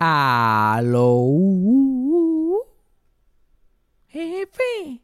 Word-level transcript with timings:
Aló. 0.00 1.26
Jefe. 4.06 5.02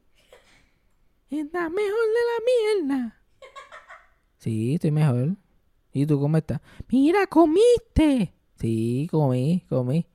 Estás 1.31 1.71
mejor 1.71 1.81
de 1.81 2.23
la 2.31 2.39
mierda. 2.87 3.21
Sí, 4.39 4.75
estoy 4.75 4.93
mejor. 4.93 5.37
¿Y 5.93 6.07
tú 6.07 6.21
cómo 6.21 6.37
estás? 6.37 6.61
Mira, 6.89 7.27
comiste. 7.27 8.33
Sí, 8.57 9.09
comí, 9.11 9.65
comí. 9.69 10.07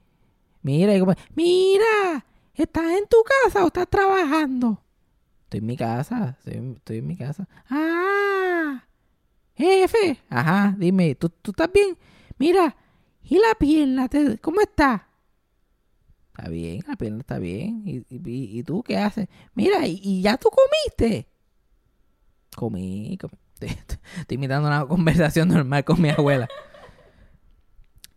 Mira, 0.61 0.95
y 0.95 0.99
comí. 0.99 1.13
Mira, 1.35 2.25
¿estás 2.53 2.91
en 2.91 3.05
tu 3.07 3.17
casa 3.23 3.63
o 3.63 3.67
estás 3.67 3.89
trabajando? 3.89 4.81
Estoy 5.43 5.59
en 5.59 5.65
mi 5.65 5.75
casa, 5.75 6.37
estoy, 6.37 6.73
estoy 6.75 6.97
en 6.99 7.07
mi 7.07 7.17
casa. 7.17 7.49
Ah, 7.69 8.83
jefe. 9.55 10.19
Ajá, 10.29 10.75
dime, 10.77 11.15
¿tú, 11.15 11.27
tú 11.29 11.51
estás 11.51 11.71
bien? 11.73 11.97
Mira, 12.37 12.77
¿y 13.29 13.35
la 13.35 13.55
pierna? 13.57 14.07
te- 14.09 14.37
¿Cómo 14.39 14.61
está? 14.61 15.07
Está 16.35 16.49
bien, 16.49 16.81
la 16.87 16.95
pierna 16.95 17.19
está 17.19 17.37
bien. 17.39 17.83
¿Y, 17.85 18.63
tú 18.63 18.81
qué 18.83 18.97
haces? 18.97 19.27
Mira, 19.55 19.85
¿y, 19.85 20.21
ya 20.21 20.37
tú 20.37 20.49
comiste? 20.49 21.27
Comí, 22.55 23.17
comí. 23.19 23.33
Estoy 23.59 24.35
imitando 24.35 24.67
una 24.67 24.85
conversación 24.85 25.49
normal 25.49 25.83
con 25.83 26.01
mi 26.01 26.09
abuela. 26.09 26.47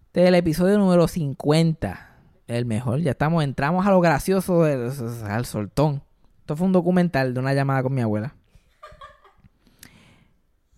Este 0.06 0.22
es 0.22 0.28
el 0.28 0.34
episodio 0.36 0.78
número 0.78 1.08
50. 1.08 2.08
El 2.46 2.64
mejor. 2.66 3.00
Ya 3.00 3.10
estamos, 3.12 3.42
entramos 3.42 3.86
a 3.86 3.90
lo 3.90 4.00
gracioso, 4.00 4.62
del- 4.62 4.92
al 5.24 5.44
soltón. 5.46 6.02
Esto 6.40 6.56
fue 6.56 6.66
un 6.66 6.72
documental 6.72 7.34
de 7.34 7.40
una 7.40 7.54
llamada 7.54 7.82
con 7.82 7.94
mi 7.94 8.02
abuela. 8.02 8.34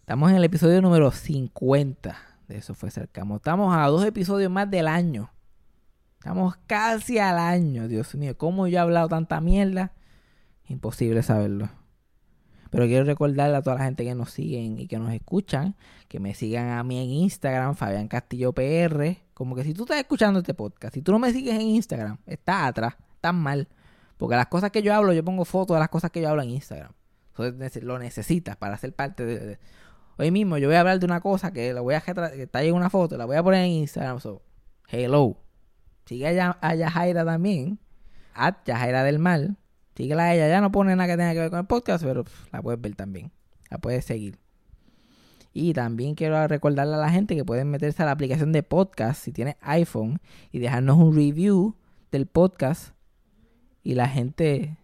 Estamos 0.01 0.31
en 0.31 0.37
el 0.37 0.45
episodio 0.45 0.81
número 0.83 1.11
50. 1.11 2.17
Eso 2.55 2.75
fue 2.75 2.91
cercano. 2.91 3.37
Estamos 3.37 3.75
a 3.77 3.87
dos 3.89 4.05
episodios 4.05 4.51
más 4.51 4.71
del 4.71 4.87
año. 4.87 5.31
Estamos 6.19 6.57
casi 6.67 7.19
al 7.19 7.39
año. 7.39 7.89
Dios 7.89 8.15
mío, 8.15 8.39
¿cómo 8.39 8.69
yo 8.69 8.77
he 8.79 8.81
hablado 8.81 9.09
tanta 9.09 9.41
mierda? 9.41 9.93
Imposible 10.69 11.23
saberlo. 11.23 11.69
Pero 12.71 12.87
quiero 12.87 13.05
recordarle 13.05 13.57
a 13.57 13.63
toda 13.63 13.77
la 13.77 13.85
gente 13.85 14.05
que 14.05 14.15
nos 14.15 14.31
siguen 14.31 14.79
y 14.79 14.87
que 14.87 14.99
nos 14.99 15.13
escuchan, 15.13 15.77
que 16.09 16.19
me 16.21 16.35
sigan 16.35 16.71
a 16.71 16.83
mí 16.83 16.99
en 17.03 17.11
Instagram, 17.11 17.75
Fabián 17.75 18.09
Castillo 18.09 18.53
PR. 18.53 19.19
Como 19.35 19.55
que 19.57 19.65
si 19.65 19.75
tú 19.75 19.83
estás 19.83 19.99
escuchando 19.99 20.39
este 20.41 20.55
podcast, 20.55 20.95
si 20.95 21.03
tú 21.03 21.13
no 21.13 21.19
me 21.19 21.33
sigues 21.33 21.55
en 21.55 21.63
Instagram, 21.63 22.19
estás 22.27 22.65
atrás, 22.69 22.95
estás 23.15 23.35
mal. 23.35 23.69
Porque 24.17 24.37
las 24.37 24.47
cosas 24.47 24.71
que 24.71 24.81
yo 24.83 24.95
hablo, 24.95 25.13
yo 25.13 25.25
pongo 25.25 25.45
fotos 25.45 25.75
de 25.75 25.81
las 25.81 25.89
cosas 25.89 26.11
que 26.13 26.21
yo 26.21 26.29
hablo 26.29 26.43
en 26.43 26.51
Instagram. 26.51 26.93
Entonces 27.37 27.83
lo 27.83 27.99
necesitas 27.99 28.57
para 28.57 28.79
ser 28.79 28.95
parte 28.95 29.25
de- 29.25 29.59
Hoy 30.17 30.31
mismo 30.31 30.59
yo 30.59 30.69
voy 30.69 30.77
a 30.77 30.81
hablar 30.81 31.01
de 31.01 31.07
una 31.07 31.21
cosa 31.21 31.53
que 31.53 31.73
la 31.73 31.81
voy 31.81 31.95
a 31.95 32.01
que 32.01 32.43
está 32.43 32.59
ahí 32.59 32.69
en 32.69 32.75
una 32.75 32.91
foto, 32.91 33.17
la 33.17 33.25
voy 33.25 33.37
a 33.37 33.43
poner 33.43 33.65
en 33.65 33.71
Instagram. 33.71 34.19
Hello. 34.89 35.37
Sigue 36.07 36.41
a, 36.41 36.59
a 36.61 36.75
Yajaira 36.75 37.25
también. 37.25 37.79
At 38.35 38.57
Yajaira 38.65 39.03
del 39.03 39.19
Mal. 39.19 39.57
Síguela 39.97 40.25
a 40.25 40.35
ella. 40.35 40.49
Ya 40.49 40.61
no 40.61 40.71
pone 40.71 40.95
nada 40.97 41.09
que 41.09 41.17
tenga 41.17 41.33
que 41.33 41.41
ver 41.41 41.51
con 41.51 41.61
el 41.61 41.67
podcast, 41.67 42.05
pero 42.05 42.25
la 42.53 42.63
puedes 42.63 42.81
ver 42.81 42.95
también. 42.95 43.33
La 43.71 43.79
puedes 43.79 44.05
seguir. 44.05 44.39
Y 45.53 45.73
también 45.73 46.17
quiero 46.17 46.47
recordarle 46.49 46.95
a 46.95 46.99
la 46.99 47.11
gente 47.11 47.37
que 47.37 47.45
pueden 47.45 47.71
meterse 47.71 48.03
a 48.03 48.07
la 48.07 48.13
aplicación 48.13 48.51
de 48.51 48.65
podcast 48.65 49.23
si 49.23 49.33
tienes 49.33 49.55
iPhone 49.61 50.21
y 50.51 50.59
dejarnos 50.59 50.99
un 50.99 51.15
review 51.15 51.77
del 52.11 52.27
podcast. 52.27 52.95
Y 53.85 53.95
la 53.95 54.09
gente, 54.09 54.77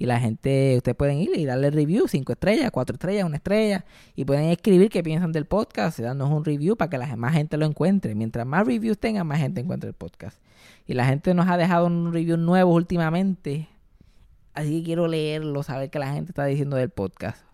y 0.00 0.06
la 0.06 0.18
gente, 0.18 0.78
ustedes 0.78 0.96
pueden 0.96 1.18
ir 1.18 1.36
y 1.36 1.44
darle 1.44 1.70
review, 1.70 2.08
cinco 2.08 2.32
estrellas, 2.32 2.70
cuatro 2.70 2.94
estrellas, 2.94 3.26
una 3.26 3.36
estrella. 3.36 3.84
Y 4.16 4.24
pueden 4.24 4.46
escribir 4.46 4.88
qué 4.88 5.02
piensan 5.02 5.30
del 5.30 5.44
podcast 5.44 5.98
y 5.98 6.02
darnos 6.02 6.30
un 6.30 6.42
review 6.42 6.74
para 6.74 6.88
que 6.88 6.96
la 6.96 7.16
más 7.16 7.34
gente 7.34 7.58
lo 7.58 7.66
encuentre. 7.66 8.14
Mientras 8.14 8.46
más 8.46 8.66
reviews 8.66 8.98
tengan, 8.98 9.26
más 9.26 9.40
gente 9.40 9.60
encuentra 9.60 9.88
el 9.88 9.94
podcast. 9.94 10.40
Y 10.86 10.94
la 10.94 11.04
gente 11.04 11.34
nos 11.34 11.48
ha 11.48 11.58
dejado 11.58 11.86
un 11.86 12.14
review 12.14 12.38
nuevo 12.38 12.72
últimamente. 12.72 13.68
Así 14.54 14.78
que 14.78 14.86
quiero 14.86 15.06
leerlo, 15.06 15.62
saber 15.62 15.90
qué 15.90 15.98
la 15.98 16.14
gente 16.14 16.30
está 16.30 16.46
diciendo 16.46 16.76
del 16.76 16.88
podcast. 16.88 17.44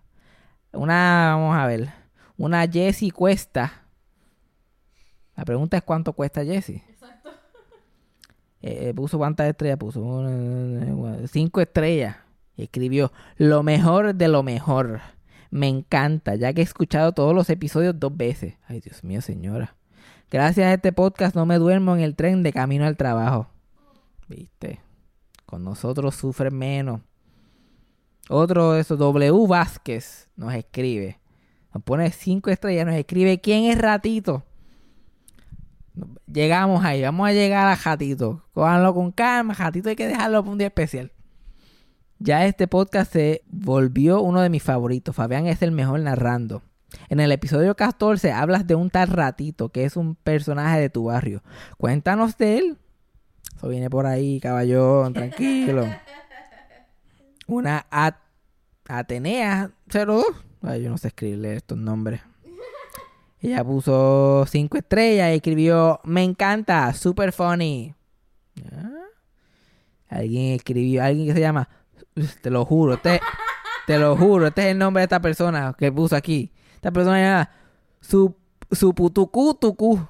Una, 0.71 1.35
vamos 1.35 1.57
a 1.57 1.67
ver. 1.67 1.89
Una 2.37 2.65
Jessie 2.65 3.11
Cuesta. 3.11 3.83
La 5.35 5.43
pregunta 5.43 5.75
es 5.75 5.83
cuánto 5.83 6.13
cuesta 6.13 6.45
Jessie. 6.45 6.81
Eh, 8.61 8.93
puso 8.95 9.17
cuántas 9.17 9.49
estrellas 9.49 9.77
puso. 9.77 10.23
Cinco 11.27 11.59
estrellas. 11.59 12.15
Escribió 12.57 13.11
lo 13.37 13.63
mejor 13.63 14.15
de 14.15 14.27
lo 14.27 14.43
mejor. 14.43 14.99
Me 15.49 15.67
encanta, 15.67 16.35
ya 16.35 16.51
que 16.53 16.61
he 16.61 16.63
escuchado 16.63 17.13
todos 17.13 17.33
los 17.33 17.49
episodios 17.49 17.97
dos 17.99 18.15
veces. 18.15 18.55
Ay, 18.67 18.81
Dios 18.81 19.03
mío, 19.03 19.21
señora. 19.21 19.75
Gracias 20.29 20.65
a 20.65 20.73
este 20.73 20.91
podcast 20.91 21.35
no 21.35 21.45
me 21.45 21.57
duermo 21.57 21.95
en 21.95 22.01
el 22.01 22.15
tren 22.15 22.43
de 22.43 22.51
camino 22.51 22.85
al 22.85 22.97
trabajo. 22.97 23.47
¿Viste? 24.27 24.81
Con 25.45 25.63
nosotros 25.63 26.15
sufren 26.15 26.57
menos. 26.57 26.99
Otro 28.29 28.73
de 28.73 28.81
esos, 28.81 28.99
W 28.99 29.47
Vázquez, 29.47 30.27
nos 30.35 30.53
escribe. 30.53 31.19
Nos 31.73 31.83
pone 31.83 32.11
cinco 32.11 32.49
estrellas, 32.49 32.85
nos 32.85 32.95
escribe 32.95 33.39
quién 33.39 33.65
es 33.65 33.77
Ratito. 33.77 34.43
Llegamos 36.25 36.83
ahí, 36.83 37.01
vamos 37.01 37.29
a 37.29 37.31
llegar 37.31 37.67
a 37.67 37.75
Jatito. 37.77 38.43
Cójanlo 38.53 38.93
con 38.93 39.11
calma, 39.11 39.55
Jatito 39.55 39.89
hay 39.89 39.95
que 39.95 40.07
dejarlo 40.07 40.41
para 40.41 40.51
un 40.51 40.57
día 40.57 40.67
especial. 40.67 41.11
Ya 42.19 42.45
este 42.45 42.67
podcast 42.67 43.13
se 43.13 43.43
volvió 43.47 44.21
uno 44.21 44.41
de 44.41 44.49
mis 44.49 44.63
favoritos. 44.63 45.15
Fabián 45.15 45.45
es 45.47 45.61
el 45.61 45.71
mejor 45.71 45.99
narrando. 45.99 46.63
En 47.09 47.19
el 47.19 47.31
episodio 47.31 47.75
14 47.75 48.31
hablas 48.31 48.65
de 48.65 48.75
un 48.75 48.89
tal 48.89 49.09
ratito 49.09 49.69
que 49.69 49.83
es 49.85 49.95
un 49.97 50.15
personaje 50.15 50.79
de 50.79 50.89
tu 50.89 51.05
barrio. 51.05 51.43
Cuéntanos 51.77 52.37
de 52.37 52.57
él. 52.57 52.77
Eso 53.55 53.67
viene 53.67 53.89
por 53.89 54.05
ahí, 54.05 54.39
caballón, 54.39 55.13
tranquilo. 55.13 55.85
Una 57.47 57.85
At- 57.89 58.17
Atenea 58.87 59.71
02. 59.87 60.25
Ay, 60.61 60.83
yo 60.83 60.89
no 60.89 60.97
sé 60.97 61.09
escribirle 61.09 61.55
estos 61.55 61.77
nombres. 61.77 62.21
Ella 63.39 63.63
puso 63.63 64.45
cinco 64.49 64.77
estrellas 64.77 65.31
y 65.31 65.35
escribió, 65.35 65.99
me 66.03 66.23
encanta, 66.23 66.91
super 66.93 67.31
funny. 67.31 67.93
Alguien 70.09 70.53
escribió, 70.55 71.03
alguien 71.03 71.27
que 71.27 71.33
se 71.33 71.39
llama, 71.41 71.69
te 72.41 72.49
lo 72.49 72.65
juro, 72.65 72.95
este, 72.95 73.21
te 73.85 73.97
lo 73.97 74.15
juro, 74.15 74.47
este 74.47 74.61
es 74.61 74.67
el 74.67 74.77
nombre 74.77 75.01
de 75.01 75.05
esta 75.05 75.21
persona 75.21 75.75
que 75.77 75.91
puso 75.91 76.15
aquí. 76.15 76.51
Esta 76.75 76.91
persona 76.91 77.17
se 77.17 77.23
llama 77.23 77.49
su, 78.01 78.35
Suputucu 78.71 79.53
Tucu. 79.55 80.07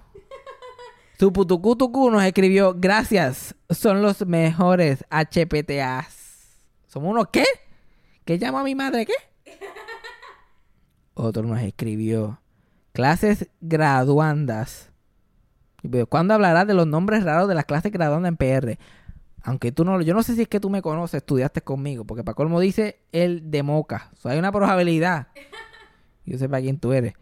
Suputucu 1.20 1.76
Tucu 1.76 2.12
nos 2.12 2.24
escribió, 2.24 2.76
gracias, 2.78 3.56
son 3.70 4.02
los 4.02 4.26
mejores 4.26 5.04
HPTAs. 5.10 6.62
¿Somos 6.88 7.12
unos 7.12 7.28
qué? 7.32 7.46
¿Qué 8.26 8.38
llama 8.38 8.62
a 8.62 8.64
mi 8.64 8.76
madre 8.76 9.06
qué? 9.06 9.14
Otro 11.14 11.44
nos 11.44 11.60
escribió, 11.62 12.40
clases 12.94 13.50
graduandas. 13.60 14.92
Pues, 15.90 16.06
¿Cuándo 16.08 16.34
hablarás 16.34 16.68
de 16.68 16.74
los 16.74 16.86
nombres 16.86 17.24
raros 17.24 17.48
de 17.48 17.56
las 17.56 17.66
clases 17.66 17.92
graduandas 17.92 18.30
en 18.30 18.38
PR? 18.38 18.78
Aunque 19.48 19.72
tú 19.72 19.86
no, 19.86 20.02
yo 20.02 20.14
no 20.14 20.24
sé 20.24 20.36
si 20.36 20.42
es 20.42 20.50
que 20.50 20.60
tú 20.60 20.70
me 20.70 20.82
conoces, 20.82 21.20
estudiaste 21.20 21.62
conmigo, 21.62 22.04
porque 22.04 22.22
para 22.22 22.36
colmo 22.36 22.60
dice 22.60 23.00
el 23.14 23.50
de 23.50 23.64
Moca. 23.64 24.12
O 24.12 24.18
sea, 24.18 24.34
hay 24.34 24.40
una 24.40 24.52
probabilidad. 24.52 25.28
Yo 26.26 26.38
sé 26.38 26.50
para 26.50 26.62
quién 26.62 26.78
tú 26.80 26.92
eres. 26.92 27.14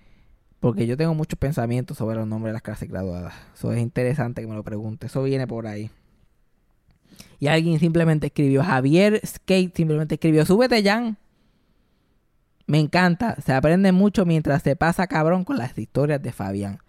Porque 0.60 0.88
yo 0.88 0.98
tengo 0.98 1.14
muchos 1.14 1.38
pensamientos 1.38 2.00
sobre 2.00 2.16
los 2.16 2.26
nombres 2.26 2.50
de 2.50 2.54
las 2.54 2.64
clases 2.64 2.90
graduadas. 2.90 3.36
Eso 3.54 3.72
es 3.74 3.80
interesante 3.80 4.42
que 4.42 4.48
me 4.48 4.56
lo 4.56 4.64
pregunte. 4.64 5.06
Eso 5.06 5.22
viene 5.22 5.46
por 5.46 5.68
ahí. 5.68 5.92
Y 7.40 7.46
alguien 7.46 7.78
simplemente 7.78 8.26
escribió, 8.26 8.64
Javier 8.64 9.22
Skate 9.24 9.76
simplemente 9.76 10.16
escribió, 10.16 10.48
súbete 10.48 10.82
Jan. 10.82 11.20
Me 12.66 12.80
encanta, 12.80 13.40
se 13.40 13.54
aprende 13.54 13.92
mucho 13.92 14.26
mientras 14.26 14.64
se 14.64 14.76
pasa 14.76 15.06
cabrón 15.06 15.44
con 15.44 15.58
las 15.60 15.78
historias 15.78 16.24
de 16.24 16.32
Fabián. 16.32 16.80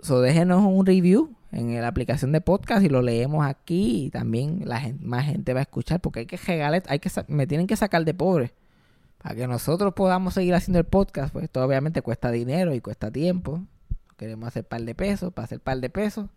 So, 0.00 0.20
déjenos 0.20 0.62
un 0.62 0.84
review 0.84 1.34
en 1.52 1.80
la 1.80 1.86
aplicación 1.86 2.32
de 2.32 2.40
podcast 2.40 2.84
y 2.84 2.88
lo 2.88 3.02
leemos 3.02 3.46
aquí 3.46 4.06
y 4.06 4.10
también 4.10 4.62
la 4.64 4.80
gente, 4.80 5.04
más 5.04 5.26
gente 5.26 5.54
va 5.54 5.60
a 5.60 5.62
escuchar 5.62 6.00
porque 6.00 6.20
hay 6.20 6.26
que 6.26 6.38
regalar, 6.38 6.82
hay 6.88 6.98
que 6.98 7.10
me 7.28 7.46
tienen 7.46 7.66
que 7.66 7.76
sacar 7.76 8.04
de 8.04 8.14
pobre 8.14 8.54
para 9.22 9.36
que 9.36 9.46
nosotros 9.46 9.94
podamos 9.94 10.34
seguir 10.34 10.54
haciendo 10.54 10.80
el 10.80 10.84
podcast, 10.84 11.32
pues 11.32 11.44
esto 11.44 11.64
obviamente 11.64 12.02
cuesta 12.02 12.30
dinero 12.30 12.74
y 12.74 12.80
cuesta 12.80 13.10
tiempo. 13.10 13.62
Queremos 14.16 14.48
hacer 14.48 14.64
par 14.64 14.82
de 14.82 14.94
pesos, 14.94 15.32
para 15.32 15.44
hacer 15.44 15.60
par 15.60 15.78
de 15.78 15.90
pesos, 15.90 16.28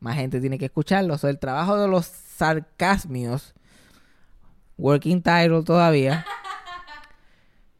más 0.00 0.16
gente 0.16 0.40
tiene 0.40 0.58
que 0.58 0.66
escucharlo. 0.66 1.18
So, 1.18 1.28
el 1.28 1.38
trabajo 1.38 1.78
de 1.78 1.88
los 1.88 2.06
sarcasmios, 2.06 3.54
working 4.78 5.22
title 5.22 5.62
todavía, 5.62 6.24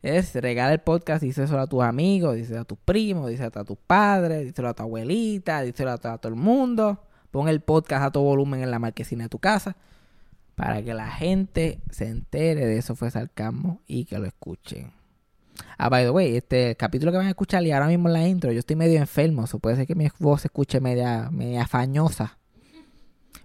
es 0.03 0.35
regalar 0.35 0.73
el 0.73 0.81
podcast, 0.81 1.23
díselo 1.23 1.61
a 1.61 1.67
tus 1.67 1.83
amigos, 1.83 2.37
díselo 2.37 2.61
a 2.61 2.65
tus 2.65 2.79
primos, 2.79 3.31
díselo 3.31 3.61
a 3.61 3.65
tus 3.65 3.79
padres, 3.79 4.45
díselo 4.45 4.69
a 4.69 4.75
tu 4.75 4.83
abuelita, 4.83 5.63
díselo 5.63 5.93
a, 5.93 5.99
to- 5.99 6.11
a 6.11 6.19
todo 6.19 6.33
el 6.33 6.39
mundo. 6.39 7.05
Pon 7.31 7.49
el 7.49 7.61
podcast 7.61 8.05
a 8.05 8.11
todo 8.11 8.25
volumen 8.25 8.63
en 8.63 8.71
la 8.71 8.79
marquesina 8.79 9.25
de 9.25 9.29
tu 9.31 9.39
casa 9.39 9.77
para 10.55 10.83
que 10.83 10.93
la 10.93 11.11
gente 11.11 11.81
se 11.91 12.09
entere 12.09 12.67
de 12.67 12.77
eso 12.77 12.95
fue 12.95 13.11
sarcasmo 13.11 13.81
y 13.87 14.05
que 14.05 14.19
lo 14.19 14.27
escuchen. 14.27 14.93
Ah, 15.79 15.89
by 15.89 16.05
the 16.05 16.11
way, 16.11 16.37
este 16.37 16.77
capítulo 16.77 17.11
que 17.13 17.19
van 17.19 17.27
a 17.27 17.31
escuchar 17.31 17.63
y 17.63 17.73
ahora 17.73 17.87
mismo 17.87 18.09
la 18.09 18.27
intro, 18.29 18.53
yo 18.53 18.59
estoy 18.59 18.77
medio 18.77 18.99
enfermo, 18.99 19.47
so 19.47 19.59
puede 19.61 19.77
ser 19.77 19.87
que 19.87 19.95
mi 19.95 20.09
voz 20.19 20.43
se 20.43 20.49
escuche 20.49 20.81
media, 20.81 21.31
media 21.31 21.67
fañosa. 21.67 22.39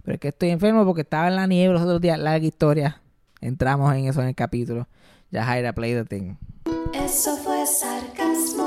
Pero 0.04 0.14
es 0.14 0.20
que 0.20 0.28
estoy 0.28 0.50
enfermo 0.50 0.84
porque 0.84 1.02
estaba 1.02 1.28
en 1.28 1.36
la 1.36 1.46
nieve 1.46 1.72
los 1.74 1.82
otros 1.82 2.00
días. 2.00 2.18
Larga 2.18 2.46
historia. 2.46 3.00
Entramos 3.40 3.94
en 3.94 4.06
eso 4.06 4.22
en 4.22 4.28
el 4.28 4.34
capítulo. 4.34 4.88
Ya 5.30 5.44
Jaira 5.44 5.72
play 5.74 5.92
the 5.94 6.04
thing. 6.04 6.34
Eso 6.92 7.36
fue 7.36 7.66
sarcasmo. 7.66 8.66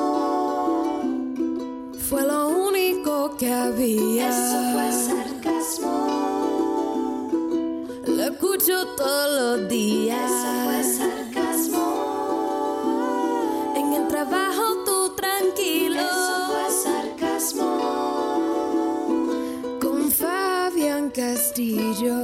Fue 2.09 2.21
lo 2.23 2.50
único 2.50 3.35
que 3.38 3.51
había. 3.51 4.29
Eso 4.29 4.71
fue 4.73 4.91
sarcasmo. 4.91 5.95
Lo 8.06 8.23
escucho 8.23 8.88
todos 8.97 9.59
los 9.59 9.69
días. 9.69 10.31
Eso 10.31 10.53
fue 10.65 10.83
sarcasmo. 10.83 11.85
En 13.75 13.94
el 13.94 14.07
trabajo 14.07 14.83
tú 14.85 15.15
tranquilo. 15.15 16.01
Eso 16.01 16.47
fue 16.47 16.69
sarcasmo. 16.83 17.69
Con 19.81 20.12
Fabián 20.12 21.09
Castillo. 21.09 22.15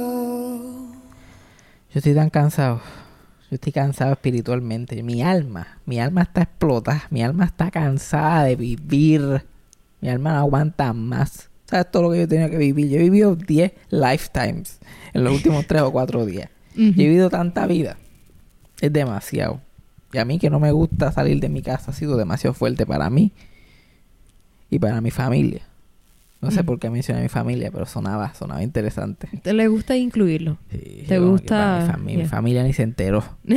Yo 1.90 1.94
estoy 1.94 2.14
tan 2.14 2.30
cansado. 2.30 2.80
Yo 3.50 3.54
estoy 3.54 3.72
cansado 3.72 4.12
espiritualmente. 4.12 5.02
Mi 5.02 5.22
alma, 5.22 5.78
mi 5.86 5.98
alma 6.00 6.22
está 6.22 6.42
explotada. 6.42 7.04
Mi 7.10 7.22
alma 7.22 7.46
está 7.46 7.70
cansada 7.70 8.44
de 8.44 8.56
vivir. 8.56 9.44
Mi 10.00 10.10
alma 10.10 10.32
no 10.32 10.38
aguanta 10.40 10.92
más. 10.92 11.48
¿Sabes 11.64 11.90
todo 11.90 12.04
lo 12.04 12.10
que 12.12 12.20
yo 12.20 12.28
tenía 12.28 12.50
que 12.50 12.58
vivir? 12.58 12.88
Yo 12.88 12.98
he 12.98 13.04
vivido 13.04 13.36
10 13.36 13.72
lifetimes 13.90 14.78
en 15.12 15.24
los 15.24 15.34
últimos 15.34 15.66
3 15.66 15.82
o 15.82 15.92
4 15.92 16.26
días. 16.26 16.50
Yo 16.74 16.84
he 16.84 16.92
vivido 16.92 17.28
tanta 17.28 17.66
vida. 17.66 17.96
Es 18.80 18.92
demasiado. 18.92 19.60
Y 20.12 20.18
a 20.18 20.24
mí 20.24 20.38
que 20.38 20.48
no 20.48 20.60
me 20.60 20.72
gusta 20.72 21.12
salir 21.12 21.40
de 21.40 21.48
mi 21.48 21.60
casa 21.60 21.90
ha 21.90 21.94
sido 21.94 22.16
demasiado 22.16 22.54
fuerte 22.54 22.86
para 22.86 23.10
mí 23.10 23.32
y 24.70 24.78
para 24.78 25.00
mi 25.00 25.10
familia. 25.10 25.62
No 26.40 26.50
sé 26.52 26.62
por 26.62 26.78
qué 26.78 26.88
mencioné 26.88 27.18
a 27.20 27.22
mi 27.24 27.28
familia, 27.28 27.70
pero 27.72 27.84
sonaba, 27.84 28.32
sonaba 28.34 28.62
interesante. 28.62 29.28
¿Te 29.42 29.52
le 29.52 29.66
gusta 29.66 29.96
incluirlo? 29.96 30.58
Sí, 30.70 31.04
¿Te 31.08 31.18
gusta? 31.18 31.96
Mi, 31.98 32.12
fami- 32.12 32.16
mi 32.18 32.26
familia 32.26 32.62
ni 32.62 32.72
se 32.72 32.84
enteró. 32.84 33.24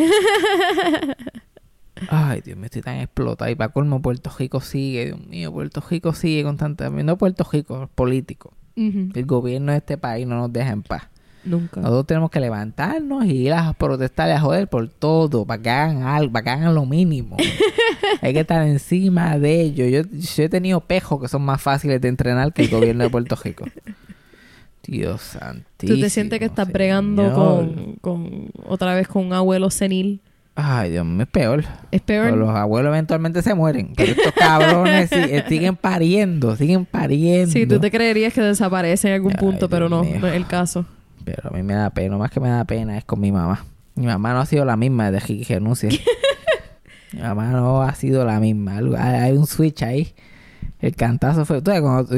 Ay, 2.10 2.42
Dios, 2.42 2.58
me 2.58 2.66
estoy 2.66 2.82
tan 2.82 2.98
explotado. 2.98 3.52
Y 3.52 3.56
para 3.56 3.72
colmo, 3.72 4.02
Puerto 4.02 4.32
Rico 4.38 4.60
sigue. 4.62 5.06
Dios 5.08 5.20
mío, 5.28 5.52
Puerto 5.52 5.84
Rico 5.88 6.14
sigue 6.14 6.44
con 6.44 6.58
tanta... 6.58 6.90
No 6.90 7.18
Puerto 7.18 7.48
Rico, 7.52 7.90
político. 7.94 8.54
El 9.14 9.26
gobierno 9.26 9.72
de 9.74 9.78
este 9.78 9.98
país 10.00 10.26
no 10.26 10.36
nos 10.38 10.52
deja 10.52 10.72
en 10.72 10.82
paz. 10.82 11.04
Nunca. 11.44 11.82
Nosotros 11.82 12.08
tenemos 12.08 12.30
que 12.30 12.40
levantarnos 12.40 13.26
y 13.26 13.32
ir 13.32 13.54
a 13.54 13.74
protestar 13.74 14.30
y 14.30 14.34
a 14.34 14.40
joder 14.40 14.68
por 14.68 14.88
todo, 14.90 15.46
para 15.46 15.62
que 15.62 15.70
hagan 15.70 16.04
algo, 16.04 16.32
para 16.32 16.44
que 16.44 16.50
hagan 16.52 16.76
lo 16.76 16.86
mínimo. 16.86 17.38
Hay 18.22 18.34
que 18.34 18.42
estar 18.42 18.66
encima 18.68 19.38
de 19.40 19.62
ellos. 19.62 19.90
Yo, 19.92 20.18
yo 20.18 20.44
he 20.44 20.50
tenido 20.50 20.82
pejos 20.82 21.22
que 21.22 21.28
son 21.28 21.42
más 21.44 21.62
fáciles 21.62 22.00
de 22.00 22.08
entrenar 22.10 22.54
que 22.54 22.64
el 22.64 22.70
gobierno 22.70 23.04
de 23.04 23.10
Puerto 23.10 23.36
Rico. 23.36 23.66
Dios 24.84 25.22
santísimo. 25.22 25.96
¿Tú 25.96 26.02
te 26.02 26.10
sientes 26.10 26.40
que 26.40 26.46
estás 26.46 26.72
bregando 26.72 27.24
Señor. 27.24 27.36
con, 27.36 27.96
con 28.02 28.50
otra 28.68 28.96
vez 28.96 29.08
con 29.08 29.26
un 29.28 29.34
abuelo 29.34 29.70
senil? 29.70 30.22
Ay, 30.56 30.92
Dios 30.92 31.06
mío, 31.06 31.24
es 31.24 31.28
peor. 31.30 31.64
Es 31.92 32.02
peor. 32.02 32.26
Pero 32.26 32.36
los 32.38 32.50
abuelos 32.50 32.90
eventualmente 32.90 33.42
se 33.42 33.54
mueren. 33.54 33.94
Pero 33.96 34.12
estos 34.12 34.34
cabrones 34.34 35.12
eh, 35.12 35.44
siguen 35.48 35.76
pariendo, 35.76 36.56
siguen 36.56 36.86
pariendo. 36.86 37.52
Sí, 37.52 37.66
tú 37.66 37.80
te 37.80 37.90
creerías 37.90 38.34
que 38.34 38.42
desaparece 38.42 39.08
en 39.08 39.14
algún 39.16 39.32
Ay, 39.34 39.38
punto, 39.40 39.70
pero 39.70 39.88
no, 39.88 40.04
mío. 40.04 40.18
no 40.20 40.28
es 40.28 40.36
el 40.36 40.46
caso. 40.46 40.86
Pero 41.24 41.50
a 41.50 41.52
mí 41.52 41.64
me 41.64 41.74
da 41.74 41.90
pena, 41.90 42.18
más 42.18 42.32
que 42.32 42.40
me 42.40 42.50
da 42.50 42.66
pena 42.66 42.98
es 42.98 43.06
con 43.06 43.20
mi 43.20 43.32
mamá. 43.32 43.66
Mi 43.96 44.06
mamá 44.06 44.34
no 44.34 44.40
ha 44.40 44.46
sido 44.46 44.66
la 44.66 44.78
misma 44.78 45.12
desde 45.12 45.42
que 45.44 45.54
renuncié. 45.56 45.90
mi 47.14 47.22
mamá 47.22 47.52
no 47.52 47.82
ha 47.82 47.94
sido 47.96 48.26
la 48.26 48.40
misma. 48.40 48.78
Hay, 48.98 49.34
un 49.34 49.48
switch 49.48 49.84
ahí. 49.84 50.14
El 50.80 50.96
cantazo 50.96 51.46
fue... 51.46 51.62
¿Tú 51.62 51.72
sabes 51.72 51.82
cuando, 51.82 52.16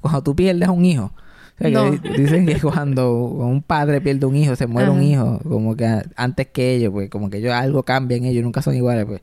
cuando 0.00 0.22
tú 0.22 0.36
pierdes 0.36 0.68
un 0.68 0.84
hijo? 0.84 1.04
O 1.04 1.58
sea, 1.58 1.68
que 1.68 1.72
No. 1.72 1.90
Dicen 1.90 2.46
que 2.46 2.60
cuando 2.60 3.12
un 3.12 3.62
padre 3.62 4.00
pierde 4.00 4.26
un 4.26 4.36
hijo, 4.36 4.56
se 4.56 4.66
muere 4.66 4.90
un 4.90 5.02
hijo, 5.02 5.40
como 5.42 5.76
que 5.76 6.02
antes 6.16 6.48
que 6.48 6.74
ellos, 6.74 6.92
pues 6.92 7.10
como 7.10 7.30
que 7.30 7.38
ellos 7.38 7.52
algo 7.52 7.82
cambia 7.84 8.16
en 8.16 8.24
ellos, 8.24 8.42
nunca 8.42 8.62
son 8.62 8.74
iguales, 8.74 9.04
pues. 9.04 9.20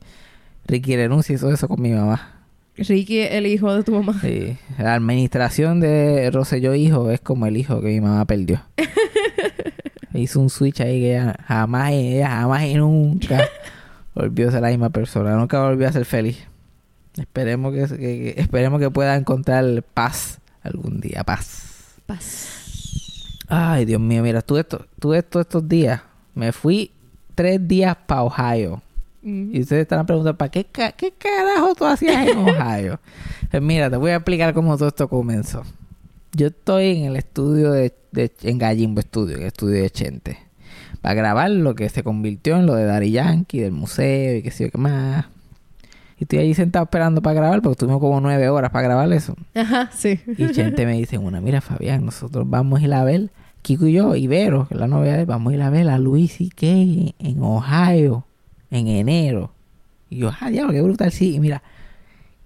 Ricky 0.66 0.96
renuncia 0.96 1.34
hizo 1.34 1.50
eso 1.50 1.68
con 1.68 1.82
mi 1.82 1.90
mamá. 1.90 2.31
Ricky, 2.76 3.20
el 3.20 3.46
hijo 3.46 3.72
de 3.74 3.82
tu 3.82 3.92
mamá. 3.92 4.18
Sí, 4.20 4.56
la 4.78 4.94
administración 4.94 5.80
de 5.80 6.30
Rosselló 6.30 6.74
hijo 6.74 7.10
es 7.10 7.20
como 7.20 7.46
el 7.46 7.56
hijo 7.56 7.80
que 7.80 7.88
mi 7.88 8.00
mamá 8.00 8.24
perdió. 8.24 8.62
Hizo 10.14 10.40
un 10.40 10.50
switch 10.50 10.80
ahí 10.80 11.00
que 11.00 11.10
ella 11.12 11.36
jamás, 11.46 11.92
ella 11.92 12.28
jamás 12.28 12.64
y 12.64 12.74
nunca 12.74 13.48
volvió 14.14 14.48
a 14.48 14.52
ser 14.52 14.60
la 14.62 14.68
misma 14.68 14.90
persona, 14.90 15.34
nunca 15.36 15.60
volvió 15.62 15.88
a 15.88 15.92
ser 15.92 16.04
feliz. 16.04 16.38
Esperemos 17.18 17.72
que, 17.74 17.86
que- 17.96 17.96
que- 17.96 18.34
esperemos 18.40 18.80
que 18.80 18.90
pueda 18.90 19.16
encontrar 19.16 19.82
paz 19.94 20.38
algún 20.62 21.00
día, 21.00 21.24
paz. 21.24 21.96
Paz. 22.06 23.38
Ay, 23.48 23.84
Dios 23.84 24.00
mío, 24.00 24.22
mira, 24.22 24.40
tú 24.42 24.56
esto, 24.56 24.86
tú 24.98 25.12
esto 25.14 25.40
estos 25.40 25.68
días, 25.68 26.00
me 26.34 26.52
fui 26.52 26.90
tres 27.34 27.66
días 27.68 27.96
para 28.06 28.22
Ohio. 28.22 28.82
Y 29.24 29.60
ustedes 29.60 29.82
están 29.82 30.04
preguntando, 30.06 30.36
¿para 30.36 30.50
qué, 30.50 30.64
ca- 30.64 30.92
qué 30.92 31.12
carajo 31.12 31.74
tú 31.76 31.84
hacías 31.84 32.26
en 32.26 32.38
Ohio? 32.38 32.98
pues 33.50 33.62
mira, 33.62 33.88
te 33.90 33.96
voy 33.96 34.10
a 34.10 34.16
explicar 34.16 34.52
cómo 34.52 34.76
todo 34.76 34.88
esto 34.88 35.08
comenzó. 35.08 35.62
Yo 36.32 36.48
estoy 36.48 36.96
en 36.98 37.04
el 37.04 37.16
estudio 37.16 37.70
de, 37.72 37.94
de- 38.10 38.32
en 38.42 38.58
Gallimbo 38.58 39.00
Studio, 39.02 39.36
en 39.36 39.42
el 39.42 39.46
estudio 39.48 39.82
de 39.82 39.90
Chente, 39.90 40.38
para 41.02 41.14
grabar 41.14 41.50
lo 41.50 41.74
que 41.74 41.88
se 41.88 42.02
convirtió 42.02 42.56
en 42.56 42.66
lo 42.66 42.74
de 42.74 42.84
Daddy 42.84 43.10
Yankee, 43.12 43.60
del 43.60 43.72
museo 43.72 44.36
y 44.36 44.42
qué 44.42 44.50
sé 44.50 44.64
yo 44.64 44.70
qué 44.70 44.78
más. 44.78 45.26
Y 46.18 46.24
estoy 46.24 46.38
allí 46.40 46.54
sentado 46.54 46.84
esperando 46.84 47.20
para 47.22 47.34
grabar, 47.34 47.62
porque 47.62 47.76
tuvimos 47.76 48.00
como 48.00 48.20
nueve 48.20 48.48
horas 48.48 48.70
para 48.70 48.84
grabar 48.88 49.12
eso. 49.12 49.36
Ajá, 49.54 49.90
sí. 49.92 50.18
Y 50.38 50.50
Chente 50.52 50.86
me 50.86 50.94
dice, 50.96 51.18
una, 51.18 51.40
mira 51.40 51.60
Fabián, 51.60 52.04
nosotros 52.04 52.48
vamos 52.48 52.80
a 52.80 52.84
ir 52.84 52.94
a 52.94 53.04
ver, 53.04 53.30
Kiko 53.62 53.86
y 53.86 53.92
yo, 53.92 54.16
y 54.16 54.26
Vero, 54.26 54.66
que 54.68 54.74
es 54.74 54.80
la 54.80 54.86
él, 55.20 55.26
vamos 55.26 55.52
a 55.52 55.56
ir 55.56 55.62
a 55.62 55.70
ver 55.70 55.88
a 55.88 55.98
Luis 55.98 56.40
y 56.40 56.48
Kay 56.50 57.14
en 57.20 57.42
Ohio, 57.42 58.24
en 58.72 58.88
enero. 58.88 59.52
Y 60.10 60.18
yo, 60.18 60.32
ah, 60.40 60.50
diablo, 60.50 60.72
qué 60.72 60.82
brutal, 60.82 61.12
sí. 61.12 61.36
Y 61.36 61.40
mira, 61.40 61.62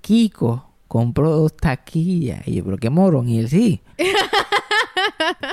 Kiko 0.01 0.69
compró 0.89 1.31
dos 1.31 1.57
taquillas. 1.57 2.47
Y 2.47 2.57
yo, 2.57 2.65
pero 2.65 2.77
qué 2.77 2.91
morón. 2.91 3.29
Y 3.29 3.39
él, 3.39 3.49
sí. 3.49 3.81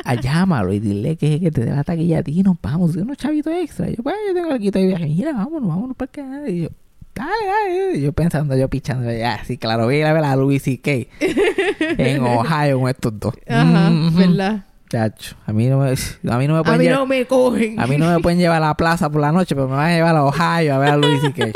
Ah, 0.06 0.16
llámalo 0.16 0.74
y 0.74 0.80
dile 0.80 1.16
que, 1.16 1.40
que 1.40 1.52
te 1.52 1.64
dé 1.64 1.72
la 1.72 1.84
taquilla 1.84 2.20
a 2.20 2.24
ti 2.24 2.40
y 2.40 2.44
nos 2.44 2.58
vamos. 2.62 2.96
Unos 2.96 3.18
chavitos 3.18 3.54
extra. 3.54 3.90
Y 3.90 3.96
yo, 3.96 4.04
pues, 4.04 4.16
yo 4.28 4.34
tengo 4.34 4.54
el 4.54 4.60
quito 4.60 4.80
de 4.80 4.88
viaje. 4.88 5.06
Mira, 5.06 5.32
vámonos, 5.34 5.70
vámonos 5.70 5.96
para 5.96 6.10
acá. 6.10 6.50
Y 6.50 6.64
yo, 6.64 6.70
dale, 7.16 7.32
dale. 7.46 7.98
Y 7.98 8.02
yo 8.02 8.14
pensando, 8.14 8.56
yo 8.56 8.70
pichando, 8.70 9.12
ya, 9.12 9.44
sí, 9.46 9.58
claro, 9.58 9.86
voy 9.86 9.96
a 9.96 10.00
ir 10.00 10.06
a 10.06 10.14
ver 10.14 10.24
a 10.26 10.36
Luis 10.36 10.68
y 10.68 10.78
Kay 10.78 11.08
en 11.80 12.22
Ohio 12.22 12.80
con 12.80 12.90
estos 12.90 13.20
dos. 13.20 13.34
Ajá. 13.48 13.92
¿verdad? 14.12 14.66
Chacho, 14.94 15.36
a 15.48 15.52
mí 15.54 15.66
no 15.70 15.80
me, 15.80 15.90
a 15.90 16.38
mí 16.38 16.48
no 16.48 16.54
me 16.54 16.60
A 16.60 16.64
pueden 16.64 16.78
mí 16.80 16.84
llevar- 16.86 17.00
no 17.00 17.06
me 17.08 17.26
cogen. 17.26 17.80
a 17.80 17.88
mí 17.88 17.98
no 17.98 18.12
me 18.12 18.20
pueden 18.20 18.38
llevar 18.38 18.58
a 18.62 18.68
la 18.68 18.78
plaza 18.78 19.10
por 19.10 19.22
la 19.22 19.32
noche, 19.32 19.56
pero 19.56 19.68
me 19.68 19.76
van 19.76 19.90
a 19.90 19.96
llevar 19.96 20.16
a 20.16 20.24
Ohio 20.24 20.76
a 20.76 20.78
ver 20.78 20.90
a 20.90 20.98
Luis 20.98 21.20
y 21.24 21.34
Kay. 21.34 21.52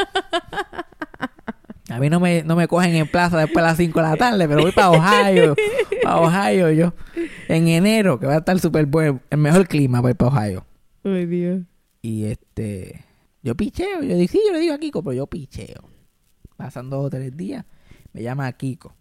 A 1.89 1.99
mí 1.99 2.09
no 2.09 2.19
me, 2.19 2.43
no 2.43 2.55
me 2.55 2.67
cogen 2.67 2.95
en 2.95 3.07
plaza 3.07 3.37
después 3.37 3.63
de 3.63 3.69
las 3.69 3.77
5 3.77 3.99
de 4.01 4.07
la 4.07 4.15
tarde, 4.17 4.47
pero 4.47 4.61
voy 4.61 4.71
para 4.71 4.89
Ohio. 4.89 5.55
Para 6.03 6.17
Ohio 6.17 6.71
yo. 6.71 6.93
En 7.47 7.67
enero, 7.67 8.19
que 8.19 8.25
va 8.25 8.33
a 8.33 8.37
estar 8.39 8.59
súper 8.59 8.87
bueno. 8.87 9.21
El 9.29 9.37
mejor 9.37 9.67
clima 9.67 10.01
para 10.01 10.09
ir 10.11 10.17
para 10.17 10.31
Ohio. 10.31 10.65
Ay, 11.05 11.25
Dios. 11.27 11.61
Y 12.01 12.25
este... 12.25 13.05
Yo 13.43 13.55
picheo. 13.55 14.01
Yo 14.01 14.15
digo, 14.15 14.31
sí, 14.31 14.41
yo 14.47 14.51
le 14.53 14.59
digo 14.59 14.73
a 14.73 14.79
Kiko, 14.79 15.01
pero 15.03 15.13
yo 15.13 15.27
picheo. 15.27 15.81
Pasan 16.57 16.89
dos 16.89 17.05
o 17.05 17.09
tres 17.09 17.37
días. 17.37 17.65
Me 18.13 18.21
llama 18.23 18.51
Kiko. 18.53 18.93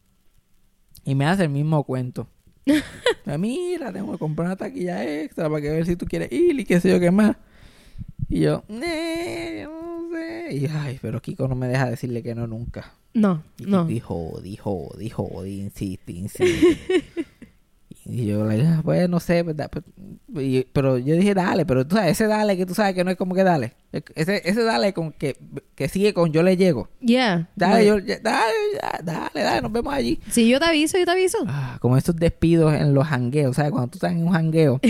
Y 1.04 1.14
me 1.14 1.26
hace 1.26 1.42
el 1.44 1.48
mismo 1.48 1.82
cuento. 1.84 2.28
Mira, 3.38 3.92
tengo 3.92 4.12
que 4.12 4.18
comprar 4.18 4.46
una 4.46 4.56
taquilla 4.56 5.04
extra 5.22 5.48
para 5.48 5.60
que 5.62 5.70
ver 5.70 5.86
si 5.86 5.96
tú 5.96 6.06
quieres 6.06 6.30
ir 6.32 6.58
y 6.58 6.64
qué 6.64 6.80
sé 6.80 6.90
yo 6.90 7.00
qué 7.00 7.10
más. 7.10 7.36
Y 8.28 8.40
yo, 8.40 8.64
"Eh, 8.68 9.60
yo 9.62 9.70
no 9.70 10.10
sé. 10.10 10.48
Y 10.54 10.66
ay, 10.66 10.98
pero 11.00 11.20
Kiko 11.22 11.46
no 11.48 11.54
me 11.54 11.68
deja 11.68 11.88
decirle 11.90 12.22
que 12.22 12.34
no 12.34 12.46
nunca. 12.46 12.92
No, 13.14 13.42
Y 13.58 13.64
no. 13.64 13.86
Dijo, 13.86 14.40
dijo, 14.42 14.94
dijo, 14.98 15.46
insiste, 15.46 16.12
insiste. 16.12 16.76
y 18.08 18.26
yo 18.26 18.44
le 18.46 18.56
dije, 18.56 18.68
"Ah, 18.68 18.80
pues 18.84 19.08
no 19.08 19.18
sé. 19.20 19.44
Pues, 19.44 20.44
y- 20.46 20.66
pero 20.72 20.98
yo 20.98 21.14
dije, 21.16 21.34
dale, 21.34 21.66
pero 21.66 21.86
tú 21.86 21.96
sabes, 21.96 22.12
ese 22.12 22.26
dale 22.26 22.56
que 22.56 22.66
tú 22.66 22.74
sabes 22.74 22.94
que 22.94 23.02
no 23.04 23.10
es 23.10 23.16
como 23.16 23.34
que 23.34 23.42
dale. 23.44 23.74
Ese, 24.14 24.42
ese 24.44 24.62
dale 24.62 24.92
con 24.92 25.12
que, 25.12 25.36
que 25.74 25.88
sigue 25.88 26.12
con 26.12 26.30
yo 26.30 26.42
le 26.42 26.56
llego. 26.56 26.88
Yeah. 27.00 27.48
Dale, 27.56 27.86
yo, 27.86 27.98
ya- 27.98 28.18
dale, 28.20 28.52
ya, 28.74 29.00
dale, 29.02 29.40
dale, 29.42 29.62
nos 29.62 29.72
vemos 29.72 29.92
allí. 29.94 30.20
Si 30.30 30.48
yo 30.48 30.58
te 30.58 30.66
aviso, 30.66 30.98
yo 30.98 31.04
te 31.06 31.10
aviso. 31.12 31.38
Ah, 31.46 31.78
como 31.80 31.96
estos 31.96 32.14
despidos 32.16 32.74
en 32.74 32.92
los 32.94 33.06
jangueos, 33.06 33.56
¿sabes? 33.56 33.70
Cuando 33.72 33.88
tú 33.90 33.96
estás 33.96 34.12
en 34.12 34.26
un 34.26 34.32
jangueo. 34.32 34.80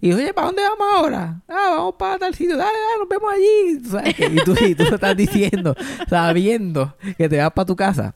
Y 0.00 0.12
oye, 0.12 0.32
¿para 0.32 0.46
dónde 0.46 0.62
vamos 0.62 0.86
ahora? 0.96 1.42
Ah, 1.48 1.74
vamos 1.76 1.94
para 1.98 2.18
tal 2.18 2.34
sitio. 2.34 2.56
Dale, 2.56 2.70
dale, 2.72 2.98
nos 3.00 3.08
vemos 3.08 3.32
allí. 3.32 3.82
¿Tú 3.82 3.90
sabes? 3.90 4.14
Y 4.18 4.44
tú, 4.44 4.54
y 4.64 4.74
tú 4.74 4.94
estás 4.94 5.16
diciendo, 5.16 5.76
sabiendo 6.08 6.96
que 7.18 7.28
te 7.28 7.36
vas 7.38 7.52
para 7.52 7.66
tu 7.66 7.76
casa. 7.76 8.14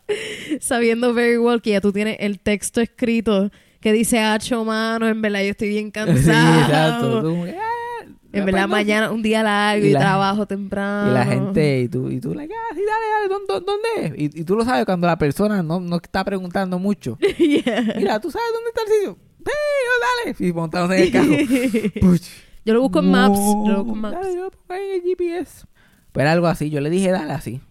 Sabiendo 0.61 1.13
very 1.13 1.37
well 1.37 1.61
que 1.61 1.71
ya 1.71 1.81
tú 1.81 1.93
tienes 1.93 2.17
el 2.21 2.41
texto 2.41 2.81
escrito 2.81 3.51
que 3.81 3.93
dice 3.93 4.19
hacho 4.21 4.65
mano, 4.65 5.07
en 5.09 5.21
verdad 5.23 5.41
yo 5.43 5.51
estoy 5.51 5.69
bien 5.69 5.91
cansado. 5.93 7.23
Sí, 7.45 7.51
ah, 7.57 8.05
En 8.33 8.45
verdad 8.45 8.69
mañana 8.69 9.11
un 9.11 9.23
día 9.23 9.43
largo 9.43 9.85
Y 9.85 9.89
y, 9.89 9.93
la- 9.93 10.01
trabajo 10.01 10.47
temprano. 10.47 11.11
Y 11.11 11.15
la 11.15 11.25
gente, 11.25 11.81
y 11.83 11.89
tú, 11.89 12.11
y 12.11 12.21
tú, 12.21 12.35
like, 12.35 12.53
ah, 12.55 12.75
sí, 12.75 12.81
dale, 12.85 13.07
dale, 13.15 13.29
¿dónde, 13.29 13.67
dónde 13.67 13.89
es? 14.25 14.35
Y, 14.37 14.41
y 14.41 14.45
tú 14.45 14.57
lo 14.57 14.65
sabes 14.65 14.85
cuando 14.85 15.07
la 15.07 15.17
persona 15.17 15.63
no, 15.63 15.81
no 15.81 15.97
está 15.97 16.25
preguntando 16.25 16.79
mucho. 16.79 17.19
Yeah. 17.39 17.95
Mira, 17.97 18.21
¿tú 18.21 18.31
sabes 18.31 18.49
dónde 18.53 18.69
está 18.69 18.81
el 18.83 18.89
sitio? 18.89 19.19
Sí, 19.47 20.35
dale. 20.41 20.49
Y 20.49 20.53
montamos 20.53 20.91
en 20.95 21.03
el 21.03 21.11
carro. 21.13 21.33
Yo 22.65 22.75
lo 22.75 22.83
busco 22.83 22.99
en 22.99 23.11
Maps. 23.11 23.39
Yo 23.39 23.65
lo 23.73 23.85
busco 23.85 23.97
en 23.97 24.03
Dale, 24.03 24.17
Maps. 24.17 24.35
yo 24.35 24.43
lo 24.45 24.51
pongo 24.51 24.75
en 24.81 24.95
el 24.97 25.03
GPS. 25.03 25.65
Pero 26.13 26.29
algo 26.29 26.47
así, 26.49 26.69
yo 26.69 26.81
le 26.83 26.91
dije, 26.91 27.11
dale 27.11 27.33
así. 27.33 27.63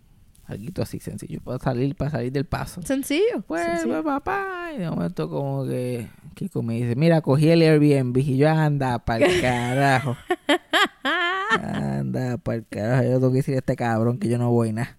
Algo 0.47 0.81
así 0.81 0.99
sencillo, 0.99 1.41
para 1.43 1.59
salir, 1.59 1.93
para 1.95 2.09
salir 2.11 2.31
del 2.31 2.45
paso. 2.45 2.81
Sencillo. 2.81 3.41
Pues, 3.45 3.65
sencillo. 3.65 4.01
pues, 4.01 4.03
papá, 4.03 4.71
y 4.73 4.79
de 4.79 4.89
momento 4.89 5.29
como 5.29 5.65
que 5.65 6.07
Kiko 6.35 6.63
me 6.63 6.75
dice, 6.75 6.95
mira, 6.95 7.21
cogí 7.21 7.49
el 7.49 7.61
Airbnb 7.61 8.17
y 8.17 8.37
yo 8.37 8.49
anda 8.49 8.99
para 8.99 9.25
el 9.25 9.41
carajo. 9.41 10.15
anda 11.51 12.37
para 12.37 12.57
el 12.59 12.65
carajo. 12.65 13.03
Yo 13.03 13.13
tengo 13.15 13.31
que 13.31 13.37
decir 13.37 13.55
a 13.55 13.57
este 13.57 13.75
cabrón 13.75 14.19
que 14.19 14.29
yo 14.29 14.37
no 14.37 14.49
voy 14.51 14.71
nada. 14.71 14.97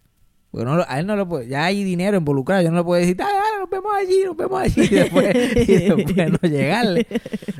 Porque 0.51 0.65
no, 0.65 0.85
a 0.87 0.99
él 0.99 1.07
no 1.07 1.15
lo 1.15 1.29
puedo, 1.29 1.43
ya 1.45 1.65
hay 1.67 1.85
dinero 1.85 2.17
involucrado, 2.17 2.63
yo 2.63 2.71
no 2.71 2.79
le 2.79 2.85
puedo 2.85 3.01
decir, 3.01 3.17
dale, 3.17 3.35
dale, 3.35 3.59
nos 3.61 3.71
vemos 3.71 3.93
allí, 3.95 4.23
nos 4.25 4.37
vemos 4.37 4.61
allí, 4.61 4.81
y 4.83 4.89
después, 4.89 5.37
y 5.69 5.77
después 5.77 6.33
no 6.43 6.49
llegarle. 6.49 7.07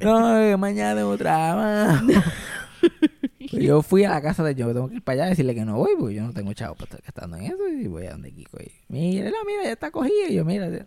No, 0.03 0.59
mañana 0.59 0.97
tengo 0.99 1.17
trabajo. 1.19 2.07
Pues 3.51 3.63
yo 3.63 3.83
fui 3.83 4.05
a 4.05 4.11
la 4.11 4.21
casa 4.21 4.45
de 4.45 4.55
yo, 4.55 4.73
tengo 4.73 4.89
que 4.89 4.97
ir 4.97 5.03
para 5.03 5.15
allá 5.15 5.25
a 5.27 5.29
decirle 5.31 5.55
que 5.55 5.65
no 5.65 5.77
voy, 5.77 5.93
porque 5.99 6.15
yo 6.15 6.23
no 6.23 6.33
tengo 6.33 6.53
chavo 6.53 6.75
para 6.75 6.85
estar 6.85 7.03
gastando 7.03 7.37
en 7.37 7.45
eso, 7.45 7.69
y 7.69 7.87
voy 7.87 8.07
a 8.07 8.13
donde 8.13 8.33
Kiko. 8.33 8.59
Y, 8.61 8.71
mira, 8.89 9.31
mira, 9.47 9.65
ya 9.65 9.73
está 9.73 9.91
cogido, 9.91 10.29
y 10.29 10.35
yo, 10.35 10.45
mira, 10.45 10.87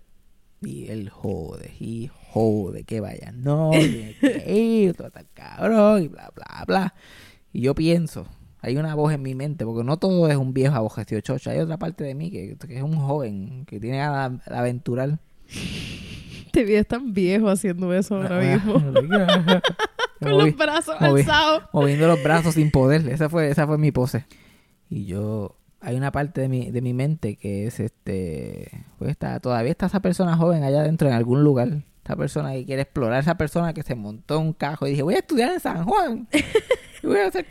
y 0.61 0.87
él 0.89 1.09
jode, 1.09 1.71
y 1.79 2.11
jode 2.29 2.83
que 2.83 2.99
vaya, 2.99 3.31
no, 3.31 3.71
tiene 3.79 4.15
que 4.19 4.53
ir, 4.53 4.93
todo 4.93 5.07
está 5.07 5.23
cabrón, 5.33 6.03
y 6.03 6.07
bla, 6.07 6.31
bla, 6.35 6.63
bla. 6.67 6.93
Y 7.51 7.61
yo 7.61 7.73
pienso, 7.73 8.27
hay 8.59 8.77
una 8.77 8.93
voz 8.93 9.11
en 9.13 9.23
mi 9.23 9.33
mente, 9.33 9.65
porque 9.65 9.83
no 9.83 9.97
todo 9.97 10.29
es 10.29 10.37
un 10.37 10.53
viejo 10.53 10.75
abogestivo 10.75 11.19
chocho, 11.21 11.49
hay 11.49 11.59
otra 11.59 11.77
parte 11.77 12.03
de 12.03 12.13
mí 12.13 12.29
que, 12.29 12.55
que 12.57 12.77
es 12.77 12.83
un 12.83 12.95
joven, 12.97 13.65
que 13.65 13.79
tiene 13.79 13.97
ganas 13.97 14.45
de 14.45 14.55
aventurar. 14.55 15.19
Te 16.51 16.63
ves 16.65 16.87
tan 16.87 17.13
viejo 17.13 17.49
haciendo 17.49 17.93
eso 17.93 18.15
ahora 18.15 18.39
mismo. 18.39 18.73
Con 20.19 20.31
Moví- 20.33 20.45
los 20.51 20.55
brazos 20.57 20.95
moví- 20.99 21.19
alzados. 21.21 21.63
moviendo 21.73 22.07
los 22.07 22.21
brazos 22.23 22.53
sin 22.53 22.69
poder. 22.69 23.07
Esa 23.09 23.27
fue, 23.29 23.49
esa 23.49 23.65
fue 23.65 23.77
mi 23.79 23.91
pose. 23.91 24.25
Y 24.89 25.05
yo, 25.05 25.57
hay 25.79 25.95
una 25.95 26.11
parte 26.11 26.41
de 26.41 26.47
mi, 26.49 26.69
de 26.69 26.81
mi 26.81 26.93
mente 26.93 27.37
que 27.37 27.65
es 27.65 27.79
este, 27.79 28.85
pues 28.99 29.09
está, 29.11 29.39
todavía 29.39 29.71
está 29.71 29.87
esa 29.87 29.99
persona 29.99 30.37
joven 30.37 30.63
allá 30.63 30.81
adentro 30.81 31.07
en 31.07 31.15
algún 31.15 31.43
lugar. 31.43 31.83
Esa 32.03 32.15
persona 32.15 32.51
que 32.53 32.65
quiere 32.65 32.83
explorar, 32.83 33.19
esa 33.21 33.35
persona 33.35 33.73
que 33.73 33.81
se 33.83 33.95
montó 33.95 34.39
en 34.39 34.47
un 34.47 34.53
cajo 34.53 34.85
y 34.85 34.91
dije, 34.91 35.01
voy 35.01 35.15
a 35.15 35.19
estudiar 35.19 35.51
en 35.53 35.59
San 35.59 35.85
Juan. 35.85 36.27
y 37.01 37.07
voy 37.07 37.17
a 37.19 37.27
hacer 37.27 37.47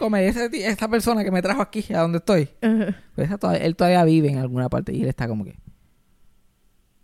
ti- 0.50 0.62
esa 0.62 0.86
persona 0.88 1.24
que 1.24 1.30
me 1.32 1.42
trajo 1.42 1.62
aquí, 1.62 1.84
a 1.92 2.00
donde 2.02 2.18
estoy. 2.18 2.50
Ajá. 2.62 2.96
Pues 3.16 3.26
esa 3.28 3.38
todavía- 3.38 3.64
él 3.64 3.74
todavía 3.74 4.04
vive 4.04 4.28
en 4.30 4.38
alguna 4.38 4.68
parte 4.68 4.92
y 4.94 5.02
él 5.02 5.08
está 5.08 5.26
como 5.26 5.44
que, 5.44 5.56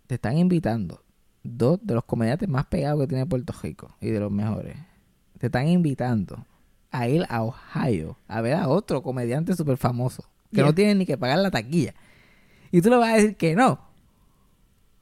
te 0.07 0.15
están 0.15 0.37
invitando 0.37 1.03
dos 1.47 1.79
de 1.81 1.93
los 1.95 2.03
comediantes 2.05 2.47
más 2.49 2.65
pegados 2.65 3.01
que 3.01 3.07
tiene 3.07 3.25
Puerto 3.25 3.53
Rico 3.61 3.95
y 4.01 4.09
de 4.09 4.19
los 4.19 4.31
mejores. 4.31 4.75
Te 5.39 5.47
están 5.47 5.67
invitando 5.67 6.45
a 6.91 7.07
ir 7.07 7.25
a 7.29 7.43
Ohio 7.43 8.17
a 8.27 8.41
ver 8.41 8.55
a 8.55 8.67
otro 8.67 9.01
comediante 9.03 9.55
súper 9.55 9.77
famoso 9.77 10.23
que 10.51 10.57
Yeah. 10.57 10.65
no 10.65 10.73
tiene 10.73 10.95
ni 10.95 11.05
que 11.05 11.17
pagar 11.17 11.39
la 11.39 11.51
taquilla. 11.51 11.93
Y 12.71 12.81
tú 12.81 12.89
le 12.89 12.95
vas 12.97 13.09
a 13.09 13.15
decir 13.17 13.35
que 13.35 13.53
no. 13.55 13.79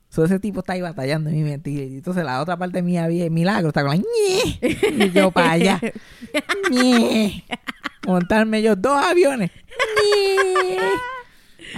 So, 0.09 0.23
ese 0.25 0.39
tipo 0.39 0.59
está 0.61 0.73
ahí 0.73 0.81
batallando 0.81 1.29
en 1.29 1.35
mi 1.35 1.43
mente. 1.43 1.69
Y 1.69 1.97
entonces 1.97 2.23
la 2.23 2.41
otra 2.41 2.57
parte 2.57 2.81
mía, 2.81 3.07
milagro, 3.29 3.67
está 3.67 3.81
con 3.83 3.91
la 3.91 3.97
ñe. 3.97 4.59
Y 4.61 5.11
yo 5.11 5.29
para 5.31 5.51
allá. 5.51 5.79
ñe. 6.71 7.43
Montarme 8.07 8.61
yo 8.61 8.75
dos 8.75 8.97
aviones. 9.03 9.51
ñe. 9.51 10.77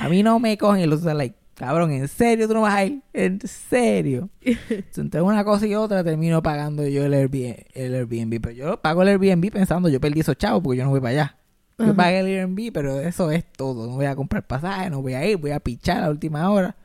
A 0.01 0.07
mí 0.09 0.23
no 0.23 0.39
me 0.39 0.57
cogen 0.57 0.83
y 0.83 0.85
los 0.87 1.03
like, 1.03 1.35
cabrón, 1.57 1.91
¿en 1.91 2.07
serio 2.07 2.47
tú 2.47 2.53
no 2.53 2.61
vas 2.61 2.75
a 2.75 2.85
ir? 2.85 3.01
¿En 3.13 3.41
serio? 3.41 4.29
Entre 4.95 5.21
una 5.21 5.43
cosa 5.43 5.65
y 5.65 5.73
otra 5.73 6.03
termino 6.03 6.41
pagando 6.43 6.87
yo 6.87 7.03
el 7.03 7.13
Airbnb, 7.13 7.65
el 7.73 7.95
Airbnb. 7.95 8.39
Pero 8.39 8.51
yo 8.51 8.81
pago 8.81 9.01
el 9.01 9.09
Airbnb 9.09 9.51
pensando, 9.51 9.89
yo 9.89 9.99
perdí 9.99 10.19
esos 10.19 10.37
chavos 10.37 10.61
porque 10.63 10.77
yo 10.77 10.83
no 10.85 10.91
voy 10.91 11.01
para 11.01 11.09
allá. 11.09 11.37
Yo 11.79 11.85
Ajá. 11.85 11.93
pagué 11.95 12.19
el 12.19 12.25
Airbnb, 12.27 12.71
pero 12.71 12.99
eso 12.99 13.31
es 13.31 13.43
todo. 13.51 13.87
No 13.87 13.95
voy 13.95 14.05
a 14.05 14.15
comprar 14.15 14.45
pasaje, 14.45 14.89
no 14.91 15.01
voy 15.01 15.15
a 15.15 15.25
ir, 15.25 15.37
voy 15.37 15.51
a 15.51 15.59
pichar 15.59 15.97
a 15.97 16.01
la 16.01 16.09
última 16.11 16.49
hora. 16.51 16.75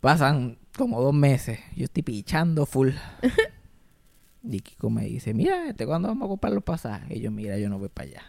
Pasan 0.00 0.58
como 0.76 1.00
dos 1.00 1.14
meses. 1.14 1.60
Yo 1.76 1.84
estoy 1.84 2.02
pichando 2.02 2.66
full. 2.66 2.90
y 4.42 4.60
Kiko 4.60 4.90
me 4.90 5.04
dice, 5.04 5.32
mira, 5.32 5.68
este, 5.68 5.86
¿cuándo 5.86 6.08
vamos 6.08 6.26
a 6.26 6.28
comprar 6.28 6.52
los 6.52 6.64
pasajes? 6.64 7.16
Y 7.16 7.20
yo, 7.20 7.30
mira, 7.30 7.56
yo 7.56 7.68
no 7.68 7.78
voy 7.78 7.88
para 7.88 8.08
allá. 8.08 8.22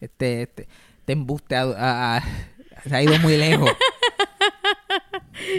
Este, 0.00 0.42
este, 0.42 0.68
este 1.00 1.12
embuste 1.12 1.54
se 1.54 2.94
ha 2.96 3.02
ido 3.02 3.18
muy 3.18 3.36
lejos. 3.36 3.70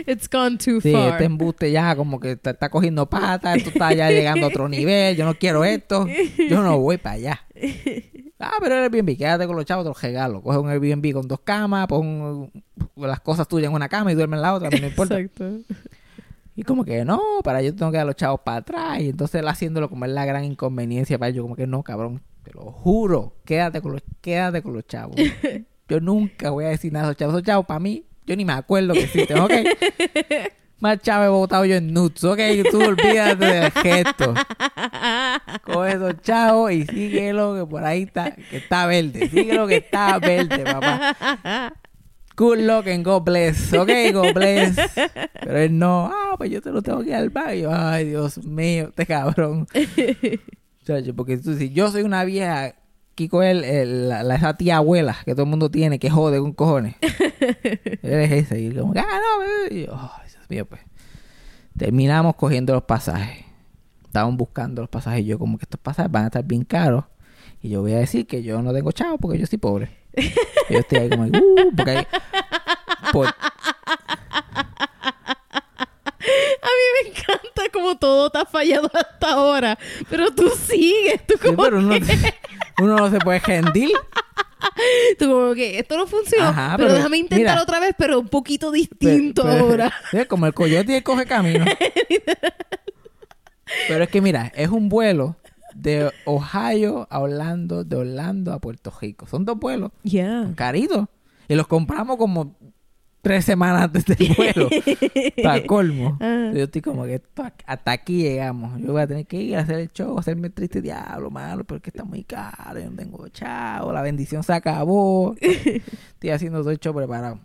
It's 0.08 0.30
gone 0.30 0.58
too 0.58 0.82
Sí, 0.82 0.92
far. 0.92 1.10
este 1.14 1.26
embuste 1.26 1.72
ya 1.72 1.96
como 1.96 2.20
que 2.20 2.36
te 2.36 2.50
está 2.52 2.70
cogiendo 2.70 3.10
patas, 3.10 3.58
esto 3.58 3.70
está 3.70 3.94
ya 3.94 4.10
llegando 4.10 4.46
a 4.46 4.50
otro 4.50 4.68
nivel, 4.70 5.16
yo 5.16 5.26
no 5.26 5.36
quiero 5.36 5.64
esto, 5.64 6.08
yo 6.50 6.62
no 6.64 6.80
voy 6.80 6.98
para 6.98 7.16
allá. 7.16 7.42
Ah, 8.40 8.52
pero 8.60 8.76
el 8.76 8.84
Airbnb, 8.84 9.18
quédate 9.18 9.48
con 9.48 9.56
los 9.56 9.64
chavos, 9.66 9.86
te 9.86 9.90
los 9.90 10.02
regalo. 10.02 10.42
Coge 10.42 10.58
un 10.58 10.70
Airbnb 10.70 11.14
con 11.14 11.28
dos 11.28 11.40
camas, 11.42 11.88
pon 11.88 12.52
las 12.98 13.22
cosas 13.22 13.48
tuyas 13.48 13.70
en 13.70 13.76
una 13.76 13.88
cama 13.88 14.12
y 14.12 14.16
duerme 14.16 14.36
en 14.36 14.42
la 14.42 14.54
otra, 14.54 14.68
a 14.68 14.72
no 14.72 14.88
importa. 14.88 15.18
Exacto. 15.20 15.60
Y 16.56 16.64
como 16.64 16.84
que 16.86 17.04
no, 17.06 17.22
para 17.44 17.62
yo 17.62 17.74
tengo 17.74 17.92
que 17.92 17.98
dar 17.98 18.06
los 18.06 18.16
chavos 18.16 18.42
para 18.44 18.58
atrás. 18.58 19.00
Y 19.00 19.10
entonces 19.10 19.40
él 19.42 19.48
haciéndolo 19.48 19.90
como 19.90 20.06
es 20.06 20.12
la 20.12 20.26
gran 20.26 20.44
inconveniencia 20.44 21.18
para 21.18 21.30
yo, 21.32 21.42
como 21.44 21.56
que 21.56 21.66
no, 21.68 21.84
cabrón, 21.84 22.22
te 22.44 22.52
lo 22.54 22.64
juro, 22.72 23.38
quédate 23.46 23.82
con 23.82 23.94
los, 23.94 24.04
quédate 24.22 24.62
con 24.62 24.74
los 24.74 24.86
chavos. 24.86 25.16
Yo 25.90 26.00
nunca 26.00 26.50
voy 26.50 26.66
a 26.66 26.70
decir 26.70 26.92
nada 26.94 27.06
de 27.08 27.12
esos 27.12 27.20
chavos. 27.20 27.36
Esos 27.36 27.46
chavos 27.46 27.66
para 27.66 27.80
mí, 27.80 28.06
yo 28.26 28.36
ni 28.36 28.46
me 28.46 28.54
acuerdo 28.54 28.94
que 28.94 29.04
existen, 29.04 29.40
¿ok? 29.40 29.52
Más 30.80 31.00
chavos 31.00 31.28
he 31.28 31.30
votado 31.30 31.64
yo 31.64 31.76
en 31.76 31.94
nuts, 31.94 32.26
¿ok? 32.26 32.40
Tú 32.70 32.84
olvídate 32.84 33.46
del 33.46 33.72
gesto. 33.72 34.34
Coge 35.64 35.94
esos 35.94 36.22
chavos 36.22 36.74
y 36.74 36.86
síguelo 36.86 37.56
que 37.56 37.66
por 37.66 37.86
ahí 37.86 38.04
está, 38.04 38.32
que 38.32 38.58
está 38.58 38.86
verde. 38.86 39.30
Síguelo 39.30 39.66
que 39.66 39.78
está 39.78 40.20
verde, 40.20 40.64
papá. 40.66 41.74
Good 42.36 42.58
luck 42.62 42.88
and 42.88 43.06
God 43.06 43.24
bless, 43.24 43.72
¿ok? 43.74 43.90
God 44.12 44.34
bless. 44.34 44.76
Pero 45.40 45.58
él 45.58 45.78
no, 45.78 46.12
ah, 46.12 46.36
pues 46.38 46.52
yo 46.52 46.62
te 46.62 46.72
lo 46.72 46.82
tengo 46.82 47.02
que 47.02 47.12
ir 47.12 47.16
al 47.16 47.32
yo, 47.58 47.72
ay, 47.72 48.06
Dios 48.10 48.44
mío, 48.44 48.88
este 48.90 49.06
cabrón. 49.06 49.68
Chacho, 50.84 51.16
porque 51.16 51.38
tú, 51.38 51.56
si 51.56 51.72
yo 51.72 51.90
soy 51.92 52.02
una 52.02 52.26
vieja, 52.26 52.76
Kiko 53.16 53.44
es 53.44 53.52
el- 53.52 53.64
el- 53.64 54.10
la, 54.10 54.36
esa 54.36 54.58
tía 54.58 54.78
abuela 54.78 55.16
que 55.26 55.34
todo 55.34 55.44
el 55.44 55.50
mundo 55.50 55.70
tiene, 55.70 56.00
que 56.00 56.10
jode 56.10 56.40
con 56.40 56.54
cojones. 56.54 56.96
Él 57.02 58.00
es 58.04 58.32
ese. 58.32 58.60
Y 58.60 58.74
como, 58.74 58.94
ah, 58.96 59.04
no. 59.70 59.76
Y 59.76 59.86
yo, 59.86 59.94
ay, 59.96 60.30
Dios 60.32 60.50
mío, 60.50 60.66
pues. 60.66 60.82
Terminamos 61.78 62.36
cogiendo 62.36 62.74
los 62.74 62.84
pasajes. 62.84 63.46
Estaban 64.06 64.38
buscando 64.38 64.82
los 64.82 64.90
pasajes. 64.90 65.22
Y 65.22 65.26
yo, 65.26 65.40
como 65.40 65.58
que 65.58 65.66
estos 65.66 65.80
pasajes 65.80 66.12
van 66.12 66.24
a 66.24 66.28
estar 66.28 66.44
bien 66.44 66.64
caros. 66.66 67.06
Y 67.62 67.70
yo 67.70 67.82
voy 67.82 67.94
a 67.94 68.00
decir 68.00 68.28
que 68.28 68.44
yo 68.44 68.62
no 68.62 68.74
tengo 68.74 68.92
chavo 68.92 69.18
porque 69.18 69.40
yo 69.40 69.46
soy 69.48 69.58
pobre. 69.58 69.90
Yo 70.70 70.80
estoy 70.80 71.00
ahí 71.00 71.10
como, 71.10 71.24
uh, 71.24 71.76
porque 71.76 71.92
hay- 71.92 72.08
por- 73.12 73.28
A 73.28 73.34
mí 76.70 77.04
me 77.04 77.10
encanta 77.10 77.64
como 77.74 77.98
todo 77.98 78.30
te 78.30 78.38
ha 78.40 78.46
fallado 78.46 78.90
hasta 78.94 79.34
ahora. 79.34 79.78
Pero 80.10 80.32
tú 80.32 80.50
sigues. 80.50 81.26
Tú 81.28 81.34
Sí, 81.42 81.48
como, 81.48 81.64
pero 81.64 81.80
uno, 81.80 81.96
uno 82.94 83.06
no 83.06 83.12
se 83.12 83.20
puede 83.20 83.40
rendir. 83.40 83.92
tú 85.20 85.26
como 85.30 85.54
que 85.54 85.80
esto 85.80 85.98
no 85.98 86.08
funcionó. 86.08 86.48
Ajá, 86.48 86.74
pero, 86.78 86.88
pero 86.90 86.98
déjame 86.98 87.18
intentar 87.18 87.54
mira. 87.56 87.62
otra 87.64 87.80
vez, 87.80 87.94
pero 87.98 88.20
un 88.20 88.28
poquito 88.28 88.72
distinto 88.72 89.44
Pero- 89.44 89.68
pero- 89.68 89.84
ahora. 89.86 89.94
como 90.30 90.46
el 90.48 90.54
coyote 90.54 90.94
y 90.94 90.96
el 90.96 91.04
coge 91.04 91.26
camino. 91.26 91.66
Pero 93.88 94.04
es 94.04 94.10
que 94.10 94.22
mira, 94.22 94.52
es 94.56 94.70
un 94.70 94.88
vuelo 94.90 95.36
de 95.74 96.12
Ohio 96.26 97.08
a 97.10 97.20
Orlando, 97.20 97.84
de 97.84 97.96
Orlando 97.96 98.54
a 98.54 98.60
Puerto 98.60 98.94
Rico. 99.02 99.26
Son 99.26 99.46
dos 99.46 99.58
vuelos 99.58 99.92
Yeah. 100.04 100.52
caritos. 100.56 101.08
Y 101.48 101.56
los 101.56 101.68
compramos 101.68 102.18
como 102.18 102.56
tres 103.24 103.46
semanas 103.46 103.84
antes 103.84 104.06
del 104.06 104.36
vuelo. 104.36 104.70
Para 105.44 105.66
colmo. 105.66 106.18
Ah. 106.20 106.52
Yo 106.54 106.66
estoy 106.66 106.82
como 106.82 107.06
que 107.06 107.22
hasta 107.66 107.92
aquí 107.92 108.22
llegamos. 108.22 108.80
Yo 108.80 108.92
voy 108.92 109.02
a 109.02 109.08
tener 109.08 109.26
que 109.26 109.38
ir 109.38 109.56
a 109.56 109.62
hacer 109.62 109.80
el 109.80 109.92
show, 109.92 110.20
hacerme 110.20 110.48
el 110.48 110.54
triste 110.54 110.82
diablo, 110.82 111.32
malo, 111.32 111.64
porque 111.64 111.90
está 111.90 112.04
muy 112.04 112.24
caro, 112.26 112.80
yo 112.80 112.92
no 112.92 112.98
tengo 112.98 113.28
chavo, 113.30 113.94
la 113.94 114.02
bendición 114.02 114.44
se 114.44 114.54
acabó. 114.54 115.36
Estoy 115.42 116.30
haciendo 116.30 116.60
todo 116.60 116.72
el 116.72 116.80
show 116.80 116.94
preparado. 116.94 117.40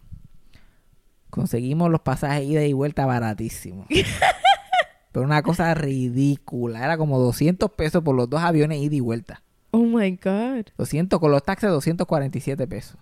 Conseguimos 1.31 1.91
los 1.91 2.01
pasajes 2.01 2.45
ida 2.45 2.65
y 2.65 2.73
vuelta 2.73 3.07
baratísimos. 3.07 3.87
Pero 5.13 5.25
una 5.25 5.43
cosa 5.43 5.73
ridícula. 5.75 6.85
Era 6.85 6.99
como 6.99 7.19
200 7.19 7.71
pesos 7.73 8.03
por 8.03 8.17
los 8.17 8.29
dos 8.29 8.43
aviones 8.43 8.81
ida 8.83 8.97
y 8.97 9.01
vuelta. 9.01 9.43
Oh 9.71 9.85
my 9.85 10.11
God. 10.11 10.67
200 10.77 11.21
con 11.21 11.31
los 11.31 11.45
taxes 11.45 11.71
247 11.71 12.67
pesos. 12.67 12.99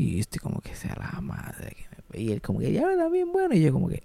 Y 0.00 0.18
estoy 0.20 0.38
como 0.38 0.60
que 0.62 0.74
sea 0.74 0.94
la 0.98 1.20
madre 1.20 1.76
que 1.76 1.84
me... 2.08 2.22
Y 2.22 2.32
él 2.32 2.40
como 2.40 2.58
que 2.60 2.72
ya 2.72 2.90
está 2.90 3.08
bien 3.10 3.30
bueno. 3.32 3.54
Y 3.54 3.60
yo 3.60 3.70
como 3.70 3.88
que... 3.88 4.02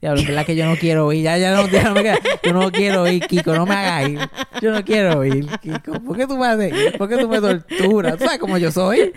Diablo, 0.00 0.20
en 0.20 0.26
verdad 0.26 0.44
que 0.44 0.56
yo 0.56 0.66
no 0.66 0.76
quiero 0.76 1.10
ir. 1.12 1.22
Ya, 1.22 1.38
ya 1.38 1.54
no, 1.54 1.66
ya 1.68 1.84
no 1.84 1.94
me 1.94 2.02
queda. 2.02 2.18
Yo 2.42 2.52
no 2.52 2.70
quiero 2.70 3.08
ir, 3.08 3.26
Kiko. 3.26 3.54
No 3.54 3.64
me 3.64 3.74
hagas 3.74 4.10
ir. 4.10 4.18
Yo 4.60 4.72
no 4.72 4.84
quiero 4.84 5.24
ir, 5.24 5.46
Kiko. 5.62 6.02
¿Por 6.02 6.16
qué 6.18 6.26
tú 6.26 6.36
me 6.36 6.46
haces? 6.48 6.96
¿Por 6.98 7.08
qué 7.08 7.16
tú 7.16 7.28
me 7.28 7.40
torturas? 7.40 8.18
¿Tú 8.18 8.24
sabes 8.24 8.38
cómo 8.40 8.58
yo 8.58 8.70
soy? 8.72 9.12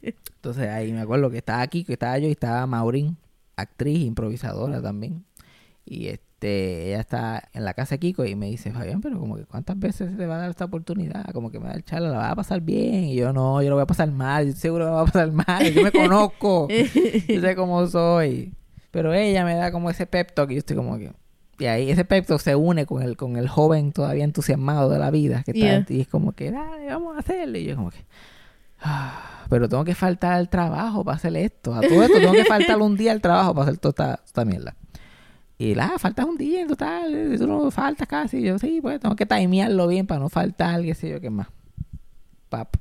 Entonces 0.00 0.68
ahí 0.68 0.92
me 0.92 1.00
acuerdo 1.02 1.30
que 1.30 1.38
estaba 1.38 1.66
Kiko, 1.66 1.92
estaba 1.92 2.18
yo 2.18 2.26
y 2.28 2.32
estaba 2.32 2.66
Maurín, 2.66 3.16
actriz, 3.56 4.04
improvisadora 4.04 4.80
también. 4.82 5.24
Y, 5.84 6.08
es- 6.08 6.20
este, 6.38 6.86
ella 6.90 7.00
está 7.00 7.48
en 7.52 7.64
la 7.64 7.74
casa 7.74 7.96
de 7.96 7.98
Kiko 7.98 8.24
y 8.24 8.36
me 8.36 8.46
dice, 8.46 8.70
Fabián, 8.70 9.00
pero 9.00 9.18
como 9.18 9.36
que 9.36 9.44
cuántas 9.44 9.76
veces 9.76 10.16
te 10.16 10.24
va 10.26 10.36
a 10.36 10.38
dar 10.38 10.50
esta 10.50 10.66
oportunidad, 10.66 11.24
como 11.32 11.50
que 11.50 11.58
me 11.58 11.66
da 11.66 11.74
el 11.74 11.84
charla, 11.84 12.10
la 12.10 12.18
va 12.18 12.30
a 12.30 12.36
pasar 12.36 12.60
bien, 12.60 13.04
y 13.06 13.16
yo 13.16 13.32
no, 13.32 13.60
yo 13.60 13.70
lo 13.70 13.74
voy 13.74 13.82
a 13.82 13.86
pasar 13.86 14.10
mal, 14.12 14.46
yo 14.46 14.52
seguro 14.52 14.84
que 14.84 14.90
la 14.90 14.96
va 14.96 15.02
a 15.02 15.04
pasar 15.06 15.32
mal, 15.32 15.72
yo 15.72 15.82
me 15.82 15.90
conozco, 15.90 16.68
yo 16.68 17.40
sé 17.40 17.56
cómo 17.56 17.84
soy, 17.88 18.54
pero 18.92 19.12
ella 19.14 19.44
me 19.44 19.56
da 19.56 19.72
como 19.72 19.90
ese 19.90 20.06
pep 20.06 20.32
talk 20.32 20.48
y 20.52 20.54
yo 20.54 20.58
estoy 20.60 20.76
como 20.76 20.96
que, 20.96 21.12
y 21.58 21.66
ahí 21.66 21.90
ese 21.90 22.04
pep 22.04 22.24
talk 22.24 22.38
se 22.40 22.54
une 22.54 22.86
con 22.86 23.02
el, 23.02 23.16
con 23.16 23.36
el 23.36 23.48
joven 23.48 23.90
todavía 23.90 24.22
entusiasmado 24.22 24.90
de 24.90 24.98
la 25.00 25.10
vida, 25.10 25.42
que 25.42 25.50
está, 25.50 25.60
Yeah. 25.60 25.86
y 25.88 26.00
es 26.02 26.06
como 26.08 26.32
que, 26.32 26.52
dale, 26.52 26.86
vamos 26.86 27.16
a 27.16 27.18
hacerlo, 27.18 27.58
y 27.58 27.64
yo 27.64 27.74
como 27.74 27.90
que, 27.90 28.04
"Ah, 28.80 29.44
pero 29.50 29.68
tengo 29.68 29.84
que 29.84 29.96
faltar 29.96 30.34
al 30.34 30.48
trabajo 30.48 31.04
para 31.04 31.16
hacer 31.16 31.36
esto, 31.36 31.74
a 31.74 31.80
todo 31.80 32.00
esto 32.04 32.18
tengo 32.20 32.32
que 32.32 32.44
faltar 32.44 32.80
un 32.80 32.96
día 32.96 33.10
al 33.10 33.20
trabajo 33.20 33.54
para 33.54 33.64
hacer 33.70 33.78
toda 33.78 33.90
esta, 34.14 34.20
esta 34.24 34.44
mierda. 34.44 34.76
Y 35.58 35.74
la, 35.74 35.98
faltas 35.98 36.24
un 36.24 36.38
día 36.38 36.60
en 36.60 36.68
total, 36.68 37.12
eh, 37.12 37.36
tú 37.36 37.48
no 37.48 37.68
faltas 37.72 38.06
casi. 38.06 38.38
Y 38.38 38.42
yo, 38.44 38.58
sí, 38.60 38.78
pues 38.80 39.00
tengo 39.00 39.16
que 39.16 39.26
timearlo 39.26 39.88
bien 39.88 40.06
para 40.06 40.20
no 40.20 40.28
faltar, 40.28 40.82
qué 40.82 40.94
sé 40.94 41.10
yo, 41.10 41.20
qué 41.20 41.30
más. 41.30 41.48
Pap, 42.48 42.76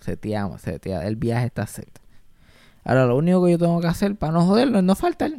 seteamos, 0.00 0.62
seteamos. 0.62 1.04
El 1.04 1.16
viaje 1.16 1.46
está 1.46 1.66
set. 1.66 1.98
Ahora, 2.84 3.06
lo 3.06 3.16
único 3.16 3.44
que 3.44 3.52
yo 3.52 3.58
tengo 3.58 3.80
que 3.80 3.88
hacer 3.88 4.14
para 4.14 4.32
no 4.32 4.46
joderlo 4.46 4.78
es 4.78 4.84
no 4.84 4.94
faltar. 4.94 5.32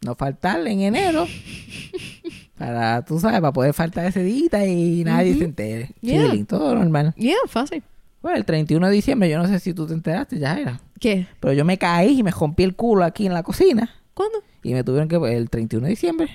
No 0.00 0.14
faltar 0.14 0.64
en 0.66 0.80
enero. 0.80 1.26
para, 2.58 3.04
tú 3.04 3.18
sabes, 3.18 3.40
para 3.40 3.52
poder 3.52 3.74
faltar 3.74 4.06
ese 4.06 4.22
día 4.22 4.66
y 4.66 5.02
nadie 5.02 5.36
se 5.36 5.44
entere. 5.44 5.90
Yeah. 6.00 6.22
Chilling, 6.22 6.46
todo 6.46 6.74
normal. 6.76 7.14
Yeah, 7.16 7.36
fácil. 7.48 7.82
Bueno, 8.22 8.38
el 8.38 8.44
31 8.44 8.86
de 8.86 8.92
diciembre, 8.92 9.28
yo 9.28 9.38
no 9.38 9.48
sé 9.48 9.58
si 9.58 9.74
tú 9.74 9.86
te 9.86 9.92
enteraste, 9.92 10.38
ya 10.38 10.58
era. 10.58 10.80
¿Qué? 11.00 11.26
Pero 11.40 11.52
yo 11.52 11.64
me 11.64 11.78
caí 11.78 12.20
y 12.20 12.22
me 12.22 12.30
rompí 12.30 12.62
el 12.62 12.76
culo 12.76 13.04
aquí 13.04 13.26
en 13.26 13.34
la 13.34 13.42
cocina. 13.42 13.90
¿Cuándo? 14.14 14.38
Y 14.64 14.72
me 14.74 14.82
tuvieron 14.82 15.06
que, 15.08 15.16
el 15.36 15.48
31 15.50 15.84
de 15.84 15.90
diciembre, 15.90 16.28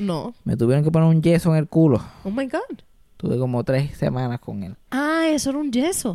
No. 0.00 0.34
me 0.44 0.56
tuvieron 0.56 0.82
que 0.84 0.90
poner 0.90 1.08
un 1.08 1.22
yeso 1.22 1.50
en 1.52 1.58
el 1.58 1.68
culo. 1.68 2.02
Oh 2.24 2.30
my 2.30 2.46
God. 2.46 2.78
Tuve 3.16 3.38
como 3.38 3.62
tres 3.64 3.96
semanas 3.96 4.40
con 4.40 4.62
él. 4.64 4.74
Ah, 4.90 5.24
eso 5.28 5.50
era 5.50 5.58
un 5.60 5.70
yeso. 5.70 6.14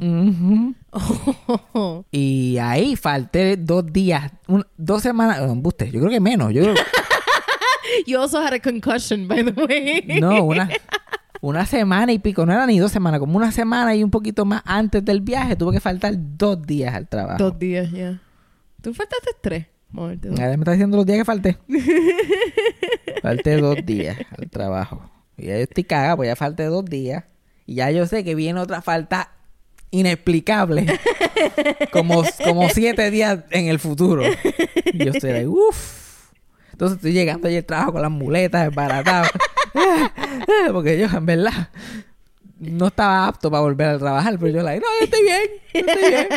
Oh. 0.91 2.05
Y 2.11 2.57
ahí 2.57 2.95
falté 2.95 3.55
dos 3.57 3.85
días, 3.91 4.31
un- 4.47 4.65
dos 4.77 5.01
semanas, 5.01 5.39
no, 5.41 5.51
embuste, 5.53 5.89
yo 5.91 5.99
creo 5.99 6.11
que 6.11 6.19
menos, 6.19 6.51
yo 6.53 6.61
creo, 6.63 6.75
You 8.05 8.19
also 8.19 8.39
had 8.39 8.53
a 8.53 8.59
concussion, 8.59 9.27
by 9.27 9.43
the 9.43 9.51
way. 9.63 10.03
no, 10.21 10.43
una, 10.43 10.69
una 11.41 11.65
semana 11.65 12.11
y 12.11 12.19
pico, 12.19 12.45
no 12.45 12.53
era 12.53 12.65
ni 12.67 12.77
dos 12.79 12.91
semanas, 12.91 13.19
como 13.19 13.37
una 13.37 13.51
semana 13.51 13.95
y 13.95 14.03
un 14.03 14.11
poquito 14.11 14.45
más 14.45 14.61
antes 14.65 15.03
del 15.03 15.21
viaje, 15.21 15.55
tuve 15.55 15.73
que 15.73 15.79
faltar 15.79 16.13
dos 16.17 16.61
días 16.61 16.93
al 16.93 17.07
trabajo. 17.07 17.37
Dos 17.39 17.57
días, 17.59 17.89
ya. 17.91 18.19
Tú 18.81 18.93
faltaste 18.93 19.31
tres. 19.41 19.65
Me 19.91 20.13
está 20.13 20.71
diciendo 20.71 20.97
los 20.97 21.05
días 21.05 21.19
que 21.19 21.25
falté. 21.25 21.57
falté 23.21 23.57
dos 23.57 23.77
días 23.85 24.17
al 24.37 24.49
trabajo. 24.49 25.09
Y 25.37 25.47
ya 25.47 25.57
yo 25.57 25.63
estoy 25.63 25.83
cagado, 25.83 26.17
pues 26.17 26.27
ya 26.27 26.35
falté 26.35 26.65
dos 26.65 26.85
días. 26.85 27.23
Y 27.65 27.75
ya 27.75 27.91
yo 27.91 28.05
sé 28.05 28.23
que 28.23 28.35
viene 28.35 28.59
otra 28.59 28.81
falta 28.81 29.31
inexplicable. 29.91 30.85
como, 31.91 32.23
como 32.43 32.69
siete 32.69 33.09
días 33.09 33.39
en 33.49 33.67
el 33.67 33.79
futuro. 33.79 34.23
Y 34.85 35.05
yo 35.05 35.11
estoy 35.11 35.31
ahí, 35.31 35.45
uff. 35.45 35.99
Entonces 36.71 36.97
estoy 36.97 37.13
llegando 37.13 37.47
allí 37.47 37.57
al 37.57 37.65
trabajo 37.65 37.93
con 37.93 38.01
las 38.01 38.11
muletas 38.11 38.65
desbaratadas. 38.65 39.31
Porque 40.71 40.97
yo, 40.97 41.07
en 41.07 41.25
verdad, 41.25 41.69
no 42.59 42.87
estaba 42.87 43.27
apto 43.27 43.49
para 43.49 43.61
volver 43.61 43.87
a 43.87 43.97
trabajar. 43.97 44.37
Pero 44.37 44.57
yo, 44.57 44.63
like, 44.63 44.81
no, 44.81 44.87
yo 44.99 45.05
estoy 45.05 45.21
bien, 45.23 45.41
yo 45.73 45.79
estoy 45.79 46.09
bien. 46.09 46.27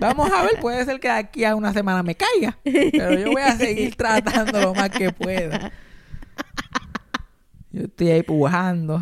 Vamos 0.00 0.30
a 0.30 0.42
ver, 0.42 0.60
puede 0.60 0.84
ser 0.84 1.00
que 1.00 1.08
de 1.08 1.14
aquí 1.14 1.44
a 1.44 1.56
una 1.56 1.72
semana 1.72 2.02
me 2.02 2.14
caiga. 2.14 2.58
Pero 2.62 3.18
yo 3.18 3.32
voy 3.32 3.42
a 3.42 3.56
seguir 3.56 3.94
tratando 3.96 4.60
lo 4.60 4.74
más 4.74 4.90
que 4.90 5.10
pueda. 5.12 5.72
Yo 7.72 7.84
estoy 7.84 8.10
ahí 8.10 8.22
pujando. 8.22 9.00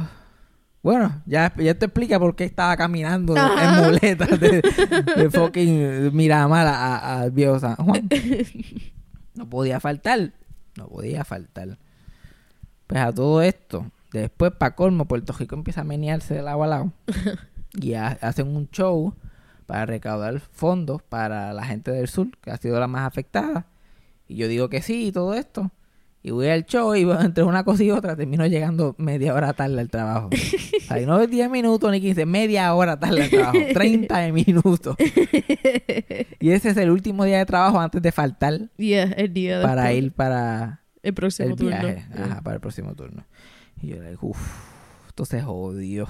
Bueno, 0.82 1.22
ya, 1.26 1.52
ya 1.56 1.74
te 1.74 1.86
explica 1.86 2.18
por 2.18 2.34
qué 2.34 2.44
estaba 2.44 2.76
caminando 2.76 3.36
en 3.36 3.84
muletas 3.84 4.40
de, 4.40 4.62
de 5.16 5.30
fucking 5.30 6.14
Miramar 6.14 6.66
al 6.66 7.30
viejo 7.30 7.58
San 7.60 7.76
Juan. 7.76 8.08
No 9.34 9.48
podía 9.48 9.78
faltar. 9.78 10.32
No 10.76 10.88
podía 10.88 11.24
faltar. 11.24 11.78
Pues 12.86 13.00
a 13.00 13.12
todo 13.12 13.42
esto, 13.42 13.86
después 14.20 14.52
para 14.52 14.74
colmo, 14.74 15.06
Puerto 15.06 15.32
Rico 15.32 15.54
empieza 15.54 15.80
a 15.82 15.84
menearse 15.84 16.34
de 16.34 16.42
lado 16.42 16.62
a 16.62 16.66
lado. 16.66 16.92
y 17.80 17.94
ha- 17.94 18.18
hacen 18.20 18.48
un 18.54 18.68
show 18.70 19.14
para 19.66 19.86
recaudar 19.86 20.40
fondos 20.40 21.02
para 21.02 21.52
la 21.52 21.64
gente 21.64 21.90
del 21.90 22.08
sur, 22.08 22.28
que 22.42 22.50
ha 22.50 22.56
sido 22.56 22.78
la 22.80 22.88
más 22.88 23.06
afectada. 23.06 23.66
Y 24.28 24.36
yo 24.36 24.48
digo 24.48 24.68
que 24.68 24.82
sí 24.82 25.06
y 25.08 25.12
todo 25.12 25.34
esto. 25.34 25.70
Y 26.24 26.30
voy 26.30 26.48
al 26.48 26.64
show 26.66 26.94
y 26.94 27.02
entre 27.20 27.42
una 27.44 27.64
cosa 27.64 27.82
y 27.82 27.90
otra 27.90 28.14
termino 28.14 28.46
llegando 28.46 28.94
media 28.98 29.34
hora 29.34 29.52
tarde 29.54 29.80
al 29.80 29.88
trabajo. 29.90 30.30
O 30.82 30.94
sea, 30.94 31.06
no 31.06 31.18
es 31.20 31.30
10 31.30 31.48
minutos 31.48 31.90
ni 31.90 32.00
15, 32.02 32.26
media 32.26 32.74
hora 32.74 32.98
tarde 32.98 33.22
al 33.22 33.30
trabajo. 33.30 33.58
30 33.72 34.32
minutos. 34.32 34.94
Y 36.38 36.50
ese 36.50 36.70
es 36.70 36.76
el 36.76 36.90
último 36.90 37.24
día 37.24 37.38
de 37.38 37.46
trabajo 37.46 37.80
antes 37.80 38.02
de 38.02 38.12
faltar 38.12 38.68
Yeah, 38.76 39.04
el 39.04 39.32
día 39.32 39.58
de 39.60 39.64
para 39.64 39.92
ir 39.94 40.12
para 40.12 40.82
el 41.02 41.14
próximo 41.14 41.50
el 41.50 41.56
turno. 41.56 41.70
viaje. 41.80 42.04
Yeah. 42.14 42.24
Ajá, 42.26 42.40
para 42.42 42.56
el 42.56 42.60
próximo 42.60 42.94
turno. 42.94 43.24
Y 43.82 43.88
yo 43.88 44.02
le 44.02 44.16
uff, 44.20 45.08
esto 45.08 45.24
se 45.24 45.42
jodió. 45.42 46.08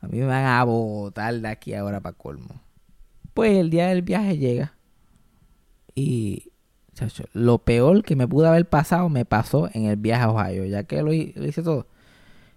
A 0.00 0.08
mí 0.08 0.18
me 0.18 0.26
van 0.26 0.46
a 0.46 0.64
botar 0.64 1.34
de 1.34 1.48
aquí 1.48 1.74
ahora 1.74 2.00
para 2.00 2.16
colmo. 2.16 2.62
Pues 3.34 3.56
el 3.58 3.68
día 3.68 3.88
del 3.88 4.00
viaje 4.02 4.38
llega. 4.38 4.72
Y, 5.94 6.52
chacho, 6.94 7.24
lo 7.34 7.58
peor 7.58 8.02
que 8.02 8.16
me 8.16 8.26
pudo 8.26 8.48
haber 8.48 8.66
pasado 8.66 9.10
me 9.10 9.26
pasó 9.26 9.68
en 9.74 9.84
el 9.84 9.96
viaje 9.96 10.24
a 10.24 10.30
Ohio. 10.30 10.64
Ya 10.64 10.84
que 10.84 11.02
lo 11.02 11.12
hice 11.12 11.62
todo. 11.62 11.86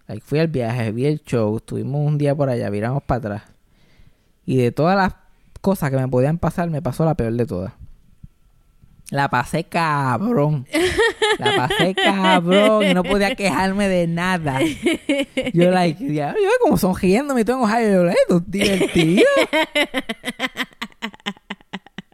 Like, 0.07 0.25
fui 0.25 0.39
al 0.39 0.47
viaje, 0.47 0.91
vi 0.91 1.05
el 1.05 1.21
show, 1.21 1.57
estuvimos 1.57 2.07
un 2.07 2.17
día 2.17 2.33
por 2.33 2.49
allá, 2.49 2.69
viramos 2.69 3.03
para 3.03 3.19
atrás. 3.19 3.43
Y 4.45 4.57
de 4.57 4.71
todas 4.71 4.97
las 4.97 5.15
cosas 5.61 5.91
que 5.91 5.97
me 5.97 6.07
podían 6.07 6.39
pasar, 6.39 6.69
me 6.69 6.81
pasó 6.81 7.05
la 7.05 7.15
peor 7.15 7.33
de 7.33 7.45
todas. 7.45 7.73
La 9.11 9.29
pasé 9.29 9.65
cabrón. 9.65 10.65
La 11.37 11.55
pasé 11.55 11.93
cabrón 11.95 12.85
y 12.85 12.93
no 12.93 13.03
podía 13.03 13.35
quejarme 13.35 13.87
de 13.87 14.07
nada. 14.07 14.59
Yo, 15.53 15.71
like, 15.71 16.13
ya, 16.13 16.33
yo 16.33 16.49
como 16.61 16.77
sonriéndome 16.77 17.41
y 17.41 17.45
todo 17.45 17.57
en 17.57 17.63
Ohio. 17.63 18.13
Yo, 18.29 18.39
divertido. 18.41 19.25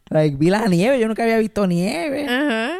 like, 0.09 0.35
vi 0.37 0.49
la 0.49 0.67
nieve, 0.67 0.99
yo 0.99 1.07
nunca 1.07 1.23
había 1.23 1.37
visto 1.37 1.65
nieve. 1.67 2.27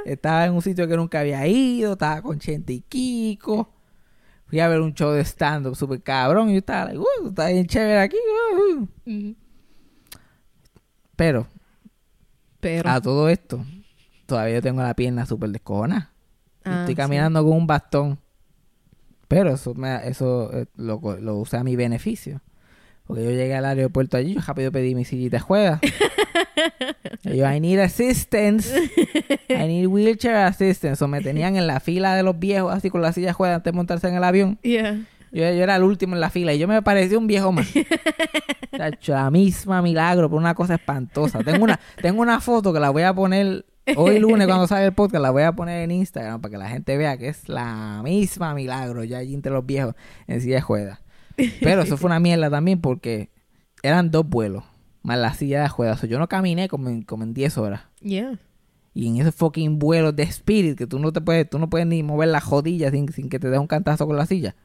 Estaba 0.05 0.45
en 0.45 0.53
un 0.53 0.61
sitio 0.61 0.87
que 0.87 0.95
nunca 0.97 1.19
había 1.21 1.45
ido, 1.47 1.93
estaba 1.93 2.21
con 2.21 2.39
Chente 2.39 2.73
y 2.73 2.81
Kiko. 2.81 3.71
Fui 4.47 4.59
a 4.59 4.67
ver 4.67 4.79
un 4.81 4.93
show 4.93 5.11
de 5.11 5.21
stand-up 5.25 5.75
súper 5.75 6.01
cabrón 6.03 6.49
y 6.49 6.53
yo 6.53 6.59
estaba, 6.59 6.85
like, 6.85 6.99
uh, 6.99 7.29
está 7.29 7.47
bien 7.47 7.65
chévere 7.65 7.99
aquí. 7.99 8.17
uh, 8.53 8.87
uh". 9.09 9.35
Pero, 11.15 11.47
Pero. 12.59 12.89
a 12.89 13.01
todo 13.01 13.29
esto, 13.29 13.65
todavía 14.25 14.55
yo 14.55 14.61
tengo 14.61 14.81
la 14.83 14.93
pierna 14.93 15.25
súper 15.25 15.49
descojonada. 15.49 16.11
Ah, 16.65 16.79
Estoy 16.81 16.93
sí. 16.93 16.95
caminando 16.95 17.43
con 17.43 17.53
un 17.53 17.67
bastón. 17.67 18.19
Pero 19.27 19.53
eso, 19.53 19.73
me, 19.73 20.07
eso 20.07 20.51
eh, 20.53 20.65
lo, 20.75 20.99
lo 21.19 21.35
usé 21.37 21.57
a 21.57 21.63
mi 21.63 21.75
beneficio. 21.75 22.41
Porque 23.05 23.23
yo 23.23 23.29
llegué 23.31 23.55
al 23.55 23.65
aeropuerto 23.65 24.17
allí, 24.17 24.33
yo 24.33 24.41
rápido 24.41 24.71
pedí 24.71 24.95
mi 24.95 25.05
sillita 25.05 25.39
juega. 25.39 25.79
Y 27.23 27.37
yo, 27.37 27.51
I 27.51 27.59
need 27.59 27.79
assistance. 27.79 28.67
I 29.47 29.67
need 29.67 29.87
wheelchair 29.87 30.35
assistance. 30.37 31.03
O 31.03 31.07
me 31.07 31.21
tenían 31.21 31.55
en 31.55 31.67
la 31.67 31.79
fila 31.79 32.15
de 32.15 32.23
los 32.23 32.37
viejos, 32.39 32.73
así 32.73 32.89
con 32.89 33.01
la 33.01 33.13
silla 33.13 33.33
juega 33.33 33.55
antes 33.55 33.71
de 33.71 33.75
montarse 33.75 34.07
en 34.07 34.15
el 34.15 34.23
avión. 34.23 34.57
Yeah. 34.63 34.95
Yo, 35.31 35.41
yo 35.41 35.63
era 35.63 35.75
el 35.75 35.83
último 35.83 36.15
en 36.15 36.21
la 36.21 36.29
fila 36.29 36.53
y 36.53 36.59
yo 36.59 36.67
me 36.67 36.81
parecía 36.81 37.17
un 37.17 37.27
viejo 37.27 37.51
más. 37.51 37.67
La 39.07 39.31
misma 39.31 39.81
milagro, 39.81 40.29
por 40.29 40.37
una 40.39 40.53
cosa 40.53 40.75
espantosa. 40.75 41.39
Tengo 41.43 41.63
una, 41.63 41.79
tengo 42.01 42.21
una 42.21 42.41
foto 42.41 42.73
que 42.73 42.79
la 42.79 42.89
voy 42.89 43.03
a 43.03 43.13
poner 43.13 43.65
hoy 43.95 44.19
lunes 44.19 44.47
cuando 44.47 44.67
salga 44.67 44.85
el 44.85 44.93
podcast, 44.93 45.21
la 45.21 45.31
voy 45.31 45.43
a 45.43 45.53
poner 45.53 45.83
en 45.83 45.91
Instagram 45.91 46.41
para 46.41 46.51
que 46.51 46.57
la 46.57 46.69
gente 46.69 46.97
vea 46.97 47.17
que 47.17 47.27
es 47.27 47.49
la 47.49 48.01
misma 48.03 48.53
milagro, 48.53 49.03
ya 49.03 49.19
allí 49.19 49.33
entre 49.33 49.51
los 49.51 49.65
viejos 49.65 49.95
en 50.27 50.41
silla 50.41 50.55
de 50.55 50.61
juega. 50.61 51.01
Pero 51.61 51.81
eso 51.81 51.97
fue 51.97 52.07
una 52.07 52.19
mierda 52.19 52.49
también 52.49 52.79
porque 52.79 53.29
eran 53.83 54.11
dos 54.11 54.27
vuelos, 54.27 54.63
más 55.03 55.17
la 55.17 55.33
silla 55.33 55.61
de 55.61 55.69
juega. 55.69 55.93
O 55.93 55.97
sea, 55.97 56.09
yo 56.09 56.19
no 56.19 56.27
caminé 56.27 56.67
como 56.67 56.89
en, 56.89 57.01
como 57.03 57.23
en 57.23 57.33
10 57.33 57.57
horas. 57.57 57.81
Yeah. 58.01 58.39
Y 58.93 59.07
en 59.07 59.17
esos 59.17 59.35
fucking 59.35 59.77
vuelos 59.77 60.15
de 60.15 60.23
Spirit 60.23 60.77
que 60.77 60.87
tú 60.87 60.99
no 60.99 61.11
te 61.11 61.21
puedes, 61.21 61.49
tú 61.49 61.59
no 61.59 61.69
puedes 61.69 61.85
ni 61.85 62.01
mover 62.01 62.29
la 62.29 62.39
jodilla 62.39 62.89
sin, 62.91 63.11
sin 63.11 63.29
que 63.29 63.39
te 63.39 63.49
dé 63.49 63.59
un 63.59 63.67
cantazo 63.67 64.07
con 64.07 64.15
la 64.15 64.25
silla. 64.25 64.55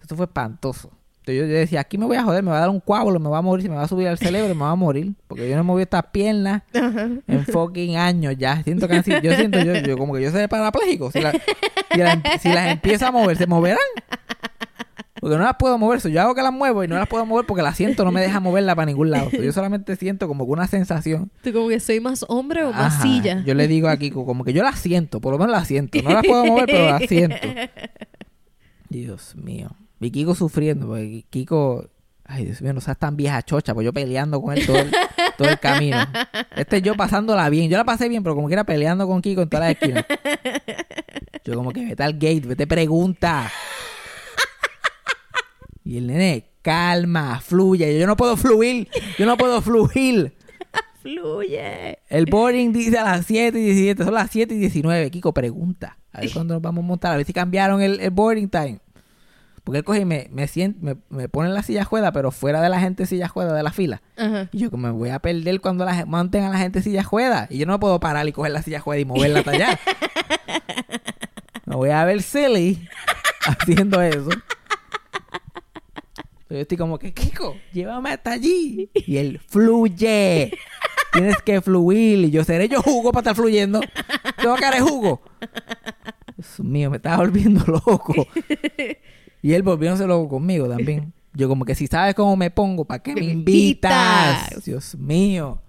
Esto 0.00 0.14
fue 0.16 0.26
espantoso. 0.26 0.90
Entonces 1.26 1.48
yo, 1.48 1.54
decía, 1.54 1.80
aquí 1.80 1.96
me 1.96 2.04
voy 2.04 2.18
a 2.18 2.22
joder, 2.22 2.42
me 2.42 2.50
va 2.50 2.58
a 2.58 2.60
dar 2.60 2.68
un 2.68 2.80
coágulo, 2.80 3.18
me 3.18 3.30
va 3.30 3.38
a 3.38 3.42
morir, 3.42 3.62
se 3.62 3.70
me 3.70 3.76
va 3.76 3.82
a 3.84 3.88
subir 3.88 4.06
al 4.08 4.18
cerebro, 4.18 4.54
me 4.54 4.60
va 4.60 4.72
a 4.72 4.74
morir. 4.76 5.14
Porque 5.26 5.48
yo 5.48 5.54
no 5.54 5.60
he 5.62 5.64
movido 5.64 5.84
estas 5.84 6.04
piernas 6.12 6.62
en 6.74 7.46
fucking 7.46 7.96
años 7.96 8.34
ya. 8.36 8.62
Siento 8.62 8.86
que 8.88 8.96
yo 9.22 9.34
siento, 9.34 9.58
yo, 9.62 9.72
yo 9.74 9.96
como 9.96 10.12
que 10.14 10.20
yo 10.22 10.30
soy 10.30 10.46
parapléjico. 10.48 11.10
Si, 11.10 11.20
la- 11.22 11.32
si, 11.32 11.98
la- 11.98 12.22
si 12.40 12.48
las 12.50 12.72
empiezo 12.72 13.06
a 13.06 13.10
mover, 13.10 13.38
¿se 13.38 13.46
moverán? 13.46 13.78
Porque 15.18 15.38
no 15.38 15.44
las 15.44 15.56
puedo 15.58 15.78
mover. 15.78 16.02
So, 16.02 16.10
yo 16.10 16.20
hago 16.20 16.34
que 16.34 16.42
las 16.42 16.52
muevo 16.52 16.84
y 16.84 16.88
no 16.88 16.98
las 16.98 17.08
puedo 17.08 17.24
mover 17.24 17.46
porque 17.46 17.62
el 17.62 17.66
asiento 17.68 18.04
no 18.04 18.12
me 18.12 18.20
deja 18.20 18.40
moverla 18.40 18.74
para 18.74 18.84
ningún 18.84 19.10
lado. 19.10 19.30
So, 19.30 19.38
yo 19.42 19.50
solamente 19.52 19.96
siento 19.96 20.28
como 20.28 20.44
que 20.44 20.52
una 20.52 20.66
sensación. 20.66 21.30
Tú 21.42 21.54
como 21.54 21.68
que 21.70 21.80
soy 21.80 22.00
más 22.00 22.26
hombre 22.28 22.64
o 22.64 22.70
más 22.72 22.96
Ajá. 22.96 23.02
silla. 23.02 23.42
Yo 23.46 23.54
le 23.54 23.66
digo 23.66 23.88
a 23.88 23.96
Kiko, 23.96 24.26
como 24.26 24.44
que 24.44 24.52
yo 24.52 24.62
la 24.62 24.72
siento, 24.76 25.22
por 25.22 25.32
lo 25.32 25.38
menos 25.38 25.52
la 25.52 25.64
siento. 25.64 26.02
No 26.02 26.10
las 26.10 26.22
puedo 26.26 26.44
mover, 26.44 26.66
pero 26.66 26.84
la 26.90 26.98
siento. 26.98 27.36
Dios 28.90 29.34
mío. 29.36 29.70
Y 30.00 30.10
Kiko 30.10 30.34
sufriendo, 30.34 30.86
porque 30.86 31.24
Kiko, 31.30 31.88
ay 32.24 32.44
Dios 32.44 32.60
mío, 32.60 32.72
no 32.72 32.80
seas 32.80 32.98
tan 32.98 33.16
vieja 33.16 33.42
chocha, 33.42 33.74
pues 33.74 33.84
yo 33.84 33.92
peleando 33.92 34.40
con 34.42 34.56
él 34.56 34.66
todo 34.66 34.78
el, 34.78 34.90
todo 35.38 35.48
el 35.48 35.58
camino. 35.58 35.98
Este 36.56 36.82
yo 36.82 36.94
pasándola 36.94 37.48
bien. 37.48 37.70
Yo 37.70 37.76
la 37.76 37.84
pasé 37.84 38.08
bien, 38.08 38.22
pero 38.22 38.34
como 38.34 38.48
que 38.48 38.54
era 38.54 38.64
peleando 38.64 39.06
con 39.06 39.22
Kiko 39.22 39.42
en 39.42 39.48
todas 39.48 39.68
las 39.68 39.76
esquinas. 39.76 40.04
Yo 41.44 41.54
como 41.54 41.72
que 41.72 41.84
vete 41.84 42.02
al 42.02 42.14
gate, 42.14 42.40
vete 42.40 42.66
pregunta. 42.66 43.50
Y 45.84 45.98
el 45.98 46.06
nene, 46.06 46.50
calma, 46.62 47.40
fluye. 47.40 47.92
Yo, 47.92 48.00
yo 48.00 48.06
no 48.06 48.16
puedo 48.16 48.36
fluir, 48.36 48.88
yo 49.18 49.26
no 49.26 49.36
puedo 49.36 49.60
fluir. 49.60 50.34
Fluye. 51.02 51.98
El 52.08 52.24
boarding 52.24 52.72
dice 52.72 52.96
a 52.96 53.04
las 53.04 53.26
7 53.26 53.58
y 53.58 53.64
17, 53.64 54.04
son 54.04 54.14
las 54.14 54.30
7 54.30 54.54
y 54.54 54.58
19. 54.58 55.10
Kiko 55.10 55.34
pregunta. 55.34 55.98
A 56.12 56.20
ver 56.20 56.32
cuándo 56.32 56.54
nos 56.54 56.62
vamos 56.62 56.82
a 56.82 56.86
montar, 56.86 57.12
a 57.12 57.16
ver 57.18 57.26
si 57.26 57.34
cambiaron 57.34 57.82
el, 57.82 58.00
el 58.00 58.10
boarding 58.10 58.48
time. 58.48 58.80
Porque 59.64 59.78
él 59.78 59.84
coge 59.84 60.00
y 60.00 60.04
me, 60.04 60.28
me, 60.30 60.44
sient- 60.46 60.76
me, 60.80 60.96
me 61.08 61.28
pone 61.28 61.48
en 61.48 61.54
la 61.54 61.62
silla 61.62 61.84
juega, 61.84 62.12
pero 62.12 62.30
fuera 62.30 62.60
de 62.60 62.68
la 62.68 62.78
gente 62.80 63.06
silla 63.06 63.28
juega 63.28 63.54
de 63.54 63.62
la 63.62 63.72
fila. 63.72 64.02
Ajá. 64.16 64.48
Y 64.52 64.58
yo 64.58 64.70
como 64.70 64.86
me 64.88 64.92
voy 64.92 65.08
a 65.08 65.18
perder 65.20 65.60
cuando 65.62 65.84
la, 65.86 66.04
monten 66.04 66.44
a 66.44 66.50
la 66.50 66.58
gente 66.58 66.82
silla 66.82 67.02
juega. 67.02 67.46
Y 67.50 67.58
yo 67.58 67.66
no 67.66 67.80
puedo 67.80 67.98
parar 67.98 68.28
y 68.28 68.32
coger 68.32 68.52
la 68.52 68.62
silla 68.62 68.80
juega 68.80 69.00
y 69.00 69.04
moverla 69.06 69.38
hasta 69.38 69.52
allá. 69.52 69.80
me 71.64 71.76
voy 71.76 71.90
a 71.90 72.04
ver 72.04 72.22
silly 72.22 72.86
haciendo 73.46 74.02
eso. 74.02 74.28
Yo 76.50 76.58
estoy 76.60 76.76
como 76.76 76.98
que, 76.98 77.12
Kiko, 77.12 77.56
llévame 77.72 78.10
hasta 78.10 78.32
allí. 78.32 78.90
Y 78.94 79.16
él, 79.16 79.40
fluye. 79.48 80.52
Tienes 81.12 81.36
que 81.42 81.60
fluir. 81.60 82.18
Y 82.26 82.30
yo, 82.30 82.44
seré 82.44 82.68
yo 82.68 82.80
jugo 82.82 83.10
para 83.12 83.22
estar 83.22 83.34
fluyendo. 83.36 83.80
Tengo 84.40 84.54
que 84.56 84.64
haré 84.64 84.80
jugo. 84.80 85.22
Dios 86.36 86.60
mío, 86.60 86.90
me 86.90 86.98
estaba 86.98 87.16
volviendo 87.18 87.64
loco. 87.66 88.28
Y 89.44 89.52
él 89.52 89.62
volviéndose 89.62 90.06
loco 90.06 90.26
conmigo 90.26 90.66
también. 90.66 91.12
Yo 91.34 91.48
como 91.48 91.66
que 91.66 91.74
si 91.74 91.86
sabes 91.86 92.14
cómo 92.14 92.34
me 92.34 92.50
pongo, 92.50 92.86
¿para 92.86 93.02
qué 93.02 93.14
me 93.14 93.24
invitas? 93.26 94.64
Dios 94.64 94.94
mío. 94.94 95.60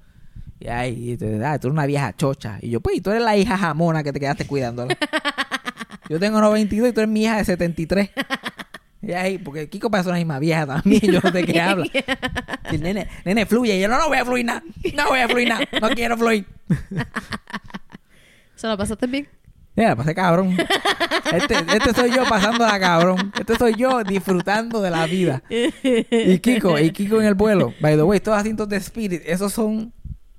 Y 0.61 0.69
ahí, 0.69 1.11
y 1.11 1.17
te- 1.17 1.43
ah, 1.43 1.59
tú 1.59 1.67
eres 1.67 1.73
una 1.73 1.85
vieja 1.85 2.15
chocha. 2.15 2.57
Y 2.61 2.69
yo, 2.69 2.79
pues, 2.79 2.95
y 2.95 3.01
tú 3.01 3.09
eres 3.11 3.21
la 3.21 3.35
hija 3.35 3.57
jamona 3.57 4.01
que 4.01 4.13
te 4.13 4.19
quedaste 4.21 4.47
cuidándola. 4.47 4.95
yo 6.09 6.19
tengo 6.21 6.39
92 6.39 6.89
y 6.89 6.93
tú 6.93 7.01
eres 7.01 7.11
mi 7.11 7.23
hija 7.23 7.35
de 7.37 7.43
73. 7.43 8.11
Y 9.01 9.11
ahí, 9.11 9.37
porque 9.39 9.67
Kiko 9.67 9.91
parece 9.91 10.07
una 10.09 10.19
misma 10.19 10.39
vieja 10.39 10.65
también, 10.65 11.01
yo 11.01 11.19
no 11.21 11.29
sé 11.31 11.43
qué 11.43 11.59
habla. 11.59 11.85
Y 12.71 12.75
el 12.75 12.81
nene, 12.81 13.07
nene, 13.25 13.45
fluye. 13.45 13.75
Y 13.75 13.81
yo, 13.81 13.89
no, 13.89 13.97
no 13.99 14.07
voy 14.07 14.17
a 14.19 14.23
fluir 14.25 14.45
nada. 14.45 14.63
No 14.95 15.07
voy 15.09 15.19
a 15.19 15.27
fluir 15.27 15.49
nada. 15.49 15.67
No 15.81 15.89
quiero 15.89 16.15
fluir. 16.17 16.45
¿Se 18.55 18.67
la 18.67 18.77
pasaste 18.77 19.07
bien? 19.07 19.27
Mira, 19.75 19.95
pasé 19.95 20.15
cabrón. 20.15 20.55
Este, 21.33 21.55
este 21.55 21.93
soy 21.93 22.11
yo 22.11 22.23
pasándola 22.29 22.79
cabrón. 22.79 23.33
Este 23.37 23.55
soy 23.55 23.75
yo 23.75 24.03
disfrutando 24.03 24.81
de 24.81 24.91
la 24.91 25.05
vida. 25.05 25.43
Y 25.49 26.39
Kiko, 26.39 26.79
y 26.79 26.91
Kiko 26.91 27.19
en 27.19 27.27
el 27.27 27.33
vuelo. 27.33 27.73
By 27.81 27.95
the 27.95 28.03
way, 28.03 28.17
estos 28.17 28.37
asientos 28.37 28.69
de 28.69 28.77
Spirit, 28.77 29.21
esos 29.25 29.51
son, 29.51 29.91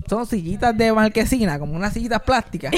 son 0.09 0.27
sillitas 0.27 0.77
de 0.77 0.92
marquesina, 0.92 1.59
como 1.59 1.75
unas 1.75 1.92
sillitas 1.92 2.22
plásticas. 2.22 2.72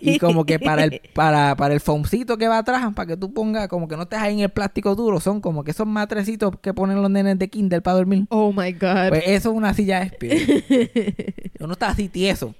Y 0.00 0.18
como 0.18 0.44
que 0.44 0.58
para 0.60 0.84
el, 0.84 1.00
para, 1.12 1.56
para 1.56 1.74
el 1.74 1.80
foamcito 1.80 2.38
que 2.38 2.46
va 2.46 2.58
atrás, 2.58 2.92
para 2.94 3.06
que 3.06 3.16
tú 3.16 3.32
pongas, 3.34 3.66
como 3.68 3.88
que 3.88 3.96
no 3.96 4.02
estés 4.02 4.20
ahí 4.20 4.34
en 4.34 4.40
el 4.40 4.50
plástico 4.50 4.94
duro, 4.94 5.18
son 5.18 5.40
como 5.40 5.64
que 5.64 5.72
esos 5.72 5.86
matrecitos 5.86 6.52
que 6.60 6.72
ponen 6.72 7.02
los 7.02 7.10
nenes 7.10 7.38
de 7.38 7.48
Kindle 7.48 7.80
para 7.80 7.96
dormir. 7.96 8.26
Oh 8.28 8.52
my 8.52 8.72
God. 8.72 9.08
Pues 9.08 9.24
eso 9.26 9.50
es 9.50 9.56
una 9.56 9.74
silla 9.74 10.00
de 10.00 10.06
Spirit. 10.06 11.50
Uno 11.58 11.72
está 11.72 11.88
así 11.88 12.08
tieso. 12.08 12.54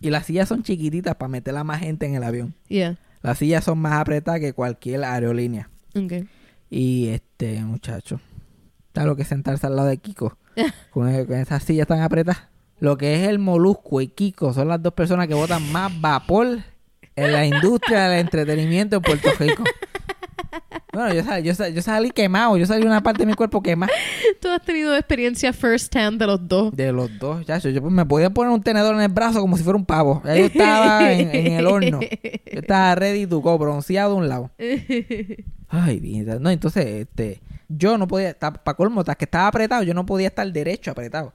Y 0.00 0.10
las 0.10 0.26
sillas 0.26 0.48
son 0.48 0.62
chiquititas 0.62 1.14
para 1.16 1.28
meter 1.28 1.56
a 1.56 1.64
más 1.64 1.80
gente 1.80 2.06
en 2.06 2.14
el 2.14 2.22
avión. 2.22 2.54
yeah. 2.68 2.98
Las 3.22 3.38
sillas 3.38 3.64
son 3.64 3.78
más 3.78 3.92
apretadas 3.94 4.40
que 4.40 4.52
cualquier 4.52 5.04
aerolínea. 5.04 5.70
Okay. 5.94 6.26
Y 6.70 7.08
este, 7.08 7.62
muchacho, 7.62 8.20
está 8.88 9.04
lo 9.04 9.14
que 9.14 9.24
sentarse 9.24 9.66
al 9.66 9.76
lado 9.76 9.88
de 9.88 9.98
Kiko. 9.98 10.36
con, 10.90 11.24
con 11.26 11.36
esas 11.36 11.62
sillas 11.62 11.86
tan 11.86 12.00
apretadas. 12.00 12.48
Lo 12.80 12.98
que 12.98 13.14
es 13.22 13.28
el 13.28 13.38
Molusco 13.38 14.00
y 14.00 14.08
Kiko 14.08 14.52
son 14.52 14.68
las 14.68 14.82
dos 14.82 14.92
personas 14.94 15.28
que 15.28 15.34
botan 15.34 15.70
más 15.70 16.00
vapor 16.00 16.58
en 17.14 17.32
la 17.32 17.46
industria 17.46 18.08
del 18.08 18.20
entretenimiento 18.20 18.96
en 18.96 19.02
Puerto 19.02 19.28
Rico. 19.38 19.62
Bueno, 20.92 21.14
yo, 21.14 21.24
sal- 21.24 21.42
yo, 21.42 21.54
sal- 21.54 21.72
yo 21.74 21.80
salí 21.82 22.10
quemado. 22.10 22.56
Yo 22.58 22.66
salí 22.66 22.86
una 22.86 23.02
parte 23.02 23.20
de 23.22 23.26
mi 23.26 23.34
cuerpo 23.34 23.62
quemada. 23.62 23.90
Tú 24.40 24.48
has 24.48 24.62
tenido 24.62 24.94
experiencia 24.94 25.52
first 25.52 25.94
hand 25.96 26.18
de 26.20 26.26
los 26.26 26.46
dos. 26.48 26.76
De 26.76 26.92
los 26.92 27.18
dos, 27.18 27.46
chacho. 27.46 27.70
Yo 27.70 27.80
me 27.82 28.04
podía 28.04 28.30
poner 28.30 28.52
un 28.52 28.62
tenedor 28.62 28.94
en 28.94 29.00
el 29.00 29.08
brazo 29.08 29.40
como 29.40 29.56
si 29.56 29.62
fuera 29.64 29.78
un 29.78 29.86
pavo. 29.86 30.20
Ya 30.24 30.36
yo 30.36 30.44
estaba 30.46 31.12
en, 31.12 31.34
en 31.34 31.52
el 31.54 31.66
horno. 31.66 32.00
Yo 32.00 32.60
estaba 32.60 32.94
ready 32.94 33.26
to 33.26 33.38
go, 33.40 33.56
bronceado 33.58 34.10
de 34.12 34.16
un 34.16 34.28
lado. 34.28 34.50
Ay, 35.68 36.00
vida. 36.00 36.38
No, 36.38 36.50
entonces, 36.50 36.84
este, 36.86 37.40
yo 37.68 37.96
no 37.96 38.06
podía, 38.06 38.34
para 38.38 38.74
colmo, 38.76 39.02
que 39.04 39.24
estaba 39.24 39.46
apretado, 39.46 39.82
yo 39.82 39.94
no 39.94 40.04
podía 40.04 40.28
estar 40.28 40.50
derecho 40.52 40.90
apretado. 40.90 41.32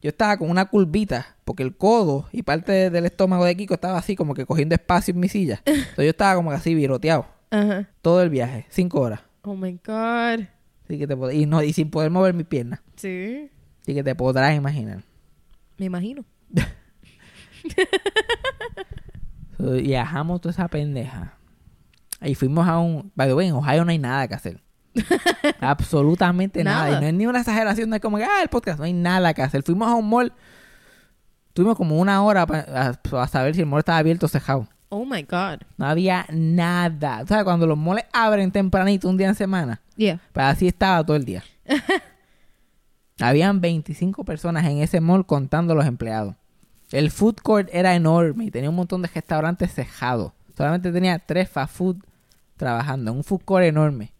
Yo 0.00 0.08
estaba 0.10 0.36
con 0.38 0.50
una 0.50 0.66
curvita, 0.66 1.36
porque 1.44 1.62
el 1.62 1.76
codo 1.76 2.28
y 2.32 2.42
parte 2.42 2.72
de- 2.72 2.90
del 2.90 3.06
estómago 3.06 3.44
de 3.44 3.56
Kiko 3.56 3.74
estaba 3.74 3.98
así, 3.98 4.16
como 4.16 4.34
que 4.34 4.44
cogiendo 4.46 4.74
espacio 4.74 5.12
en 5.12 5.20
mi 5.20 5.28
silla. 5.28 5.62
Entonces 5.64 5.96
yo 6.04 6.10
estaba 6.10 6.34
como 6.36 6.50
que 6.50 6.56
así 6.56 6.74
viroteado. 6.74 7.26
Ajá. 7.54 7.88
Todo 8.02 8.22
el 8.22 8.30
viaje, 8.30 8.66
cinco 8.70 9.00
horas. 9.00 9.20
Oh 9.42 9.54
my 9.54 9.72
God. 9.84 10.46
Así 10.84 10.98
que 10.98 11.06
te 11.06 11.16
pod- 11.16 11.34
y, 11.34 11.46
no, 11.46 11.62
y 11.62 11.72
sin 11.72 11.90
poder 11.90 12.10
mover 12.10 12.34
mis 12.34 12.46
piernas. 12.46 12.80
Sí. 12.96 13.50
Así 13.82 13.94
que 13.94 14.02
te 14.02 14.14
podrás 14.14 14.54
imaginar. 14.56 15.02
Me 15.78 15.86
imagino. 15.86 16.24
So, 19.56 19.70
viajamos 19.72 20.40
toda 20.40 20.50
esa 20.52 20.66
pendeja. 20.68 21.34
Y 22.20 22.34
fuimos 22.34 22.66
a 22.66 22.78
un... 22.78 23.12
By 23.14 23.28
the 23.28 23.34
way, 23.34 23.46
en 23.48 23.54
Ohio 23.54 23.84
no 23.84 23.90
hay 23.92 23.98
nada 23.98 24.26
que 24.26 24.34
hacer. 24.34 24.60
Absolutamente 25.60 26.64
nada. 26.64 26.86
Nada. 26.86 26.98
Y 26.98 27.00
no 27.00 27.06
es 27.06 27.14
ni 27.14 27.26
una 27.26 27.38
exageración, 27.40 27.88
no 27.88 27.96
es 27.96 28.02
como 28.02 28.16
que, 28.16 28.24
ah, 28.24 28.42
el 28.42 28.48
podcast, 28.48 28.78
no 28.78 28.84
hay 28.84 28.92
nada 28.92 29.32
que 29.32 29.42
hacer. 29.42 29.62
Fuimos 29.62 29.88
a 29.88 29.94
un 29.94 30.08
mall, 30.08 30.32
tuvimos 31.52 31.76
como 31.76 31.98
una 31.98 32.22
hora 32.24 32.46
pa- 32.46 32.66
a, 33.12 33.22
a 33.22 33.28
saber 33.28 33.54
si 33.54 33.60
el 33.60 33.66
mall 33.66 33.78
estaba 33.78 33.98
abierto 33.98 34.26
o 34.26 34.28
cerrado. 34.28 34.68
Oh 34.88 35.04
my 35.04 35.22
God. 35.22 35.60
No 35.76 35.86
había 35.86 36.26
nada. 36.32 37.22
O 37.22 37.26
sea, 37.26 37.42
cuando 37.44 37.66
los 37.66 37.76
malls 37.78 38.04
abren 38.12 38.50
tempranito 38.52 39.08
un 39.08 39.16
día 39.16 39.28
en 39.28 39.34
semana, 39.34 39.80
Yeah. 39.96 40.20
pues 40.32 40.46
así 40.46 40.66
estaba 40.68 41.04
todo 41.04 41.16
el 41.16 41.24
día. 41.24 41.42
Habían 43.20 43.60
25 43.60 44.24
personas 44.24 44.64
en 44.66 44.78
ese 44.78 45.00
mall 45.00 45.24
contando 45.26 45.74
los 45.74 45.86
empleados. 45.86 46.34
El 46.90 47.10
food 47.10 47.36
court 47.42 47.68
era 47.72 47.94
enorme 47.94 48.44
y 48.46 48.50
tenía 48.50 48.70
un 48.70 48.76
montón 48.76 49.02
de 49.02 49.08
restaurantes 49.12 49.72
cejados. 49.72 50.32
Solamente 50.56 50.92
tenía 50.92 51.18
tres 51.18 51.48
fast 51.48 51.74
food 51.74 51.96
trabajando. 52.56 53.12
Un 53.12 53.24
food 53.24 53.42
court 53.44 53.64
enorme. 53.64 54.12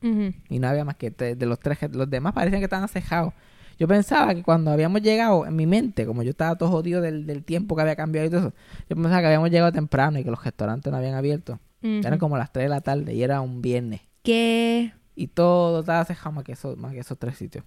Y 0.49 0.59
no 0.59 0.69
había 0.69 0.85
más 0.85 0.97
que. 0.97 1.11
De 1.11 1.47
los 1.47 1.59
tres, 1.61 1.79
los 1.93 2.09
demás 2.09 2.33
parecían 2.33 2.61
que 2.61 2.65
estaban 2.65 2.89
cejados. 2.89 3.33
Yo 3.79 3.89
pensaba 3.89 4.35
que 4.35 4.43
cuando 4.43 4.71
habíamos 4.71 5.03
llegado, 5.03 5.47
en 5.47 5.57
mi 5.57 5.67
mente, 5.67 6.07
como 6.07 6.23
yo 6.23 6.31
estaba 6.31 6.57
todo 6.57 6.71
jodido 6.71 7.01
del, 7.01 7.27
del 7.27 7.45
tiempo 7.45 7.75
que 7.75 7.83
había 7.83 7.97
cambiado 7.97 8.27
y 8.27 8.31
todo 8.31 8.41
eso, 8.41 8.53
yo 8.89 8.97
pensaba 8.97 9.21
que 9.21 9.27
habíamos 9.27 9.51
llegado 9.51 9.73
temprano 9.73 10.19
y 10.19 10.25
que 10.25 10.31
los 10.31 10.43
restaurantes 10.43 10.91
no 10.91 10.99
habían 10.99 11.15
abierto. 11.15 11.59
Eran 11.83 12.19
como 12.19 12.39
las 12.39 12.51
3 12.51 12.65
de 12.65 12.69
la 12.71 12.81
tarde 12.81 13.13
y 13.13 13.23
era 13.23 13.43
un 13.43 13.61
viernes. 13.61 14.01
¿Qué? 14.23 14.95
Y 15.15 15.27
todo 15.27 15.81
estaba 15.81 16.03
cejado 16.07 16.33
más 16.33 16.45
que, 16.45 16.53
esos, 16.53 16.79
más 16.79 16.93
que 16.93 17.01
esos 17.01 17.19
tres 17.19 17.37
sitios. 17.37 17.63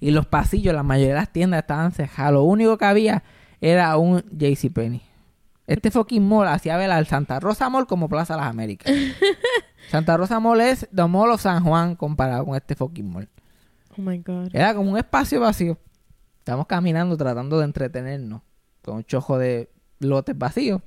Y 0.00 0.10
los 0.10 0.26
pasillos, 0.26 0.74
la 0.74 0.82
mayoría 0.82 1.14
de 1.14 1.20
las 1.20 1.30
tiendas 1.30 1.60
estaban 1.60 1.92
cejadas. 1.92 2.32
Lo 2.32 2.44
único 2.44 2.78
que 2.78 2.86
había 2.86 3.22
era 3.60 3.94
un 3.98 4.24
JCPenney. 4.30 5.02
Este 5.66 5.90
fucking 5.90 6.26
mall 6.26 6.48
hacía 6.48 6.78
ver 6.78 6.90
al 6.90 7.06
Santa 7.06 7.38
Rosa 7.40 7.68
Mall 7.68 7.86
como 7.86 8.08
Plaza 8.08 8.38
Las 8.38 8.46
Américas. 8.46 8.90
Santa 9.90 10.16
Rosa 10.16 10.40
Mall 10.40 10.62
es 10.62 10.88
The 10.94 11.04
Mall 11.04 11.30
of 11.30 11.42
San 11.42 11.62
Juan 11.62 11.94
comparado 11.94 12.46
con 12.46 12.56
este 12.56 12.74
fucking 12.74 13.10
mall. 13.10 13.28
Oh 13.98 14.02
my 14.02 14.18
God. 14.18 14.48
Era 14.52 14.74
como 14.74 14.90
un 14.92 14.98
espacio 14.98 15.40
vacío. 15.40 15.76
Estamos 16.38 16.66
caminando 16.66 17.16
tratando 17.16 17.58
de 17.58 17.64
entretenernos 17.64 18.42
con 18.82 18.96
un 18.96 19.04
chojo 19.04 19.38
de 19.38 19.68
lotes 19.98 20.36
vacíos. 20.38 20.80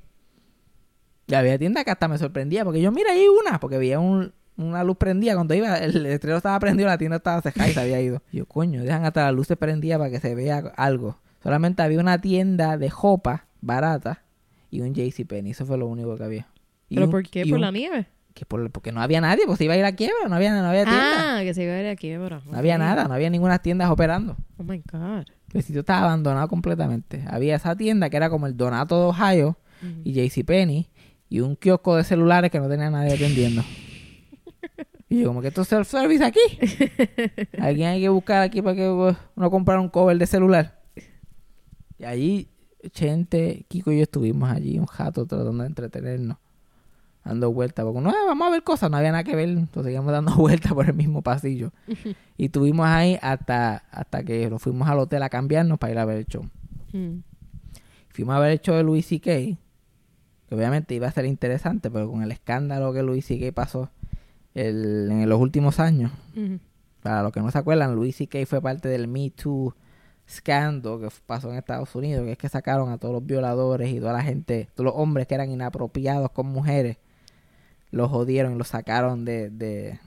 Y 1.26 1.34
había 1.34 1.58
tiendas 1.58 1.84
que 1.84 1.90
hasta 1.90 2.08
me 2.08 2.18
sorprendía 2.18 2.64
porque 2.64 2.80
yo, 2.80 2.90
mira, 2.92 3.12
ahí 3.12 3.20
hay 3.20 3.28
una, 3.28 3.60
porque 3.60 3.78
veía 3.78 4.00
un- 4.00 4.32
una 4.56 4.82
luz 4.84 4.96
prendida. 4.96 5.34
Cuando 5.34 5.54
iba, 5.54 5.76
el 5.78 6.02
letrero 6.02 6.36
estaba 6.36 6.58
prendido, 6.58 6.88
la 6.88 6.98
tienda 6.98 7.18
estaba 7.18 7.40
cerrada 7.40 7.70
y 7.70 7.74
se 7.74 7.80
había 7.80 8.00
ido. 8.00 8.22
Y 8.32 8.38
yo, 8.38 8.46
coño, 8.46 8.82
dejan 8.82 9.04
hasta 9.04 9.24
las 9.26 9.34
luces 9.34 9.56
prendidas 9.56 9.98
para 9.98 10.10
que 10.10 10.20
se 10.20 10.34
vea 10.34 10.58
algo. 10.76 11.18
Solamente 11.42 11.82
había 11.82 12.00
una 12.00 12.20
tienda 12.20 12.76
de 12.76 12.90
jopa 12.90 13.46
barata 13.60 14.22
y 14.70 14.80
un 14.80 14.94
JCPenney. 14.94 15.52
Eso 15.52 15.64
fue 15.64 15.78
lo 15.78 15.86
único 15.86 16.16
que 16.16 16.24
había. 16.24 16.46
Y 16.88 16.96
¿Pero 16.96 17.06
un- 17.06 17.10
por 17.12 17.22
qué? 17.22 17.44
¿Por 17.44 17.54
un- 17.54 17.60
la 17.60 17.70
nieve? 17.70 18.06
Que 18.34 18.44
por- 18.46 18.70
porque 18.70 18.92
no 18.92 19.00
había 19.00 19.20
nadie, 19.20 19.44
pues 19.46 19.58
se 19.58 19.64
iba 19.64 19.74
a 19.74 19.76
ir 19.76 19.84
a 19.84 19.92
quiebra, 19.92 20.28
no 20.28 20.34
había, 20.36 20.52
no 20.60 20.66
había 20.68 20.84
tienda. 20.84 21.38
Ah, 21.38 21.42
que 21.42 21.54
se 21.54 21.62
iba 21.64 21.72
a 21.74 21.80
ir 21.80 21.86
aquí, 21.88 22.16
bro. 22.16 22.40
No 22.50 22.58
había 22.58 22.78
nada, 22.78 23.06
no 23.08 23.14
había 23.14 23.30
ninguna 23.30 23.58
tiendas 23.60 23.90
operando. 23.90 24.36
Oh 24.58 24.62
my 24.64 24.82
God. 24.90 25.24
El 25.52 25.62
sitio 25.62 25.80
estaba 25.80 26.02
abandonado 26.04 26.48
completamente. 26.48 27.24
Había 27.28 27.56
esa 27.56 27.76
tienda 27.76 28.08
que 28.10 28.16
era 28.16 28.30
como 28.30 28.46
el 28.46 28.56
Donato 28.56 28.98
de 28.98 29.04
Ohio 29.06 29.58
y 30.04 30.12
JCPenney 30.12 30.88
y 31.28 31.40
un 31.40 31.56
kiosco 31.56 31.96
de 31.96 32.04
celulares 32.04 32.50
que 32.50 32.58
no 32.60 32.68
tenía 32.68 32.90
nadie 32.90 33.14
atendiendo. 33.14 33.62
Y 35.08 35.20
yo 35.20 35.28
como 35.28 35.42
que 35.42 35.48
esto 35.48 35.60
es 35.60 35.68
self-service 35.68 36.24
aquí. 36.24 36.40
Alguien 37.60 37.88
hay 37.90 38.00
que 38.00 38.08
buscar 38.08 38.40
aquí 38.40 38.62
para 38.62 38.74
que 38.74 38.88
uh, 38.88 39.14
uno 39.36 39.50
comprar 39.50 39.78
un 39.78 39.90
cover 39.90 40.16
de 40.16 40.26
celular. 40.26 40.80
Y 41.98 42.04
allí, 42.04 42.48
Chente, 42.92 43.66
Kiko 43.68 43.92
y 43.92 43.98
yo 43.98 44.02
estuvimos 44.04 44.50
allí 44.50 44.78
un 44.78 44.86
jato 44.86 45.26
tratando 45.26 45.64
de 45.64 45.66
entretenernos. 45.68 46.38
Dando 47.24 47.52
vueltas. 47.52 47.84
Porque 47.84 48.00
no, 48.00 48.10
"Ah, 48.10 48.24
vamos 48.26 48.48
a 48.48 48.50
ver 48.50 48.62
cosas. 48.64 48.90
No 48.90 48.96
había 48.96 49.12
nada 49.12 49.22
que 49.24 49.36
ver. 49.36 49.48
Entonces 49.48 49.84
seguíamos 49.84 50.10
dando 50.12 50.34
vueltas 50.36 50.72
por 50.72 50.86
el 50.86 50.94
mismo 50.94 51.22
pasillo. 51.22 51.72
y 52.36 52.46
estuvimos 52.46 52.86
ahí 52.86 53.18
hasta, 53.22 53.84
hasta 53.90 54.22
que 54.24 54.48
nos 54.50 54.60
fuimos 54.62 54.88
al 54.88 54.98
hotel 54.98 55.22
a 55.22 55.28
cambiarnos 55.28 55.78
para 55.78 55.92
ir 55.92 55.98
a 55.98 56.04
ver 56.04 56.16
el 56.18 56.26
show. 56.26 56.44
Mm. 56.92 57.18
Fuimos 58.10 58.34
a 58.34 58.38
ver 58.40 58.52
el 58.52 58.60
show 58.60 58.74
de 58.76 58.82
Louis 58.82 59.06
C.K. 59.06 59.30
Que 59.30 60.54
obviamente 60.54 60.94
iba 60.94 61.06
a 61.06 61.12
ser 61.12 61.24
interesante, 61.24 61.90
pero 61.90 62.10
con 62.10 62.22
el 62.22 62.30
escándalo 62.32 62.92
que 62.92 63.02
Louis 63.02 63.24
C.K. 63.24 63.52
pasó 63.52 63.88
el- 64.54 65.08
en 65.10 65.28
los 65.28 65.40
últimos 65.40 65.80
años. 65.80 66.10
Para 67.02 67.22
los 67.22 67.32
que 67.32 67.40
no 67.40 67.50
se 67.50 67.58
acuerdan, 67.58 67.94
Louis 67.94 68.14
C.K. 68.16 68.44
fue 68.46 68.60
parte 68.60 68.88
del 68.88 69.08
Me 69.08 69.30
Too 69.30 69.74
scandal 70.28 71.00
que 71.00 71.08
pasó 71.26 71.50
en 71.50 71.56
Estados 71.58 71.94
Unidos, 71.94 72.24
que 72.24 72.32
es 72.32 72.38
que 72.38 72.48
sacaron 72.48 72.90
a 72.90 72.98
todos 72.98 73.12
los 73.14 73.24
violadores 73.26 73.90
y 73.90 73.98
toda 73.98 74.12
la 74.12 74.22
gente, 74.22 74.68
todos 74.74 74.86
los 74.92 74.94
hombres 74.96 75.26
que 75.26 75.34
eran 75.34 75.50
inapropiados 75.50 76.30
con 76.30 76.46
mujeres, 76.46 76.98
los 77.92 78.10
jodieron 78.10 78.54
y 78.54 78.58
los 78.58 78.68
sacaron 78.68 79.24
de, 79.24 79.50
de 79.50 80.00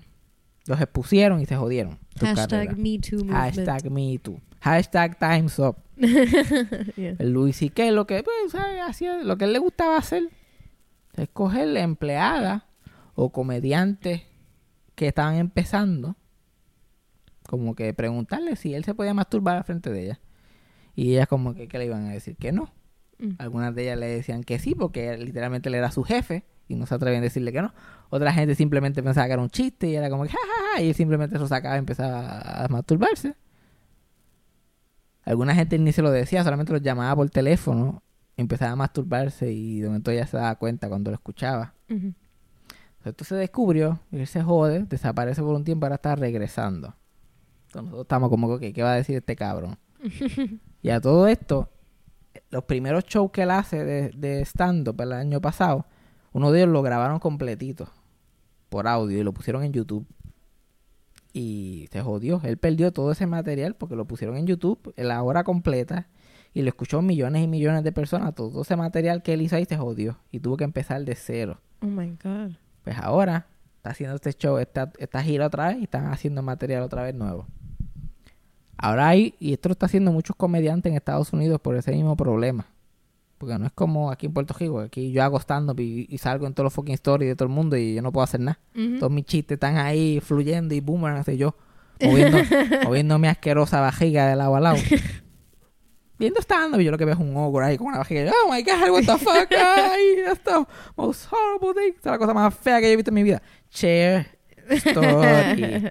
los 0.65 0.81
expusieron 0.81 1.39
y 1.39 1.45
se 1.45 1.55
jodieron. 1.55 1.99
Hashtag 2.19 2.77
Me 2.77 2.99
Too 2.99 3.17
movement. 3.17 3.31
Hashtag 3.31 3.91
Me 3.91 4.19
Too. 4.19 4.41
Hashtag 4.59 5.17
Times 5.17 5.59
Up. 5.59 5.77
Yeah. 6.97 7.15
El 7.19 7.31
Louis 7.31 7.55
C.K. 7.55 7.91
lo 7.91 8.05
que 8.05 8.21
pues, 8.23 8.51
¿sabe? 8.51 8.81
hacía, 8.81 9.17
lo 9.23 9.37
que 9.37 9.45
él 9.45 9.53
le 9.53 9.59
gustaba 9.59 9.97
hacer 9.97 10.23
es 11.15 11.29
coger 11.29 11.75
empleada 11.77 12.67
o 13.13 13.31
comediantes 13.31 14.23
que 14.95 15.07
estaban 15.07 15.35
empezando, 15.35 16.15
como 17.47 17.75
que 17.75 17.93
preguntarle 17.93 18.55
si 18.55 18.73
él 18.73 18.83
se 18.83 18.93
podía 18.93 19.13
masturbar 19.13 19.57
al 19.57 19.63
frente 19.63 19.91
de 19.91 20.03
ella. 20.03 20.19
Y 20.95 21.13
ellas 21.13 21.27
como 21.27 21.53
que, 21.53 21.67
que 21.67 21.77
le 21.77 21.85
iban 21.85 22.07
a 22.07 22.11
decir 22.11 22.35
que 22.35 22.51
no. 22.51 22.73
Mm. 23.19 23.35
Algunas 23.37 23.75
de 23.75 23.83
ellas 23.83 23.99
le 23.99 24.07
decían 24.07 24.43
que 24.43 24.59
sí, 24.59 24.73
porque 24.75 25.13
él, 25.13 25.25
literalmente 25.25 25.69
él 25.69 25.75
era 25.75 25.91
su 25.91 26.03
jefe 26.03 26.45
y 26.67 26.75
no 26.75 26.85
se 26.85 26.95
atrevían 26.95 27.21
a 27.21 27.25
decirle 27.25 27.51
que 27.51 27.61
no. 27.61 27.73
Otra 28.09 28.33
gente 28.33 28.55
simplemente 28.55 29.03
pensaba 29.03 29.27
que 29.27 29.33
era 29.33 29.41
un 29.41 29.49
chiste 29.49 29.87
y 29.87 29.95
era 29.95 30.09
como 30.09 30.23
que 30.23 30.29
ja, 30.29 30.37
ja, 30.37 30.77
ja", 30.77 30.81
y 30.81 30.89
él 30.89 30.95
simplemente 30.95 31.35
se 31.35 31.39
lo 31.39 31.47
sacaba 31.47 31.75
y 31.75 31.79
empezaba 31.79 32.63
a 32.65 32.67
masturbarse. 32.67 33.35
Alguna 35.23 35.55
gente 35.55 35.79
ni 35.79 35.91
se 35.91 36.01
lo 36.01 36.11
decía, 36.11 36.43
solamente 36.43 36.71
lo 36.71 36.77
llamaba 36.77 37.15
por 37.15 37.29
teléfono, 37.29 38.03
empezaba 38.37 38.73
a 38.73 38.75
masturbarse 38.75 39.51
y 39.51 39.79
de 39.79 39.87
momento 39.87 40.11
ella 40.11 40.27
se 40.27 40.37
daba 40.37 40.55
cuenta 40.55 40.87
cuando 40.87 41.11
lo 41.11 41.15
escuchaba. 41.15 41.73
Ujú. 41.89 42.13
Esto 43.03 43.23
se 43.23 43.35
descubrió, 43.35 43.99
y 44.11 44.17
él 44.17 44.27
se 44.27 44.41
jode, 44.41 44.83
desaparece 44.83 45.41
por 45.41 45.53
un 45.53 45.63
tiempo, 45.63 45.85
ahora 45.85 45.95
está 45.95 46.15
regresando. 46.15 46.95
Entonces 47.67 47.83
nosotros 47.83 48.05
estamos 48.05 48.29
como 48.29 48.57
que, 48.57 48.73
¿qué 48.73 48.81
va 48.81 48.93
a 48.93 48.95
decir 48.95 49.17
este 49.17 49.35
cabrón? 49.35 49.77
y 50.81 50.89
a 50.89 50.99
todo 50.99 51.27
esto, 51.27 51.69
los 52.49 52.63
primeros 52.63 53.05
shows 53.05 53.31
que 53.31 53.43
él 53.43 53.51
hace 53.51 53.83
de, 53.83 54.09
de 54.09 54.41
stand-up 54.41 54.99
el 55.01 55.13
año 55.13 55.39
pasado, 55.39 55.85
uno 56.35 56.51
de 56.51 56.59
ellos 56.59 56.73
lo 56.73 56.81
grabaron 56.81 57.19
completito, 57.19 57.87
por 58.67 58.89
audio, 58.89 59.17
y 59.17 59.23
lo 59.23 59.31
pusieron 59.31 59.63
en 59.63 59.71
YouTube. 59.71 60.05
Y 61.31 61.87
se 61.93 62.01
jodió. 62.01 62.41
Él 62.43 62.57
perdió 62.57 62.91
todo 62.91 63.13
ese 63.13 63.25
material 63.25 63.75
porque 63.75 63.95
lo 63.95 64.03
pusieron 64.03 64.35
en 64.35 64.45
YouTube 64.45 64.93
en 64.97 65.07
la 65.07 65.23
hora 65.23 65.45
completa 65.45 66.09
y 66.53 66.61
lo 66.61 66.67
escuchó 66.67 67.01
millones 67.01 67.41
y 67.41 67.47
millones 67.47 67.85
de 67.85 67.93
personas. 67.93 68.35
Todo 68.35 68.63
ese 68.63 68.75
material 68.75 69.23
que 69.23 69.31
él 69.31 69.43
hizo 69.43 69.55
ahí 69.55 69.63
se 69.63 69.77
jodió 69.77 70.17
y 70.29 70.41
tuvo 70.41 70.57
que 70.57 70.65
empezar 70.65 71.05
de 71.05 71.15
cero. 71.15 71.61
Oh 71.81 71.85
my 71.85 72.09
God. 72.21 72.57
Pues 72.83 72.97
ahora 72.97 73.47
está 73.77 73.91
haciendo 73.91 74.15
este 74.15 74.33
show, 74.33 74.57
esta, 74.57 74.91
esta 74.97 75.23
gira 75.23 75.47
otra 75.47 75.69
vez 75.69 75.77
y 75.77 75.83
están 75.83 76.07
haciendo 76.07 76.41
material 76.41 76.83
otra 76.83 77.03
vez 77.03 77.15
nuevo. 77.15 77.47
Ahora 78.75 79.07
hay, 79.07 79.35
y 79.39 79.53
esto 79.53 79.69
lo 79.69 79.73
está 79.73 79.85
haciendo 79.85 80.11
muchos 80.11 80.35
comediantes 80.35 80.89
en 80.89 80.97
Estados 80.97 81.31
Unidos 81.31 81.61
por 81.61 81.77
ese 81.77 81.93
mismo 81.93 82.17
problema. 82.17 82.67
Porque 83.37 83.57
no 83.59 83.65
es 83.65 83.71
como 83.73 84.11
aquí 84.11 84.27
en 84.27 84.33
Puerto 84.33 84.53
Rico, 84.57 84.79
aquí 84.79 85.11
yo 85.11 85.21
hago 85.23 85.39
stand-up 85.39 85.79
y, 85.79 86.07
y 86.09 86.17
salgo 86.17 86.47
en 86.47 86.53
todos 86.53 86.65
los 86.65 86.73
fucking 86.73 86.93
stories 86.93 87.29
de 87.29 87.35
todo 87.35 87.47
el 87.47 87.53
mundo 87.53 87.75
y 87.75 87.93
yo 87.93 88.01
no 88.01 88.11
puedo 88.11 88.23
hacer 88.23 88.39
nada. 88.39 88.59
Todos 88.99 89.11
mis 89.11 89.25
chistes 89.25 89.55
están 89.55 89.77
ahí 89.77 90.21
fluyendo 90.21 90.73
y 90.73 90.79
boomerang, 90.79 91.19
así 91.19 91.35
yo, 91.35 91.55
moviendo, 92.01 92.37
moviendo 92.85 93.19
mi 93.19 93.27
asquerosa 93.27 93.81
vajiga 93.81 94.27
de 94.27 94.35
lado 94.35 94.55
a 94.55 94.59
lado. 94.59 94.77
Viendo 96.17 96.39
stand-up, 96.39 96.79
y 96.79 96.85
yo 96.85 96.91
lo 96.91 96.97
que 96.97 97.03
veo 97.03 97.15
es 97.15 97.19
un 97.19 97.35
ogro 97.35 97.65
ahí 97.65 97.77
con 97.77 97.87
una 97.87 97.97
vajiga. 97.97 98.31
Oh 98.45 98.49
my 98.49 98.63
god, 98.63 98.89
what 98.89 99.03
the 99.03 99.17
fuck, 99.17 99.51
ay, 99.51 100.23
most 100.95 101.27
horrible 101.29 101.73
thing. 101.73 101.93
Esta 101.93 102.11
es 102.11 102.13
la 102.13 102.17
cosa 102.17 102.33
más 102.33 102.55
fea 102.55 102.79
que 102.79 102.87
yo 102.87 102.93
he 102.93 102.95
visto 102.95 103.11
en 103.11 103.15
mi 103.15 103.23
vida. 103.23 103.41
Chair 103.69 104.25
story. 104.69 105.89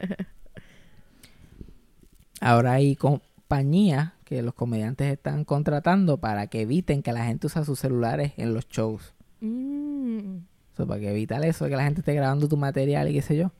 Ahora 2.40 2.72
hay 2.72 2.96
compañías 2.96 4.12
que 4.36 4.42
los 4.42 4.54
comediantes 4.54 5.12
están 5.12 5.44
contratando 5.44 6.18
para 6.18 6.46
que 6.48 6.62
eviten 6.62 7.02
que 7.02 7.12
la 7.12 7.24
gente 7.24 7.46
use 7.46 7.64
sus 7.64 7.78
celulares 7.78 8.32
en 8.36 8.54
los 8.54 8.68
shows. 8.68 9.14
Mm. 9.40 10.38
So, 10.76 10.86
para 10.86 11.00
que 11.00 11.10
evitar 11.10 11.44
eso, 11.44 11.66
que 11.68 11.76
la 11.76 11.84
gente 11.84 12.00
esté 12.00 12.14
grabando 12.14 12.48
tu 12.48 12.56
material 12.56 13.08
y 13.08 13.14
qué 13.14 13.22
sé 13.22 13.36
yo. 13.36 13.52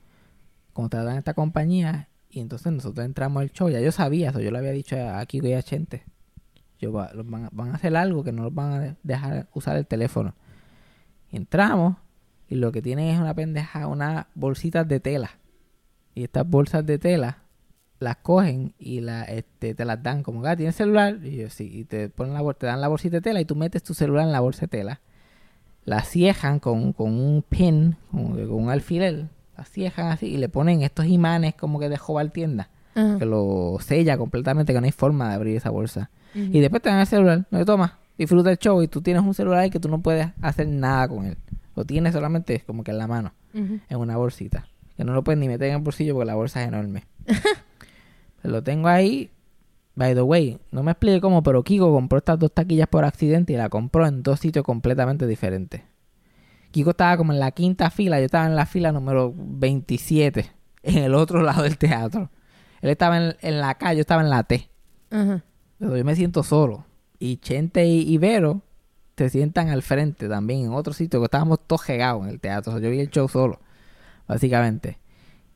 Contratan 0.73 1.15
a 1.15 1.19
esta 1.19 1.33
compañía 1.33 2.09
y 2.29 2.41
entonces 2.41 2.73
nosotros 2.73 3.05
entramos 3.05 3.41
al 3.41 3.51
show. 3.51 3.69
Ya 3.69 3.79
yo 3.79 3.91
sabía 3.91 4.31
eso, 4.31 4.41
yo 4.41 4.51
le 4.51 4.57
había 4.57 4.71
dicho 4.71 4.97
a 4.97 5.19
a 5.19 5.25
Kiko 5.25 5.47
y 5.47 5.53
a 5.53 5.63
Chente. 5.63 6.03
Yo, 6.77 6.91
van, 6.91 7.45
a, 7.45 7.49
van 7.53 7.71
a 7.71 7.75
hacer 7.75 7.95
algo 7.95 8.23
que 8.25 8.33
no 8.33 8.43
los 8.43 8.53
van 8.53 8.73
a 8.73 8.79
de- 8.81 8.95
dejar 9.03 9.47
usar 9.53 9.77
el 9.77 9.87
teléfono. 9.87 10.35
Entramos 11.31 11.95
y 12.49 12.55
lo 12.55 12.71
que 12.73 12.81
tienen 12.81 13.07
es 13.07 13.19
una 13.19 13.33
pendeja, 13.33 13.87
unas 13.87 14.25
bolsitas 14.35 14.85
de 14.87 14.99
tela. 14.99 15.31
Y 16.13 16.23
estas 16.25 16.47
bolsas 16.47 16.85
de 16.85 16.99
tela 16.99 17.44
las 17.99 18.17
cogen 18.17 18.73
y 18.77 19.01
la, 19.01 19.23
este, 19.23 19.73
te 19.73 19.85
las 19.85 20.01
dan 20.03 20.23
como, 20.23 20.45
ah, 20.45 20.55
¿tienes 20.55 20.75
celular? 20.75 21.19
Y 21.23 21.37
yo, 21.37 21.49
sí, 21.49 21.69
y 21.71 21.83
te, 21.85 22.09
ponen 22.09 22.33
la, 22.33 22.53
te 22.53 22.65
dan 22.65 22.81
la 22.81 22.87
bolsita 22.87 23.17
de 23.17 23.21
tela 23.21 23.41
y 23.41 23.45
tú 23.45 23.55
metes 23.55 23.83
tu 23.83 23.93
celular 23.93 24.25
en 24.25 24.31
la 24.31 24.39
bolsa 24.39 24.61
de 24.61 24.67
tela 24.67 25.01
la 25.85 26.01
ciejan 26.01 26.59
con, 26.59 26.93
con 26.93 27.13
un 27.13 27.43
pin, 27.47 27.95
como 28.11 28.35
que 28.35 28.45
con 28.47 28.63
un 28.63 28.69
alfiler, 28.69 29.27
la 29.55 29.65
ciejan 29.65 30.07
así 30.07 30.25
y 30.25 30.37
le 30.37 30.49
ponen 30.49 30.81
estos 30.81 31.05
imanes 31.05 31.53
como 31.53 31.79
que 31.79 31.89
de 31.89 31.97
jobar 31.97 32.29
tienda, 32.31 32.69
que 32.93 33.25
lo 33.25 33.77
sella 33.81 34.17
completamente, 34.17 34.73
que 34.73 34.79
no 34.79 34.85
hay 34.85 34.91
forma 34.91 35.29
de 35.29 35.35
abrir 35.35 35.55
esa 35.55 35.69
bolsa. 35.69 36.09
Y 36.33 36.59
después 36.59 36.81
te 36.81 36.89
dan 36.89 36.99
el 36.99 37.07
celular, 37.07 37.45
no 37.49 37.59
te 37.59 37.65
tomas, 37.65 37.93
disfruta 38.17 38.51
el 38.51 38.57
show 38.57 38.81
y 38.81 38.87
tú 38.87 39.01
tienes 39.01 39.23
un 39.23 39.33
celular 39.33 39.65
y 39.65 39.69
que 39.69 39.79
tú 39.79 39.87
no 39.87 40.01
puedes 40.01 40.27
hacer 40.41 40.67
nada 40.67 41.07
con 41.07 41.25
él. 41.25 41.37
Lo 41.75 41.85
tienes 41.85 42.13
solamente 42.13 42.61
como 42.65 42.83
que 42.83 42.91
en 42.91 42.97
la 42.97 43.07
mano, 43.07 43.33
en 43.53 43.81
una 43.97 44.17
bolsita, 44.17 44.67
que 44.97 45.03
no 45.03 45.13
lo 45.13 45.23
puedes 45.23 45.39
ni 45.39 45.47
meter 45.47 45.69
en 45.69 45.75
el 45.75 45.81
bolsillo 45.81 46.13
porque 46.15 46.25
la 46.25 46.35
bolsa 46.35 46.61
es 46.61 46.67
enorme. 46.67 47.03
Lo 48.47 48.63
tengo 48.63 48.87
ahí. 48.87 49.31
By 49.95 50.13
the 50.13 50.21
way, 50.21 50.59
no 50.71 50.83
me 50.83 50.91
explique 50.91 51.21
cómo, 51.21 51.41
pero 51.41 51.63
Kiko 51.63 51.91
compró 51.93 52.17
estas 52.17 52.37
dos 52.37 52.51
taquillas 52.53 52.87
por 52.87 53.05
accidente 53.05 53.53
y 53.53 53.55
la 53.55 53.69
compró 53.69 54.05
en 54.05 54.23
dos 54.23 54.41
sitios 54.41 54.65
completamente 54.65 55.25
diferentes. 55.25 55.83
Kiko 56.71 56.89
estaba 56.89 57.15
como 57.15 57.31
en 57.31 57.39
la 57.39 57.51
quinta 57.51 57.89
fila, 57.89 58.19
yo 58.19 58.25
estaba 58.25 58.45
en 58.45 58.57
la 58.57 58.65
fila 58.65 58.91
número 58.91 59.33
27, 59.35 60.51
en 60.83 60.97
el 60.97 61.15
otro 61.15 61.41
lado 61.43 61.63
del 61.63 61.77
teatro. 61.77 62.29
Él 62.81 62.89
estaba 62.89 63.17
en, 63.17 63.35
en 63.41 63.61
la 63.61 63.75
K, 63.75 63.93
yo 63.93 64.01
estaba 64.01 64.21
en 64.21 64.29
la 64.29 64.43
T. 64.43 64.69
Ajá. 65.11 65.43
Pero 65.79 65.95
yo 65.95 66.03
me 66.03 66.15
siento 66.15 66.43
solo. 66.43 66.85
Y 67.19 67.37
Chente 67.37 67.85
y 67.85 68.01
Ibero 68.13 68.61
se 69.17 69.29
sientan 69.29 69.69
al 69.69 69.81
frente 69.81 70.27
también 70.27 70.65
en 70.65 70.73
otro 70.73 70.93
sitio, 70.93 71.19
que 71.19 71.25
estábamos 71.25 71.59
todos 71.65 71.87
regados 71.87 72.23
en 72.23 72.29
el 72.29 72.39
teatro. 72.39 72.73
O 72.73 72.75
sea, 72.75 72.83
yo 72.83 72.91
vi 72.91 72.99
el 72.99 73.09
show 73.09 73.27
solo, 73.29 73.59
básicamente. 74.27 74.99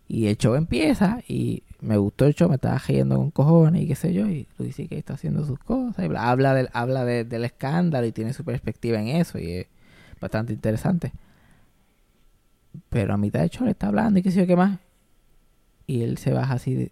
Y 0.07 0.27
el 0.27 0.37
show 0.37 0.55
empieza 0.55 1.19
y 1.27 1.63
me 1.81 1.97
gustó 1.97 2.25
el 2.25 2.33
show, 2.35 2.49
me 2.49 2.55
estaba 2.55 2.77
riendo 2.77 3.15
con 3.17 3.31
cojones 3.31 3.83
y 3.83 3.87
qué 3.87 3.95
sé 3.95 4.13
yo. 4.13 4.27
Y 4.27 4.47
Luis 4.57 4.75
que 4.75 4.97
está 4.97 5.13
haciendo 5.13 5.45
sus 5.45 5.59
cosas. 5.59 6.03
Y 6.05 6.07
bla- 6.09 6.29
habla 6.29 6.53
del, 6.53 6.69
habla 6.73 7.05
de- 7.05 7.23
del 7.25 7.45
escándalo 7.45 8.05
y 8.05 8.11
tiene 8.11 8.33
su 8.33 8.43
perspectiva 8.43 8.99
en 8.99 9.07
eso. 9.07 9.39
Y 9.39 9.51
es 9.51 9.67
bastante 10.19 10.53
interesante. 10.53 11.11
Pero 12.89 13.13
a 13.13 13.17
mitad 13.17 13.39
del 13.41 13.49
show 13.49 13.65
le 13.65 13.71
está 13.71 13.87
hablando 13.87 14.19
y 14.19 14.23
qué 14.23 14.31
sé 14.31 14.41
yo 14.41 14.47
qué 14.47 14.55
más. 14.55 14.79
Y 15.87 16.01
él 16.03 16.17
se 16.17 16.31
baja 16.33 16.53
así 16.55 16.73
de... 16.75 16.91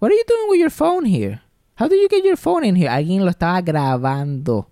What 0.00 0.08
are 0.10 0.16
you 0.16 0.24
doing 0.26 0.50
with 0.50 0.60
your 0.60 0.70
phone 0.70 1.04
here? 1.06 1.40
How 1.78 1.88
did 1.88 2.00
you 2.02 2.08
get 2.10 2.24
your 2.24 2.36
phone 2.36 2.64
in 2.64 2.76
here? 2.76 2.88
Alguien 2.88 3.24
lo 3.24 3.30
estaba 3.30 3.60
grabando. 3.62 4.68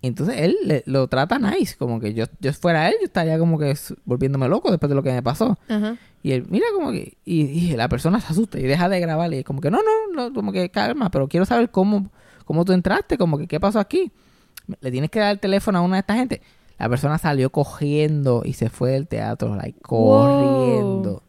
Entonces 0.00 0.36
él 0.38 0.56
le- 0.64 0.84
lo 0.86 1.08
trata 1.08 1.38
nice, 1.40 1.76
como 1.76 1.98
que 1.98 2.14
yo, 2.14 2.26
yo 2.40 2.52
fuera 2.52 2.88
él, 2.88 2.94
yo 3.00 3.06
estaría 3.06 3.38
como 3.38 3.58
que 3.58 3.74
volviéndome 4.04 4.48
loco 4.48 4.70
después 4.70 4.88
de 4.88 4.94
lo 4.94 5.02
que 5.02 5.12
me 5.12 5.22
pasó. 5.22 5.58
Y 6.22 6.32
él, 6.32 6.46
mira 6.48 6.66
como 6.72 6.92
que, 6.92 7.16
y, 7.24 7.42
y 7.42 7.76
la 7.76 7.88
persona 7.88 8.20
se 8.20 8.28
asusta 8.32 8.58
y 8.60 8.62
deja 8.62 8.88
de 8.88 9.00
grabar 9.00 9.32
y 9.34 9.38
es 9.38 9.44
como 9.44 9.60
que 9.60 9.70
no, 9.70 9.78
no, 9.82 10.12
no, 10.28 10.32
como 10.34 10.52
que 10.52 10.70
calma, 10.70 11.10
pero 11.10 11.26
quiero 11.28 11.46
saber 11.46 11.70
cómo, 11.70 12.10
cómo 12.44 12.64
tú 12.64 12.72
entraste, 12.72 13.18
como 13.18 13.38
que 13.38 13.46
qué 13.48 13.58
pasó 13.60 13.80
aquí. 13.80 14.12
Le 14.80 14.90
tienes 14.90 15.10
que 15.10 15.18
dar 15.20 15.32
el 15.32 15.40
teléfono 15.40 15.78
a 15.78 15.80
una 15.80 15.96
de 15.96 16.00
esta 16.00 16.14
gente. 16.14 16.42
La 16.78 16.88
persona 16.88 17.18
salió 17.18 17.50
cogiendo 17.50 18.42
y 18.44 18.52
se 18.52 18.70
fue 18.70 18.92
del 18.92 19.08
teatro, 19.08 19.56
like, 19.56 19.80
corriendo. 19.80 21.22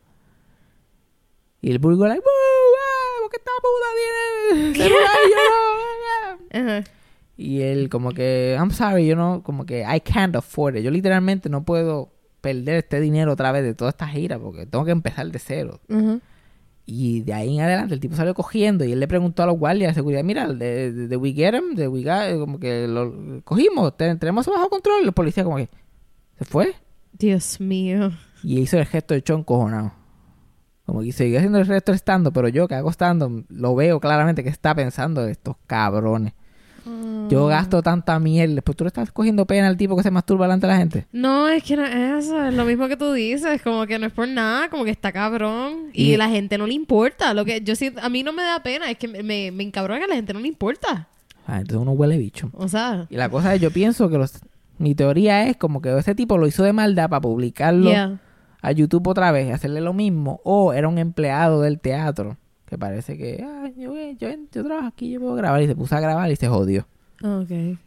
Y 1.62 1.71
el 1.71 1.79
público, 1.79 2.05
like, 2.08 2.19
"Woo, 2.19 2.25
ah, 2.29 3.21
¿por 3.21 3.32
qué 3.32 3.38
esta 3.38 3.51
puta 3.62 3.88
tiene 4.53 4.75
celular 4.89 5.17
yo 5.32 6.60
no?" 6.62 6.69
Ajá. 6.79 6.84
Y 7.41 7.62
él 7.62 7.88
como 7.89 8.12
que, 8.12 8.56
I'm 8.60 8.71
sorry, 8.71 9.08
yo 9.08 9.15
no, 9.15 9.43
como 9.43 9.65
que 9.65 9.82
I 9.82 10.02
can't 10.02 10.36
afford 10.36 10.75
it. 10.75 10.84
Yo 10.84 10.91
literalmente 10.91 11.47
no 11.49 11.63
puedo 11.63 12.10
perder 12.41 12.75
este 12.80 12.99
dinero 12.99 13.32
otra 13.34 13.52
vez 13.54 13.63
de 13.63 13.73
toda 13.73 13.91
esta 13.91 14.08
gira 14.08 14.38
porque 14.38 14.65
tengo 14.65 14.84
que 14.84 14.91
empezar 14.91 15.32
de 15.32 15.39
cero. 15.39 15.80
Y 16.86 17.21
de 17.21 17.34
ahí 17.34 17.56
en 17.56 17.62
adelante 17.63 17.93
el 17.93 17.99
tipo 17.99 18.15
salió 18.15 18.34
cogiendo 18.34 18.84
y 18.84 18.91
él 18.91 18.99
le 18.99 19.08
preguntó 19.08 19.43
a 19.43 19.45
los 19.45 19.58
guardias 19.58 19.91
de 19.91 19.93
seguridad, 19.95 20.23
mira, 20.23 20.47
de, 20.52 20.91
de, 20.91 21.08
de 21.08 21.17
we 21.17 21.32
get 21.34 21.54
him, 21.54 21.75
de 21.75 21.88
we 21.88 22.04
got, 22.04 22.38
como 22.39 22.60
que 22.60 22.88
lo 22.88 23.41
cogimos, 23.43 23.95
te- 23.95 24.15
tenemos 24.15 24.45
bajo 24.47 24.69
control. 24.69 25.04
Y 25.04 25.06
los 25.06 25.13
policías 25.13 25.43
como 25.45 25.58
que 25.58 25.69
se 26.38 26.45
fue 26.45 26.73
Dios 27.13 27.62
mío. 27.62 28.12
y 28.43 28.60
hizo 28.60 28.78
el 28.80 28.86
gesto 28.86 29.13
de 29.13 29.21
chon 29.21 29.43
cojonado. 29.43 29.93
Como 30.86 31.02
que 31.04 31.12
sigue 31.12 31.38
haciendo 31.38 31.60
el 31.60 31.67
resto 31.67 31.93
estando, 31.93 32.34
pero 32.34 32.47
yo 32.49 32.67
que 32.67 32.73
hago 32.75 32.89
estando, 32.89 33.43
lo 33.49 33.75
veo 33.75 33.99
claramente 33.99 34.43
que 34.43 34.49
está 34.49 34.73
pensando 34.73 35.28
estos 35.28 35.56
cabrones. 35.67 36.34
Yo 37.30 37.46
gasto 37.48 37.82
tanta 37.82 38.20
mierda, 38.20 38.62
pues 38.62 38.76
tú 38.76 38.84
le 38.84 38.89
estás 38.89 39.12
cogiendo 39.12 39.46
pena 39.46 39.68
al 39.68 39.78
tipo 39.78 39.96
que 39.96 40.04
se 40.04 40.12
masturba 40.12 40.46
delante 40.46 40.68
de 40.68 40.74
la 40.74 40.80
gente. 40.80 41.08
No, 41.12 41.48
es 41.48 41.63
que 41.63 41.76
no 41.76 41.86
es 41.86 42.26
eso, 42.26 42.44
es 42.46 42.54
lo 42.54 42.65
mismo 42.65 42.88
que 42.88 42.98
tú 42.98 43.12
dices, 43.13 43.62
como 43.62 43.86
que 43.86 44.00
no 44.00 44.08
es 44.08 44.13
por 44.13 44.28
nada, 44.28 44.70
como 44.70 44.84
que 44.84 44.92
está 44.92 45.12
cabrón 45.12 45.89
y, 45.94 46.13
Y- 46.13 46.18
la 46.18 46.30
gente 46.30 46.58
no 46.58 46.65
le 46.68 46.74
importa. 46.74 47.34
Lo 47.34 47.46
que 47.46 47.62
yo 47.62 47.76
siento, 47.76 48.02
a 48.02 48.10
mí 48.10 48.24
no 48.24 48.34
me 48.34 48.44
da 48.44 48.62
pena, 48.63 48.89
es 48.89 48.98
que 48.98 49.08
me, 49.08 49.24
me, 49.24 49.52
me 49.52 49.63
encabrona 49.63 50.00
que 50.00 50.06
a 50.06 50.10
la 50.10 50.15
gente 50.15 50.34
no 50.34 50.39
le 50.39 50.48
importa. 50.48 51.08
Ah, 51.48 51.58
entonces 51.60 51.82
uno 51.82 51.92
huele 51.92 52.18
bicho. 52.18 52.50
O 52.54 52.68
sea, 52.68 53.08
Y 53.10 53.15
la 53.15 53.30
cosa 53.30 53.56
es, 53.56 53.62
yo 53.62 53.72
pienso 53.72 54.10
que 54.10 54.18
los, 54.18 54.34
mi 54.78 54.96
teoría 54.96 55.48
es 55.48 55.58
como 55.58 55.82
que 55.82 55.98
ese 55.98 56.13
tipo 56.15 56.38
lo 56.38 56.48
hizo 56.48 56.63
de 56.63 56.74
maldad 56.74 57.10
para 57.10 57.22
publicarlo 57.22 57.89
yeah. 57.89 58.20
a 58.62 58.72
YouTube 58.72 59.08
otra 59.08 59.32
vez 59.32 59.48
y 59.48 59.52
hacerle 59.52 59.82
lo 59.82 59.94
mismo. 59.94 60.42
O 60.44 60.74
era 60.74 60.88
un 60.88 60.98
empleado 61.00 61.62
del 61.62 61.80
teatro 61.80 62.38
que 62.69 62.77
parece 62.77 63.17
que, 63.17 63.43
ah, 63.43 63.69
yo, 63.75 63.93
yo, 64.17 64.29
yo 64.51 64.63
trabajo 64.63 64.88
aquí, 64.88 65.12
yo 65.12 65.19
puedo 65.19 65.36
grabar. 65.36 65.62
Y 65.62 65.67
se 65.67 65.75
puso 65.75 65.95
a 65.95 65.99
grabar 65.99 66.32
y 66.32 66.36
se 66.36 66.47
jodió. 66.47 66.88
Ok. 67.23 67.77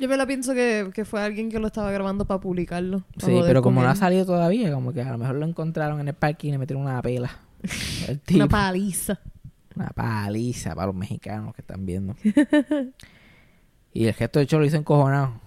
Yo 0.00 0.08
me 0.08 0.16
la 0.16 0.26
pienso 0.26 0.54
que, 0.54 0.90
que 0.94 1.04
fue 1.04 1.20
alguien 1.20 1.50
que 1.50 1.58
lo 1.58 1.66
estaba 1.66 1.90
grabando 1.90 2.24
para 2.24 2.40
publicarlo. 2.40 3.00
pa' 3.00 3.26
Sí, 3.26 3.40
pero 3.44 3.62
como 3.62 3.82
no 3.82 3.88
ha 3.88 3.96
salido 3.96 4.24
todavía, 4.24 4.72
como 4.72 4.92
que 4.92 5.02
a 5.02 5.10
lo 5.10 5.18
mejor 5.18 5.36
lo 5.36 5.46
encontraron 5.46 6.00
en 6.00 6.08
el 6.08 6.14
parque 6.14 6.46
y 6.46 6.50
le 6.52 6.58
metieron 6.58 6.84
una 6.84 7.02
pela. 7.02 7.30
Una 8.34 8.48
paliza. 8.48 9.20
Una 9.76 9.90
paliza 9.90 10.74
para 10.74 10.86
los 10.86 10.96
mexicanos 10.96 11.54
que 11.54 11.60
están 11.60 11.86
viendo. 11.86 12.14
y 13.92 14.06
el 14.06 14.14
gesto 14.14 14.38
de 14.38 14.44
hecho 14.44 14.58
lo 14.58 14.64
hizo 14.64 14.76
encojonado. 14.76 15.40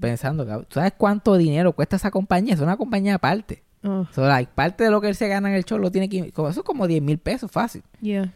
Pensando, 0.00 0.46
que, 0.46 0.66
¿tú 0.66 0.74
sabes 0.74 0.92
cuánto 0.96 1.36
dinero 1.36 1.72
cuesta 1.72 1.96
esa 1.96 2.10
compañía? 2.10 2.54
Es 2.54 2.60
una 2.60 2.76
compañía 2.76 3.14
aparte. 3.14 3.62
So, 3.82 4.26
like, 4.26 4.52
parte 4.54 4.84
de 4.84 4.90
lo 4.90 5.00
que 5.00 5.08
él 5.08 5.14
se 5.14 5.28
gana 5.28 5.48
en 5.48 5.54
el 5.54 5.64
show 5.64 5.78
lo 5.78 5.90
tiene 5.90 6.08
que... 6.08 6.32
Como, 6.32 6.48
eso 6.48 6.60
es 6.60 6.66
como 6.66 6.86
10 6.86 7.02
mil 7.02 7.18
pesos 7.18 7.50
fácil. 7.50 7.82
yeah. 8.00 8.32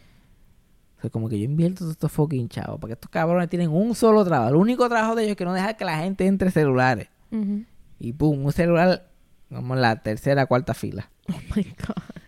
O 0.99 1.01
sea, 1.01 1.11
como 1.11 1.29
que 1.29 1.39
yo 1.39 1.45
invierto 1.45 1.81
todos 1.81 1.93
estos 1.93 2.13
fucking 2.13 2.49
chavos. 2.49 2.79
Porque 2.79 2.95
estos 2.95 3.11
cabrones 3.11 3.49
tienen 3.49 3.71
un 3.71 3.95
solo 3.95 4.25
trabajo. 4.25 4.51
El 4.51 4.57
único 4.57 4.89
trabajo 4.89 5.17
de 5.17 5.25
ellos 5.25 5.33
es 5.33 5.37
que 5.37 5.45
no 5.45 5.53
dejar 5.53 5.77
que 5.77 5.85
la 5.85 5.99
gente 5.99 6.27
entre 6.27 6.51
celulares. 6.53 7.09
Ujú. 7.33 7.65
Y 7.99 8.13
pum, 8.13 8.45
un 8.45 8.53
celular 8.53 9.09
como 9.53 9.75
en 9.75 9.81
la 9.81 10.03
tercera, 10.03 10.47
cuarta 10.47 10.75
fila. 10.75 11.11
Oh 11.29 11.39
my 11.57 11.63
God. 11.63 12.23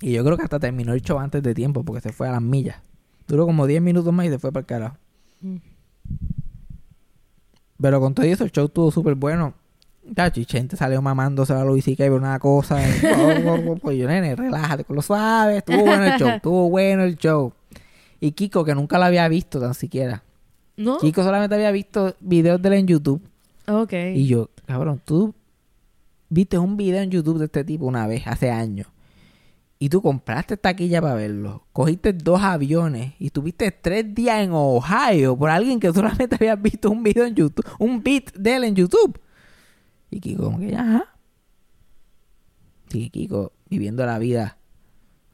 Y 0.00 0.12
yo 0.12 0.24
creo 0.24 0.36
que 0.36 0.42
hasta 0.44 0.60
terminó 0.60 0.92
el 0.92 1.02
show 1.02 1.18
antes 1.18 1.42
de 1.42 1.54
tiempo 1.54 1.82
porque 1.84 2.00
se 2.00 2.12
fue 2.12 2.28
a 2.28 2.32
las 2.32 2.42
millas. 2.42 2.76
Duró 3.26 3.46
como 3.46 3.66
10 3.66 3.82
minutos 3.82 4.12
más 4.12 4.26
y 4.26 4.28
se 4.28 4.38
fue 4.38 4.52
para 4.52 4.60
el 4.60 4.66
carajo. 4.66 4.96
Mm. 5.40 5.56
Pero 7.80 8.00
con 8.00 8.14
todo 8.14 8.24
eso, 8.26 8.44
el 8.44 8.52
show 8.52 8.66
estuvo 8.66 8.90
súper 8.90 9.14
bueno. 9.14 9.54
Tacho, 10.14 10.40
y 10.40 10.44
gente 10.44 10.76
salió 10.76 11.02
mamándose 11.02 11.52
a 11.52 11.64
Luis 11.64 11.86
y 11.88 12.02
una 12.02 12.38
cosa. 12.38 12.80
y 12.82 13.00
yo, 13.98 14.08
nene, 14.08 14.36
relájate 14.36 14.84
con 14.84 14.96
lo 14.96 15.02
suave. 15.02 15.58
Estuvo 15.58 15.82
bueno 15.82 16.04
el 16.04 16.18
show, 16.18 16.28
estuvo 16.36 16.68
bueno 16.70 17.02
el 17.04 17.16
show. 17.16 17.52
Y 18.20 18.32
Kiko, 18.32 18.64
que 18.64 18.74
nunca 18.74 18.98
lo 18.98 19.04
había 19.04 19.28
visto 19.28 19.60
tan 19.60 19.74
siquiera. 19.74 20.22
¿No? 20.76 20.98
Kiko 20.98 21.22
solamente 21.22 21.54
había 21.54 21.70
visto 21.70 22.14
videos 22.20 22.60
de 22.60 22.68
él 22.68 22.74
en 22.74 22.86
YouTube. 22.86 23.22
Ok. 23.68 23.92
Y 24.14 24.26
yo, 24.26 24.50
cabrón, 24.66 25.00
tú 25.04 25.34
viste 26.28 26.58
un 26.58 26.76
video 26.76 27.02
en 27.02 27.10
YouTube 27.10 27.38
de 27.38 27.46
este 27.46 27.64
tipo 27.64 27.86
una 27.86 28.06
vez, 28.06 28.26
hace 28.26 28.50
años. 28.50 28.88
Y 29.78 29.90
tú 29.90 30.00
compraste 30.00 30.56
taquilla 30.56 31.02
para 31.02 31.14
verlo. 31.14 31.66
Cogiste 31.72 32.12
dos 32.14 32.40
aviones 32.42 33.12
y 33.18 33.26
estuviste 33.26 33.70
tres 33.70 34.14
días 34.14 34.42
en 34.42 34.52
Ohio 34.52 35.36
por 35.36 35.50
alguien 35.50 35.78
que 35.78 35.92
solamente 35.92 36.36
habías 36.40 36.60
visto 36.60 36.90
un 36.90 37.02
video 37.02 37.26
en 37.26 37.34
YouTube, 37.34 37.66
un 37.78 38.02
beat 38.02 38.32
de 38.34 38.56
él 38.56 38.64
en 38.64 38.74
YouTube. 38.74 39.18
Y 40.16 40.20
Kiko, 40.20 40.44
como 40.44 40.58
que, 40.58 40.74
ajá. 40.74 41.04
Sí, 42.88 43.10
Kiko, 43.10 43.52
viviendo 43.68 44.06
la 44.06 44.18
vida 44.18 44.56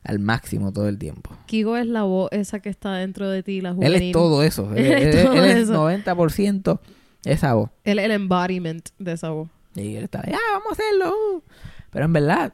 al 0.03 0.18
máximo 0.18 0.73
todo 0.73 0.88
el 0.88 0.99
tiempo. 0.99 1.31
Kigo 1.47 1.77
es 1.77 1.87
la 1.87 2.03
voz 2.03 2.29
esa 2.33 2.61
que 2.61 2.68
está 2.68 2.95
dentro 2.95 3.29
de 3.29 3.42
ti, 3.42 3.61
la 3.61 3.68
Él 3.71 3.75
juvenil. 3.77 4.03
es 4.03 4.12
todo 4.12 4.42
eso. 4.42 4.73
Él, 4.75 4.87
Él 4.87 4.92
es 5.09 5.14
él- 5.16 5.25
todo 5.25 5.35
él 5.37 5.45
es 5.51 5.57
eso. 5.68 5.73
90% 5.75 6.81
esa 7.25 7.55
voz. 7.55 7.71
Él 7.85 7.99
es 8.01 8.05
el 8.07 8.11
embodiment 8.11 8.88
de 8.99 9.12
esa 9.12 9.31
voz. 9.31 9.49
Y 9.75 9.95
él 9.95 10.05
estaba, 10.05 10.25
ya, 10.25 10.38
vamos 10.53 10.66
a 10.71 10.73
hacerlo. 10.73 11.11
uh". 11.37 11.42
Pero 11.90 12.05
en 12.07 12.12
verdad, 12.12 12.53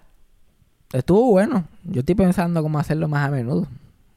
estuvo 0.92 1.30
bueno. 1.30 1.64
Yo 1.84 2.00
estoy 2.00 2.14
pensando 2.14 2.62
cómo 2.62 2.78
hacerlo 2.78 3.08
más 3.08 3.26
a 3.26 3.30
menudo. 3.30 3.66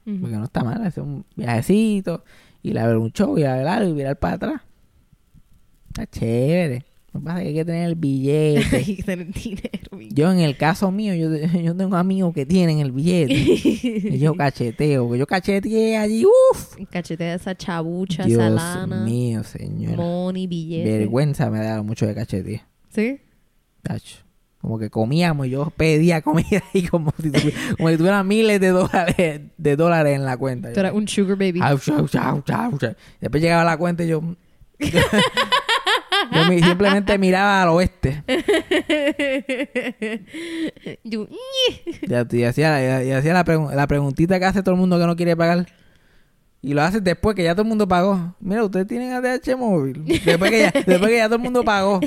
Porque 0.03 0.35
no 0.35 0.43
está 0.45 0.63
mal 0.63 0.83
hacer 0.85 1.03
un 1.03 1.23
viajecito, 1.35 2.23
ir 2.63 2.77
a 2.79 2.87
ver 2.87 2.97
un 2.97 3.11
show, 3.13 3.37
ir 3.37 3.45
a 3.47 3.55
ver 3.55 3.67
algo 3.67 3.91
y 3.91 3.93
mirar 3.93 4.17
para 4.19 4.33
atrás. 4.35 4.61
Está 5.89 6.05
chévere. 6.07 6.85
Lo 7.13 7.19
que 7.19 7.25
pasa 7.25 7.39
es 7.39 7.43
que 7.43 7.47
hay 7.49 7.55
que 7.55 7.65
tener 7.65 7.87
el 7.89 7.95
billete. 7.95 8.75
Hay 8.77 8.95
que 8.95 9.03
tener 9.03 9.33
dinero. 9.33 9.97
mi- 9.97 10.09
Yo 10.13 10.31
en 10.31 10.39
el 10.39 10.55
caso 10.55 10.91
mío, 10.91 11.13
yo, 11.13 11.29
yo 11.61 11.75
tengo 11.75 11.97
amigos 11.97 12.33
que 12.33 12.45
tienen 12.45 12.79
el 12.79 12.91
billete. 12.93 13.33
y 13.33 14.17
yo 14.17 14.33
cacheteo. 14.37 15.13
Yo 15.17 15.27
cacheteé 15.27 15.97
allí. 15.97 16.23
Uff. 16.25 16.77
Cachetea 16.89 17.35
esa 17.35 17.53
chabucha, 17.55 18.23
Dios 18.23 18.39
esa 18.41 18.49
lana. 18.49 19.03
mío, 19.03 19.43
señora. 19.43 19.97
Money, 19.97 20.47
billete. 20.47 20.89
Vergüenza 20.99 21.49
me 21.49 21.59
da 21.59 21.83
mucho 21.83 22.07
de 22.07 22.15
cachetear. 22.15 22.61
¿Sí? 22.89 23.19
Tacho. 23.81 24.17
Como 24.59 24.77
que 24.79 24.89
comíamos 24.91 25.47
y 25.47 25.49
yo 25.49 25.73
pedía 25.75 26.21
comida 26.21 26.63
y 26.71 26.83
como 26.83 27.11
si, 27.21 27.29
tuvi- 27.31 27.75
como 27.77 27.89
si 27.89 27.97
tuviera 27.97 28.23
miles 28.23 28.61
de 28.61 28.69
dólares, 28.69 29.41
de 29.57 29.75
dólares 29.75 30.15
en 30.15 30.23
la 30.23 30.37
cuenta. 30.37 30.71
Tú 30.71 30.79
eras 30.79 30.93
un 30.93 31.07
sugar 31.07 31.35
baby. 31.35 31.59
Después 33.19 33.41
llegaba 33.43 33.63
la 33.65 33.75
cuenta 33.77 34.03
y 34.03 34.07
yo... 34.07 34.21
yo 36.31 36.49
mi- 36.49 36.61
simplemente 36.61 37.17
miraba 37.19 37.63
al 37.63 37.69
oeste. 37.69 38.23
Yo, 41.03 41.27
Ya, 42.07 42.25
y 42.31 42.43
hacía, 42.43 43.03
y 43.03 43.11
hacía 43.11 43.33
la, 43.33 43.45
pregun- 43.45 43.73
la 43.73 43.87
preguntita 43.87 44.39
que 44.39 44.45
hace 44.45 44.63
todo 44.63 44.75
el 44.75 44.79
mundo 44.79 44.99
que 44.99 45.05
no 45.05 45.15
quiere 45.15 45.35
pagar. 45.35 45.67
Y 46.63 46.73
lo 46.73 46.83
haces 46.83 47.03
después 47.03 47.35
que 47.35 47.43
ya 47.43 47.53
todo 47.55 47.63
el 47.63 47.69
mundo 47.69 47.87
pagó. 47.87 48.35
Mira, 48.39 48.63
ustedes 48.63 48.85
tienen 48.87 49.13
ATH 49.13 49.55
móvil. 49.57 50.05
Después 50.05 50.51
que 50.51 50.59
ya, 50.59 50.71
después 50.85 51.09
que 51.09 51.17
ya 51.17 51.25
todo 51.25 51.37
el 51.37 51.41
mundo 51.41 51.63
pagó. 51.63 51.99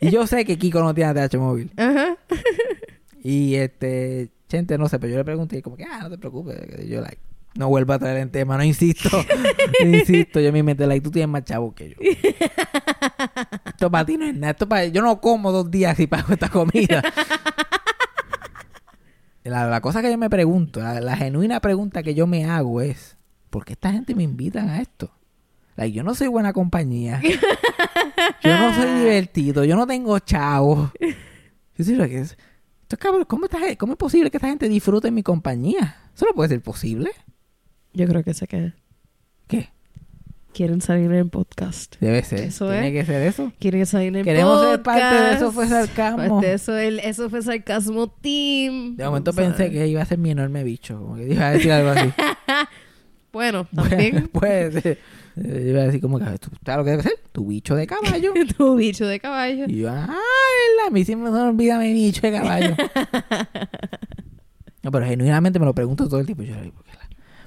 Y 0.00 0.10
yo 0.10 0.26
sé 0.26 0.44
que 0.44 0.58
Kiko 0.58 0.80
no 0.80 0.92
tiene 0.94 1.10
ATH 1.20 1.36
móvil. 1.36 1.70
Ajá. 1.76 2.16
Y 3.22 3.54
este, 3.54 4.30
gente, 4.50 4.76
no 4.76 4.88
sé, 4.88 4.98
pero 4.98 5.12
yo 5.12 5.18
le 5.18 5.24
pregunté, 5.24 5.58
y 5.58 5.62
como 5.62 5.76
que, 5.76 5.84
ah, 5.84 6.00
no 6.02 6.10
te 6.10 6.18
preocupes. 6.18 6.56
que 6.76 6.88
Yo, 6.88 7.00
like, 7.00 7.18
no 7.54 7.68
vuelva 7.68 7.94
a 7.96 7.98
traer 7.98 8.18
el 8.18 8.30
tema, 8.30 8.56
no 8.56 8.64
insisto. 8.64 9.08
insisto, 9.80 10.40
yo 10.40 10.52
me 10.52 10.62
meto, 10.62 10.86
like, 10.86 11.02
tú 11.02 11.10
tienes 11.10 11.28
más 11.28 11.44
chavo 11.44 11.74
que 11.74 11.90
yo. 11.90 11.96
esto 13.66 13.90
para 13.90 14.04
ti 14.04 14.16
no 14.16 14.26
es 14.26 14.34
nada. 14.34 14.52
Esto 14.52 14.68
para, 14.68 14.86
yo 14.86 15.02
no 15.02 15.20
como 15.20 15.52
dos 15.52 15.70
días 15.70 15.98
y 16.00 16.06
pago 16.06 16.32
esta 16.32 16.48
comida. 16.48 17.02
la, 19.44 19.66
la 19.66 19.80
cosa 19.80 20.00
que 20.02 20.10
yo 20.10 20.18
me 20.18 20.30
pregunto, 20.30 20.80
la, 20.80 21.00
la 21.00 21.16
genuina 21.16 21.60
pregunta 21.60 22.02
que 22.02 22.14
yo 22.14 22.26
me 22.26 22.44
hago 22.46 22.80
es, 22.80 23.16
¿por 23.50 23.64
qué 23.64 23.74
esta 23.74 23.92
gente 23.92 24.14
me 24.14 24.22
invitan 24.22 24.68
a 24.70 24.80
esto? 24.80 25.12
Like, 25.76 25.92
yo 25.96 26.02
no 26.02 26.14
soy 26.14 26.28
buena 26.28 26.52
compañía. 26.52 27.20
yo 28.42 28.58
no 28.58 28.74
soy 28.74 29.00
divertido. 29.00 29.64
Yo 29.64 29.76
no 29.76 29.86
tengo 29.86 30.18
chavo. 30.20 30.92
Yo 31.00 32.04
es. 32.04 32.36
Esto, 32.82 32.96
cabrón, 32.96 33.24
¿cómo, 33.26 33.46
esta 33.46 33.58
gen- 33.58 33.74
¿cómo 33.76 33.94
es 33.94 33.98
posible 33.98 34.30
que 34.30 34.36
esta 34.36 34.48
gente 34.48 34.68
disfrute 34.68 35.10
mi 35.10 35.22
compañía? 35.24 35.96
Eso 36.14 36.26
no 36.26 36.32
puede 36.34 36.50
ser 36.50 36.62
posible. 36.62 37.10
Yo 37.94 38.06
creo 38.06 38.22
que 38.24 38.34
sé 38.34 38.46
que 38.46 38.72
¿Qué? 39.46 39.68
quieren 40.52 40.80
salir 40.80 41.06
en 41.06 41.12
el 41.14 41.28
podcast. 41.30 41.96
Debe 42.00 42.22
ser. 42.22 42.40
Eso 42.40 42.68
Tiene 42.70 42.88
es. 42.88 42.92
que 42.94 43.04
ser 43.12 43.22
eso. 43.22 43.52
Quieren 43.58 43.86
salir 43.86 44.16
en 44.16 44.24
Queremos 44.24 44.54
podcast. 44.58 44.72
ser 44.74 44.82
parte 44.82 45.14
de 45.24 45.32
eso 45.34 45.52
fue 45.52 45.68
sarcasmo. 45.68 46.28
Parte 46.28 46.46
de 46.46 46.52
eso, 46.54 46.76
el- 46.76 46.98
eso 47.00 47.30
fue 47.30 47.42
sarcasmo 47.42 48.08
team. 48.08 48.96
De 48.96 49.04
momento 49.06 49.32
pensé 49.32 49.70
que 49.70 49.86
iba 49.88 50.02
a 50.02 50.06
ser 50.06 50.18
mi 50.18 50.30
enorme 50.30 50.62
bicho. 50.64 50.98
Como 51.00 51.16
que 51.16 51.32
iba 51.32 51.46
a 51.48 51.52
decir 51.52 51.72
algo 51.72 51.90
así. 51.90 52.08
Bueno, 53.32 53.66
también. 53.74 54.28
Puede 54.32 54.80
ser. 54.80 54.98
Eh, 55.36 55.66
Iba 55.70 55.80
a 55.80 55.84
decir 55.86 56.00
como 56.00 56.20
que, 56.20 56.24
¿tú 56.38 56.50
sabes 56.64 56.78
lo 56.78 56.84
que 56.84 56.90
debe 56.92 57.02
ser? 57.02 57.14
Tu 57.32 57.44
bicho 57.44 57.74
de 57.74 57.84
caballo. 57.88 58.32
tu 58.56 58.76
bicho 58.76 59.08
de 59.08 59.18
caballo. 59.18 59.64
Y 59.66 59.78
yo, 59.78 59.88
ah, 59.90 59.94
¿verdad? 60.06 60.86
A 60.86 60.90
mí 60.90 61.04
siempre 61.04 61.32
me 61.32 61.38
olvida 61.40 61.76
mi 61.80 61.92
bicho 61.92 62.20
de 62.20 62.30
caballo. 62.32 62.76
no, 64.84 64.90
pero 64.92 65.06
genuinamente 65.06 65.58
me 65.58 65.64
lo 65.66 65.74
pregunto 65.74 66.06
todo 66.08 66.20
el 66.20 66.26
tiempo. 66.26 66.44
Yo, 66.44 66.54
¿por 66.72 66.83
qué 66.83 66.83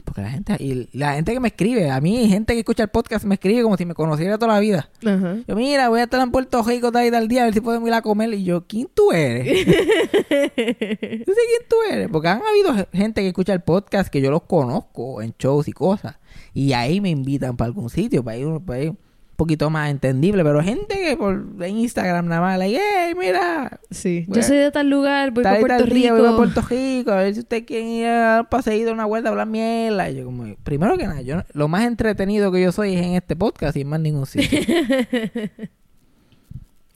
porque 0.08 0.22
la 0.22 0.30
gente, 0.30 0.56
y 0.58 0.88
la 0.98 1.16
gente 1.16 1.34
que 1.34 1.40
me 1.42 1.50
escribe, 1.50 1.92
a 1.92 2.00
mí, 2.00 2.30
gente 2.30 2.54
que 2.54 2.60
escucha 2.60 2.84
el 2.84 2.90
podcast 2.90 3.26
me 3.26 3.36
escribe 3.36 3.62
como 3.62 3.76
si 3.76 3.86
me 3.86 3.94
conociera 3.94 4.38
toda 4.38 4.54
la 4.54 4.60
vida. 4.62 4.90
Ajá. 5.06 5.36
Yo, 5.46 5.56
mira, 5.58 5.90
voy 5.90 6.00
a 6.00 6.04
estar 6.04 6.22
en 6.22 6.32
Puerto 6.32 6.64
Rico 6.64 6.94
tal 6.94 7.06
y 7.06 7.12
tal 7.12 7.28
día, 7.28 7.42
a 7.42 7.46
ver 7.46 7.54
si 7.54 7.60
podemos 7.60 7.90
ir 7.90 7.94
a 7.94 8.02
comer. 8.02 8.34
Y 8.34 8.46
yo, 8.46 8.66
¿quién 8.66 8.88
tú 8.94 9.12
eres? 9.12 9.66
yo 9.66 9.74
sé 9.74 11.26
quién 11.26 11.68
tú 11.68 11.76
eres. 11.92 12.08
Porque 12.10 12.30
han 12.30 12.42
habido 12.42 12.88
gente 12.94 13.20
que 13.20 13.28
escucha 13.28 13.52
el 13.52 13.62
podcast 13.62 14.08
que 14.08 14.22
yo 14.22 14.32
los 14.32 14.44
conozco 14.44 15.22
en 15.22 15.36
shows 15.38 15.68
y 15.68 15.74
cosas. 15.74 16.16
Y 16.54 16.72
ahí 16.72 17.02
me 17.02 17.10
invitan 17.10 17.58
para 17.58 17.68
algún 17.68 17.90
sitio, 17.90 18.24
para 18.24 18.38
ir, 18.38 18.48
para 18.66 18.84
ir. 18.84 18.94
Poquito 19.38 19.70
más 19.70 19.90
entendible, 19.92 20.44
pero 20.44 20.62
gente 20.62 20.96
que 20.96 21.16
por 21.16 21.46
en 21.62 21.78
Instagram 21.78 22.26
nada 22.28 22.42
más, 22.42 22.58
like, 22.60 22.78
hey, 22.82 23.14
mira, 23.18 23.80
Sí. 23.92 24.26
Bueno. 24.28 24.42
Yo 24.42 24.48
soy 24.48 24.58
de 24.58 24.72
tal 24.72 24.90
lugar, 24.90 25.32
voy 25.32 25.44
para 25.44 25.60
Puerto 25.60 25.86
día 25.86 26.12
Rico. 26.12 26.18
voy 26.26 26.34
a 26.34 26.36
Puerto 26.36 26.62
Rico, 26.62 27.12
a 27.12 27.16
ver 27.18 27.34
si 27.36 27.40
usted 27.42 27.64
quiere 27.66 27.84
ir 27.86 28.08
a 28.08 28.40
un 28.42 28.48
paseíto, 28.48 28.92
una 28.92 29.06
vuelta 29.06 29.30
a 29.30 29.32
hablar 29.32 29.48
mierda. 29.48 30.10
Y 30.10 30.16
yo 30.18 30.26
como, 30.26 30.54
primero 30.64 30.98
que 30.98 31.08
nada, 31.08 31.22
yo 31.22 31.38
no- 31.38 31.46
lo 31.54 31.68
más 31.70 31.86
entretenido 31.86 32.52
que 32.52 32.62
yo 32.62 32.72
soy 32.74 32.96
es 32.96 33.02
en 33.06 33.14
este 33.14 33.36
podcast 33.36 33.78
y 33.78 33.82
en 33.82 33.88
más 33.90 34.00
ningún 34.02 34.26
sitio. 34.26 34.60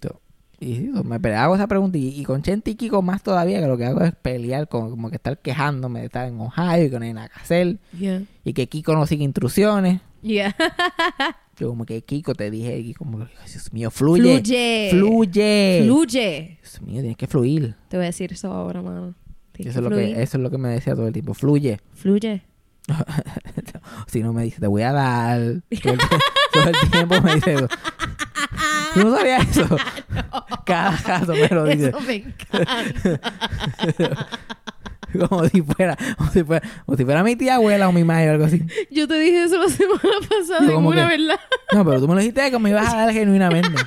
Yo- 0.01 0.19
y 0.59 0.89
me 1.03 1.35
hago 1.35 1.55
esa 1.55 1.67
pregunta 1.67 1.97
y, 1.97 2.07
y 2.19 2.23
con 2.23 2.41
Chente 2.41 2.71
y 2.71 2.75
Kiko 2.75 3.01
más 3.01 3.23
todavía 3.23 3.59
que 3.59 3.67
lo 3.67 3.77
que 3.77 3.85
hago 3.85 4.01
es 4.01 4.13
pelear 4.15 4.67
con 4.67 4.89
como 4.89 5.09
que 5.09 5.15
estar 5.15 5.37
quejándome 5.37 5.99
de 6.01 6.05
estar 6.07 6.27
en 6.27 6.39
Ohio 6.39 6.85
y 6.85 6.89
que 6.89 6.99
no 6.99 7.05
hay 7.05 7.13
nada 7.13 7.29
que 7.29 7.39
hacer 7.39 7.77
Yeah. 7.97 8.23
y 8.43 8.53
que 8.53 8.67
Kiko 8.67 8.93
no 8.93 9.05
sigue 9.07 9.23
instrucciones. 9.23 10.01
Yeah. 10.21 10.55
Yo 11.61 11.69
como 11.69 11.85
que 11.85 12.01
Kiko 12.01 12.33
te 12.33 12.49
dije 12.49 12.79
y 12.79 12.95
como 12.95 13.19
Dios 13.19 13.71
mío, 13.71 13.91
fluye. 13.91 14.41
Fluye. 14.41 14.87
Fluye. 14.89 15.81
Fluye. 15.85 16.57
Dios 16.59 16.81
mío, 16.81 17.01
tienes 17.01 17.17
que 17.17 17.27
fluir. 17.27 17.75
Te 17.87 17.97
voy 17.97 18.05
a 18.05 18.07
decir 18.07 18.33
eso 18.33 18.51
ahora, 18.51 18.81
mano. 18.81 19.13
Tienes 19.51 19.75
Eso 19.75 19.79
es, 19.79 19.83
lo 19.83 19.89
fluir. 19.91 20.15
que, 20.15 20.23
eso 20.23 20.37
es 20.37 20.43
lo 20.43 20.49
que 20.49 20.57
me 20.57 20.69
decía 20.69 20.95
todo 20.95 21.05
el 21.05 21.13
tiempo. 21.13 21.35
Fluye. 21.35 21.79
Fluye. 21.93 22.41
si 24.07 24.23
no 24.23 24.33
me 24.33 24.41
dice, 24.45 24.59
te 24.59 24.65
voy 24.65 24.81
a 24.81 24.91
dar. 24.91 25.39
Todo 25.83 25.93
el, 25.93 25.99
todo 26.51 26.63
el 26.63 26.89
tiempo 26.89 27.21
me 27.21 27.35
dice 27.35 27.53
eso. 27.53 27.67
¿Tú 28.95 28.99
no 29.01 29.15
sabías 29.15 29.47
eso? 29.55 29.77
Cada 30.65 30.97
caso 30.97 31.33
me 31.33 31.47
lo 31.47 31.65
dice. 31.65 31.89
Eso 31.89 32.01
me 32.01 32.15
encanta. 32.15 33.19
Como 35.29 35.45
si 35.47 35.61
fuera, 35.61 35.97
como 36.17 36.31
si 36.31 36.43
fuera, 36.43 36.67
como 36.85 36.97
si 36.97 37.05
fuera 37.05 37.23
mi 37.23 37.35
tía 37.35 37.55
abuela 37.55 37.87
o 37.89 37.91
mi 37.91 38.03
madre 38.03 38.29
o 38.29 38.31
algo 38.33 38.45
así. 38.45 38.63
Yo 38.89 39.07
te 39.07 39.19
dije 39.19 39.43
eso 39.43 39.57
la 39.57 39.69
semana 39.69 39.99
pasada 40.29 40.71
como 40.71 40.89
una, 40.89 41.09
que- 41.09 41.17
¿verdad? 41.17 41.39
No, 41.73 41.85
pero 41.85 41.99
tú 41.99 42.07
me 42.07 42.13
lo 42.15 42.19
dijiste 42.19 42.49
que 42.51 42.59
me 42.59 42.69
ibas 42.69 42.93
a 42.93 42.97
dar 42.97 43.13
genuinamente. 43.13 43.69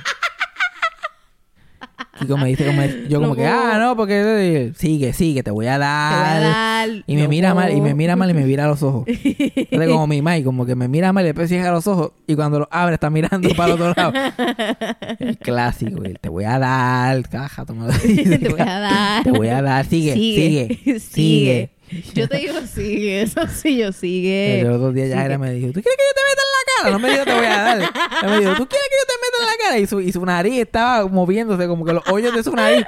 Y 2.21 2.25
como 2.27 2.43
me 2.43 2.49
dice, 2.49 2.65
como 2.65 2.81
yo 3.09 3.19
como 3.19 3.29
No 3.31 3.35
que, 3.35 3.41
puedo. 3.41 3.53
ah, 3.53 3.77
no, 3.77 3.95
porque 3.97 4.71
sigue, 4.77 5.11
sigue, 5.13 5.43
te 5.43 5.51
voy 5.51 5.67
a 5.67 5.71
voy 5.73 5.79
dar. 5.79 6.37
a 6.37 6.39
dar. 6.39 6.89
Y 7.07 7.15
me 7.15 7.23
No 7.23 7.29
mira 7.29 7.53
mal, 7.53 7.73
y 7.75 7.81
me 7.81 7.93
mira 7.93 8.15
mal 8.15 8.29
y 8.29 8.33
me 8.33 8.45
mira 8.45 8.65
a 8.65 8.67
los 8.67 8.81
ojos. 8.83 9.03
Entonces, 9.07 9.89
como 9.89 10.07
mi 10.07 10.21
Mike, 10.21 10.43
como 10.45 10.65
que 10.65 10.75
me 10.75 10.87
mira 10.87 11.11
mal 11.11 11.23
y 11.25 11.27
después 11.27 11.49
cierra 11.49 11.71
los 11.71 11.85
ojos 11.87 12.11
y 12.25 12.35
cuando 12.35 12.59
los 12.59 12.67
abre 12.71 12.93
está 12.95 13.09
mirando 13.09 13.49
para 13.55 13.73
el 13.73 13.81
otro 13.81 13.93
lado. 13.95 14.13
El 15.19 15.37
clásico, 15.37 16.03
el 16.03 16.19
te 16.19 16.29
voy 16.29 16.43
a 16.45 16.57
dar, 16.59 17.27
caja, 17.29 17.65
lo 17.67 17.87
dices. 17.87 18.39
Te 18.39 18.49
voy 18.49 18.61
a 18.61 18.79
dar. 18.79 19.23
Te 19.23 19.31
voy 19.31 19.47
a 19.49 19.61
dar, 19.61 19.85
sigue, 19.85 20.13
sigue, 20.13 20.99
sigue. 20.99 21.69
Yo 22.13 22.27
te 22.27 22.37
digo 22.37 22.53
sigue, 22.73 23.21
eso 23.23 23.41
sí, 23.47 23.77
yo 23.77 23.91
sigue. 23.91 24.61
El 24.61 24.71
otro 24.71 24.91
día 24.91 25.07
ya 25.07 25.25
era 25.25 25.37
me 25.37 25.51
dijo, 25.53 25.67
¿tú 25.67 25.81
quieres 25.81 25.97
que 25.97 26.03
yo 26.03 26.13
te 26.15 26.21
meta 26.29 26.41
en 26.41 26.51
la 26.51 26.81
cara? 26.81 26.91
No 26.91 26.99
me 26.99 27.09
dijo 27.11 27.23
te 27.25 27.33
voy 27.33 27.45
a 27.45 27.61
dar. 27.61 27.77
Él 28.23 28.29
me 28.29 28.39
dijo, 28.39 28.55
¿tú 28.55 28.67
quieres 28.67 28.87
que 28.89 28.97
yo 28.99 29.07
te 29.07 29.13
meta 29.21 29.37
en 29.41 29.45
la 29.45 29.63
cara? 29.63 29.77
Y 29.79 29.87
su, 29.87 30.01
y 30.01 30.11
su 30.11 30.25
nariz 30.25 30.59
estaba 30.59 31.07
moviéndose, 31.07 31.67
como 31.67 31.85
que 31.85 31.93
los 31.93 32.07
hoyos 32.09 32.33
de 32.35 32.43
su 32.43 32.51
nariz 32.53 32.85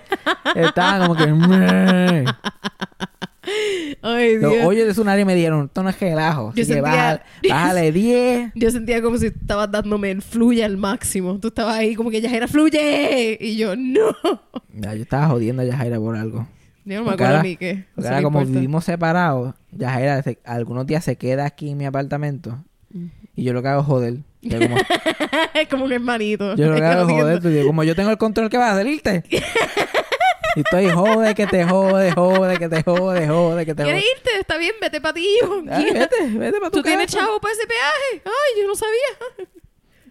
estaban 0.55 1.01
como 1.07 1.15
que... 1.15 2.25
Ay, 4.01 4.37
Los 4.37 4.53
hoyos 4.65 4.87
de 4.87 4.93
su 4.93 5.03
nariz 5.05 5.25
me 5.25 5.33
dieron, 5.33 5.65
esto 5.67 5.81
no 5.81 5.89
es 5.89 5.99
relajo. 5.99 6.51
Yo 6.53 6.65
sentía- 6.65 6.81
bájale, 6.81 7.21
bájale 7.49 7.91
10. 7.93 8.51
Yo 8.55 8.71
sentía 8.71 9.01
como 9.01 9.17
si 9.17 9.27
estabas 9.27 9.71
dándome 9.71 10.11
el 10.11 10.21
fluye 10.21 10.65
al 10.65 10.75
máximo. 10.77 11.39
Tú 11.39 11.47
estabas 11.47 11.75
ahí 11.77 11.95
como 11.95 12.09
que 12.11 12.19
ya 12.19 12.29
era 12.35 12.47
fluye. 12.47 13.37
Y 13.39 13.55
yo, 13.55 13.75
no. 13.77 14.11
Ya, 14.73 14.93
yo 14.95 15.03
estaba 15.03 15.27
jodiendo 15.27 15.61
a 15.61 15.65
Yajaira 15.65 15.97
por 15.97 16.17
algo. 16.17 16.45
Yo 16.87 16.99
no 16.99 17.05
me 17.05 17.11
acuerdo 17.11 17.43
ni 17.43 17.57
qué. 17.57 17.83
Ahora 17.97 18.17
no 18.21 18.23
como 18.23 18.39
importa. 18.39 18.59
vivimos 18.59 18.85
separados, 18.85 19.53
Yajaira 19.71 20.23
se- 20.23 20.39
algunos 20.45 20.87
días 20.87 21.03
se 21.03 21.17
queda 21.17 21.45
aquí 21.45 21.69
en 21.71 21.77
mi 21.77 21.85
apartamento. 21.85 22.63
Y 23.35 23.43
yo 23.43 23.53
lo 23.53 23.61
que 23.61 23.67
hago 23.67 23.81
es 23.81 23.87
joder. 23.87 24.15
Yo 24.41 24.59
como, 24.59 24.75
Es 25.53 25.67
como 25.67 25.85
un 25.85 25.91
hermanito. 25.91 26.55
yo 26.55 26.69
lo 26.69 26.75
que 26.77 26.83
hago 26.83 27.09
es 27.09 27.13
joder. 27.15 27.41
tú 27.41 27.49
digo, 27.49 27.67
como 27.67 27.83
yo 27.83 27.93
tengo 27.95 28.09
el 28.09 28.17
control 28.17 28.49
que 28.49 28.57
vas 28.57 28.71
a 28.71 28.77
salirte. 28.77 29.23
y 30.55 30.59
estoy 30.61 30.89
jode, 30.89 31.35
que 31.35 31.45
te 31.45 31.65
jode, 31.65 32.11
jode, 32.13 32.57
que 32.57 32.69
te 32.69 32.81
jode, 32.83 33.27
jode, 33.27 33.65
que 33.65 33.75
te 33.75 33.83
¿Quieres 33.83 34.01
jode. 34.03 34.11
irte? 34.17 34.29
Está 34.39 34.57
bien, 34.57 34.73
vete 34.81 35.01
para 35.01 35.13
ti. 35.13 35.27
Ay, 35.69 35.85
vete, 35.93 36.15
vete 36.37 36.57
para 36.59 36.71
tu 36.71 36.77
¿Tú 36.77 36.83
tienes 36.83 37.07
chavo 37.11 37.39
para 37.41 37.53
ese 37.53 37.67
peaje? 37.67 38.23
Ay, 38.25 38.61
yo 38.61 38.67
no 38.67 38.75
sabía. 38.75 39.49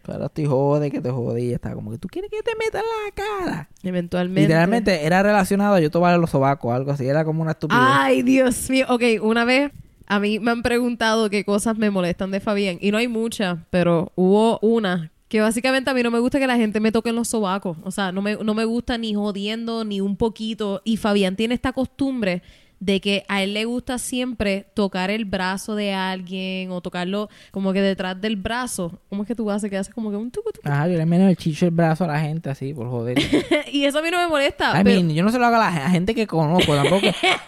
Pero 0.07 0.15
ahora 0.15 0.27
estoy 0.27 0.47
jode, 0.47 0.91
que 0.91 1.01
te 1.01 1.11
jode. 1.11 1.43
Y 1.43 1.53
está 1.53 1.75
como 1.75 1.91
que 1.91 1.99
tú 1.99 2.07
quieres 2.07 2.31
que 2.31 2.41
te 2.41 2.53
meta 2.57 2.79
en 2.79 2.85
la 2.85 3.13
cara. 3.13 3.69
Eventualmente. 3.83 4.43
Literalmente 4.43 5.05
era 5.05 5.21
relacionado 5.21 5.75
a 5.75 5.81
yo 5.81 5.91
tomar 5.91 6.17
los 6.21 6.31
sobacos, 6.31 6.73
algo 6.73 6.93
así. 6.93 7.09
Era 7.09 7.25
como 7.25 7.43
una 7.43 7.51
estupidez. 7.51 7.83
Ay, 7.85 8.23
Dios 8.23 8.71
mío. 8.71 8.87
Ok, 8.89 9.03
una 9.21 9.45
vez 9.45 9.73
a 10.07 10.21
mí 10.21 10.39
me 10.39 10.53
han 10.53 10.63
preguntado 10.63 11.29
qué 11.29 11.45
cosas 11.45 11.77
me 11.77 11.91
molestan 11.91 12.31
de 12.31 12.39
Fabián. 12.39 12.79
Y 12.81 12.93
no 12.93 12.99
hay 12.99 13.09
muchas, 13.09 13.59
pero 13.71 14.13
hubo 14.15 14.61
una 14.61 15.11
que 15.27 15.41
básicamente 15.41 15.91
a 15.91 15.95
mí 15.95 16.05
no 16.05 16.13
me 16.13 16.21
gusta 16.21 16.39
que 16.39 16.47
la 16.47 16.57
gente 16.57 16.79
me 16.79 16.93
toque 16.93 17.09
en 17.09 17.17
los 17.17 17.27
sobacos. 17.27 17.77
O 17.83 17.91
sea, 17.91 18.13
no 18.13 18.23
me, 18.23 18.37
no 18.37 18.55
me 18.55 18.65
gusta 18.65 18.97
ni 18.99 19.13
jodiendo 19.13 19.85
ni 19.85 20.01
un 20.01 20.17
poquito. 20.17 20.83
Y 20.85 20.99
Fabián 20.99 21.35
tiene 21.35 21.57
esta 21.57 21.73
costumbre 21.73 22.43
de 22.79 23.01
que 23.01 23.25
a 23.29 23.43
él 23.43 23.55
le 23.55 23.65
gusta 23.65 23.99
siempre 23.99 24.67
tocar 24.75 25.11
el 25.11 25.25
brazo 25.25 25.75
de 25.75 25.95
alguien 25.95 26.71
o 26.71 26.81
tocarlo 26.83 27.31
como 27.51 27.73
que 27.73 27.81
detrás 27.81 28.21
del 28.21 28.37
brazo. 28.37 29.01
¿Cómo 29.09 29.23
es 29.23 29.29
que 29.29 29.35
tú 29.35 29.51
haces? 29.51 29.71
Que 29.71 29.79
haces 29.79 29.95
como 29.95 30.11
que 30.11 30.17
un 30.17 30.31
tucu, 30.31 30.51
tucu. 30.53 30.69
Ajá, 30.69 30.87
yo 30.87 30.99
le 30.99 31.07
meto 31.07 31.27
el 31.27 31.37
chicho 31.37 31.65
el 31.65 31.71
brazo 31.71 32.05
a 32.05 32.09
la 32.09 32.21
gente 32.21 32.51
así, 32.51 32.75
por 32.75 32.89
joder. 32.91 33.19
y 33.73 33.85
eso 33.85 33.99
a 33.99 34.03
mí 34.03 34.11
no 34.11 34.19
me 34.19 34.29
molesta. 34.29 34.79
I 34.79 34.85
pero- 34.85 34.97
mean, 35.03 35.11
yo 35.15 35.23
no 35.25 35.31
se 35.31 35.39
lo 35.39 35.47
hago 35.47 35.57
a 35.57 35.71
la 35.71 35.91
gente 35.91 36.15
que 36.15 36.27
conozco, 36.27 36.75
tampoco, 36.75 37.07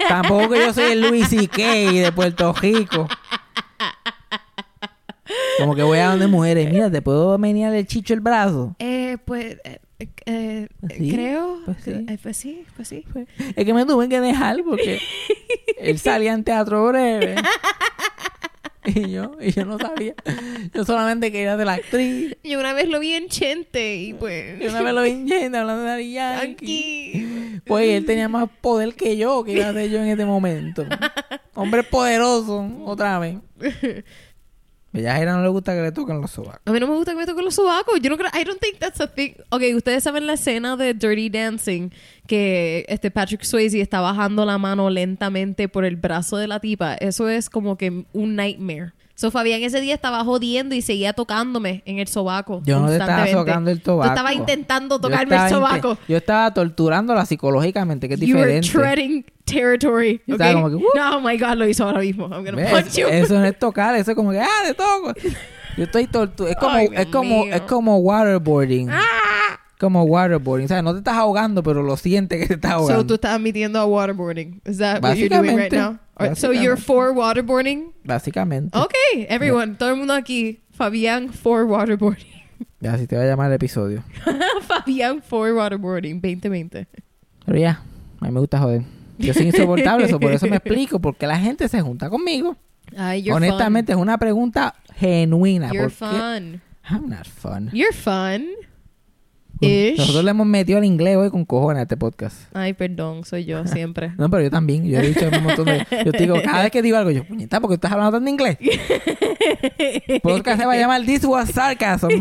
tampoco 0.08 0.48
que 0.50 0.60
yo 0.60 0.72
soy 0.72 0.92
el 0.92 1.02
Luis 1.08 1.28
C.K. 1.28 1.62
de 1.62 2.12
Puerto 2.12 2.52
Rico. 2.54 3.06
Como 5.58 5.74
que 5.74 5.82
voy 5.82 5.98
a 5.98 6.10
donde 6.10 6.26
mujeres, 6.26 6.70
mira, 6.72 6.90
¿te 6.90 7.02
puedo 7.02 7.36
menear 7.36 7.74
el 7.74 7.86
chicho 7.86 8.14
el 8.14 8.20
brazo? 8.20 8.74
Eh, 8.78 9.18
pues, 9.26 9.58
eh, 9.64 9.78
eh, 9.98 10.68
Sí, 10.96 11.10
creo. 11.12 11.60
pues 11.64 11.78
sí. 11.84 11.90
Eh, 11.90 12.18
pues 12.22 12.36
sí, 12.36 12.64
pues 12.76 12.88
sí. 12.88 13.04
Es 13.56 13.64
que 13.64 13.74
me 13.74 13.84
tuve 13.84 14.08
que 14.08 14.20
dejar 14.20 14.62
porque 14.64 15.00
él 15.78 15.98
salía 15.98 16.32
en 16.32 16.44
teatro 16.44 16.86
breve. 16.88 17.36
Y 18.94 19.10
yo, 19.10 19.32
y 19.38 19.52
yo 19.52 19.66
no 19.66 19.78
sabía. 19.78 20.14
Yo 20.72 20.84
solamente 20.84 21.30
quería 21.30 21.56
ser 21.56 21.66
la 21.66 21.74
actriz. 21.74 22.36
Yo 22.42 22.58
una 22.58 22.72
vez 22.72 22.88
lo 22.88 23.00
vi 23.00 23.12
en 23.12 23.28
Chente 23.28 23.96
y 23.96 24.14
pues... 24.14 24.60
Y 24.62 24.66
una 24.66 24.80
vez 24.80 24.94
lo 24.94 25.02
vi 25.02 25.10
en 25.10 25.26
Yenda 25.26 25.60
hablando 25.60 25.82
de 25.82 25.88
Daddy 25.90 26.12
Yankee. 26.12 27.60
Pues 27.66 27.90
él 27.90 28.06
tenía 28.06 28.28
más 28.28 28.48
poder 28.62 28.94
que 28.94 29.18
yo, 29.18 29.44
que 29.44 29.52
iba 29.52 29.68
a 29.68 29.72
ser 29.74 29.90
yo 29.90 29.98
en 29.98 30.08
este 30.08 30.24
momento. 30.24 30.86
Hombre 31.54 31.82
poderoso, 31.82 32.66
otra 32.84 33.18
vez. 33.18 33.36
A 34.98 35.02
Yajaira 35.02 35.36
no 35.36 35.42
le 35.42 35.48
gusta 35.48 35.74
que 35.74 35.82
le 35.82 35.92
toquen 35.92 36.20
los 36.20 36.30
sobacos. 36.30 36.60
A 36.64 36.72
mí 36.72 36.80
no 36.80 36.86
me 36.86 36.94
gusta 36.94 37.12
que 37.12 37.18
me 37.18 37.26
toquen 37.26 37.44
los 37.44 37.54
sobacos. 37.54 38.00
Yo 38.00 38.10
no 38.10 38.16
creo... 38.16 38.30
I 38.34 38.44
don't 38.44 38.60
think 38.60 38.78
that's 38.78 39.00
a 39.00 39.06
thing. 39.06 39.32
Ok, 39.50 39.62
ustedes 39.76 40.04
saben 40.04 40.26
la 40.26 40.34
escena 40.34 40.76
de 40.76 40.94
Dirty 40.94 41.28
Dancing 41.30 41.90
que 42.26 42.84
este 42.88 43.10
Patrick 43.10 43.42
Swayze 43.42 43.80
está 43.80 44.00
bajando 44.00 44.44
la 44.44 44.58
mano 44.58 44.90
lentamente 44.90 45.68
por 45.68 45.84
el 45.84 45.96
brazo 45.96 46.36
de 46.36 46.46
la 46.46 46.60
tipa. 46.60 46.94
Eso 46.94 47.28
es 47.28 47.48
como 47.48 47.76
que 47.76 48.04
un 48.12 48.36
nightmare. 48.36 48.92
So 49.20 49.32
Fabián 49.32 49.60
ese 49.64 49.80
día 49.80 49.94
estaba 49.94 50.22
jodiendo 50.22 50.76
y 50.76 50.80
seguía 50.80 51.12
tocándome 51.12 51.82
en 51.86 51.98
el 51.98 52.06
sobaco. 52.06 52.62
Yo 52.64 52.78
no 52.78 52.86
te 52.86 52.98
estaba 52.98 53.26
tocando 53.26 53.68
el 53.68 53.82
sobaco. 53.82 54.08
estabas 54.10 54.32
intentando 54.34 54.94
Yo 54.94 55.00
tocarme 55.00 55.34
el 55.34 55.42
estaba 55.42 55.48
sobaco. 55.50 55.90
inte- 55.94 56.02
Yo 56.06 56.16
estaba 56.18 56.54
torturándola 56.54 57.26
psicológicamente, 57.26 58.06
que 58.06 58.14
es 58.14 58.20
You 58.20 58.36
were 58.36 58.60
diferente. 58.60 58.68
treading 58.70 59.24
territory. 59.44 60.22
Yo 60.24 60.36
¿ok? 60.36 60.40
estaba 60.40 60.62
como 60.62 60.78
que. 60.78 60.84
No, 60.96 61.16
oh 61.16 61.20
my 61.20 61.36
God, 61.36 61.54
lo 61.56 61.66
hizo 61.66 61.84
ahora 61.84 61.98
mismo. 61.98 62.26
I'm 62.28 62.44
gonna 62.44 62.58
¿Ves? 62.58 62.70
punch 62.70 62.94
you. 62.96 63.08
Eso 63.08 63.34
no 63.34 63.44
es 63.44 63.58
tocar, 63.58 63.96
eso 63.96 64.12
es 64.12 64.14
como 64.14 64.30
que, 64.30 64.38
ah, 64.38 64.46
te 64.64 64.74
toco. 64.74 65.12
Yo 65.76 65.82
estoy 65.82 66.06
torturando. 66.06 66.46
Es 66.52 66.56
como, 66.56 66.78
es 66.78 67.06
como, 67.06 67.44
es 67.46 67.60
como 67.62 67.96
waterboarding. 67.98 68.88
Ah. 68.88 69.57
Como 69.78 70.02
waterboarding. 70.04 70.64
O 70.64 70.68
sea, 70.68 70.82
no 70.82 70.92
te 70.92 70.98
estás 70.98 71.14
ahogando, 71.16 71.62
pero 71.62 71.82
lo 71.82 71.96
sientes 71.96 72.40
que 72.40 72.46
te 72.48 72.54
estás 72.54 72.72
So 72.72 72.76
ahogando. 72.78 73.06
tú 73.06 73.14
estás 73.14 73.32
admitiendo 73.32 73.78
a 73.78 73.86
waterboarding. 73.86 74.60
Is 74.64 74.78
that 74.78 75.02
what 75.02 75.14
you're 75.16 75.28
doing 75.28 75.56
right 75.56 75.72
now? 75.72 75.98
So 76.34 76.52
you're 76.52 76.76
for 76.76 77.12
waterboarding? 77.12 77.92
Básicamente. 78.04 78.76
Ok, 78.76 78.92
everyone, 79.28 79.74
todo 79.76 79.90
el 79.90 79.96
mundo 79.96 80.14
aquí. 80.14 80.60
Fabián 80.72 81.32
for 81.32 81.64
waterboarding. 81.64 82.26
Ya, 82.80 82.94
así 82.94 83.08
te 83.08 83.16
va 83.16 83.22
a 83.22 83.26
llamar 83.26 83.48
el 83.50 83.54
episodio. 83.54 84.04
Fabián 84.66 85.20
for 85.22 85.52
waterboarding 85.52 86.20
2020. 86.20 86.86
Pero 87.44 87.58
ya, 87.58 87.82
a 88.20 88.24
mí 88.26 88.30
me 88.32 88.38
gusta 88.40 88.58
joder. 88.60 88.82
Yo 89.18 89.34
soy 89.34 89.46
insoportable, 89.46 90.06
eso 90.06 90.20
por 90.20 90.30
eso 90.32 90.46
me 90.46 90.56
explico 90.62 91.00
por 91.00 91.16
qué 91.16 91.26
la 91.26 91.38
gente 91.38 91.68
se 91.68 91.80
junta 91.80 92.08
conmigo. 92.08 92.56
Ay, 92.96 93.22
you're 93.22 93.36
Honestamente, 93.36 93.92
es 93.92 93.98
una 93.98 94.16
pregunta 94.16 94.74
genuina. 94.96 95.72
You're 95.72 95.90
fun. 95.90 96.60
I'm 96.88 97.08
not 97.08 97.26
fun. 97.26 97.70
You're 97.72 97.92
fun. 97.92 98.46
Ish. 99.60 99.98
Nosotros 99.98 100.24
le 100.24 100.30
hemos 100.30 100.46
metido 100.46 100.78
el 100.78 100.84
inglés 100.84 101.16
hoy 101.16 101.30
con 101.30 101.44
cojones 101.44 101.80
a 101.80 101.82
este 101.82 101.96
podcast. 101.96 102.36
Ay, 102.54 102.72
perdón, 102.74 103.24
soy 103.24 103.44
yo 103.44 103.66
siempre. 103.66 104.12
No, 104.18 104.28
pero 104.30 104.42
yo 104.42 104.50
también. 104.50 104.84
Yo 104.84 104.98
he 104.98 105.08
dicho 105.08 105.28
un 105.32 105.42
montón 105.42 105.66
de... 105.66 105.86
Yo 106.04 106.12
te 106.12 106.18
digo, 106.18 106.36
cada 106.42 106.62
vez 106.62 106.70
que 106.72 106.82
digo 106.82 106.96
algo, 106.96 107.10
yo, 107.10 107.24
puñeta, 107.24 107.60
porque 107.60 107.74
estás 107.74 107.92
hablando 107.92 108.12
tanto 108.12 108.30
inglés? 108.30 108.58
Podcast 110.22 110.60
se 110.60 110.66
va 110.66 110.72
a 110.72 110.76
llamar 110.76 111.02
This 111.04 111.24
Was 111.24 111.50
Sarcasm. 111.50 112.08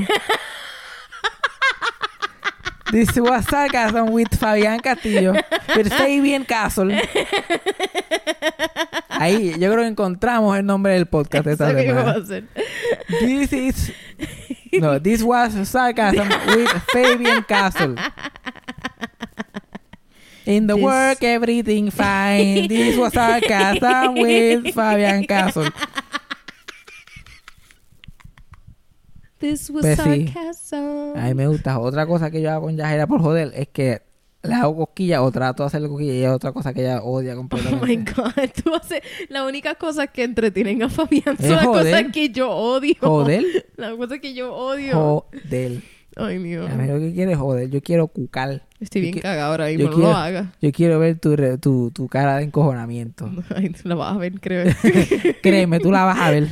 This 2.92 3.10
Was 3.18 3.46
Sarcasm 3.46 4.12
with 4.12 4.30
Fabián 4.40 4.82
Castillo. 4.82 5.34
With 5.76 5.90
Fabian 5.92 6.46
Castle. 6.46 6.92
Ahí, 9.10 9.52
yo 9.60 9.72
creo 9.72 9.78
que 9.84 9.88
encontramos 9.88 10.58
el 10.58 10.66
nombre 10.66 10.94
del 10.94 11.06
podcast 11.08 11.46
de 11.46 11.52
esta 11.54 11.72
semana. 11.74 12.24
This 13.20 13.52
is 13.54 13.92
No, 14.74 15.00
this 15.00 15.22
was 15.24 15.54
sarcasm 15.68 16.28
with 16.48 16.70
Fabian 16.94 17.44
Castle. 17.44 17.96
In 20.46 20.68
the 20.68 20.76
This- 20.76 20.84
work, 20.84 21.24
everything 21.24 21.92
fine. 21.92 22.68
This 22.70 22.98
was 22.98 23.14
sarcasm 23.14 24.16
with 24.16 24.74
Fabian 24.74 25.26
Castle. 25.26 25.70
This 29.40 29.70
was 29.70 29.82
Pues 29.86 30.00
sí. 30.00 30.28
sarcasm. 30.28 31.16
A 31.18 31.26
mí 31.28 31.34
me 31.36 31.48
gusta. 31.48 31.80
Otra 31.80 32.06
cosa 32.08 32.32
que 32.32 32.42
yo 32.42 32.52
hago 32.52 32.66
con 32.66 32.76
Yajira 32.78 33.06
por 33.08 33.22
joder 33.22 33.52
es 33.56 33.68
que 33.68 34.02
le 34.44 34.54
hago 34.54 34.76
cosquillas 34.76 35.20
o 35.22 35.32
trato 35.32 35.64
de 35.64 35.68
hacerle 35.68 35.90
cosquillas 35.90 36.16
y 36.16 36.24
es 36.24 36.30
otra 36.32 36.52
cosa 36.54 36.74
que 36.74 36.82
ella 36.82 37.02
odia 37.04 37.34
Oh 37.34 37.36
my 37.44 37.50
completamente. 37.50 38.14
god, 38.16 38.32
tú 38.64 38.74
haces 38.76 39.02
las 39.30 39.48
únicas 39.48 39.76
cosas 39.78 40.10
que 40.12 40.24
entretienen 40.24 40.82
a 40.84 40.90
Fabián 40.90 41.38
son 41.38 41.50
las 41.52 41.66
cosas 41.66 42.04
que 42.14 42.30
yo 42.30 42.50
odio. 42.50 42.96
Joder. 43.02 43.44
Las 43.78 43.94
cosas 43.96 44.20
que 44.20 44.34
yo 44.34 44.56
odio. 44.56 44.94
Joder. 44.96 45.82
Ay, 46.16 46.38
Dios. 46.40 46.70
A 46.72 46.74
mí 46.76 46.88
lo 46.88 47.00
que 47.00 47.14
quiere 47.14 47.34
es 47.34 47.38
joder. 47.38 47.70
Yo 47.70 47.82
quiero 47.82 48.08
cucar. 48.08 48.64
Estoy 48.80 49.02
bien 49.02 49.16
cagada 49.20 49.48
ahora 49.48 49.66
mismo, 49.68 49.86
no 49.90 49.96
quiero- 49.96 50.10
lo 50.12 50.16
hagas. 50.16 50.46
Yo 50.62 50.72
quiero 50.72 51.00
ver 51.00 51.18
tu, 51.20 51.36
re- 51.36 51.58
tu, 51.58 51.90
tu 51.90 52.08
cara 52.08 52.38
de 52.38 52.44
encojonamiento. 52.44 53.28
Ay, 53.56 53.74
la 53.84 53.96
vas 53.96 54.14
a 54.14 54.18
ver, 54.20 54.40
creo. 54.40 54.72
Créeme, 55.42 55.80
tú 55.80 55.92
la 55.92 56.04
vas 56.04 56.20
a 56.20 56.30
ver. 56.30 56.48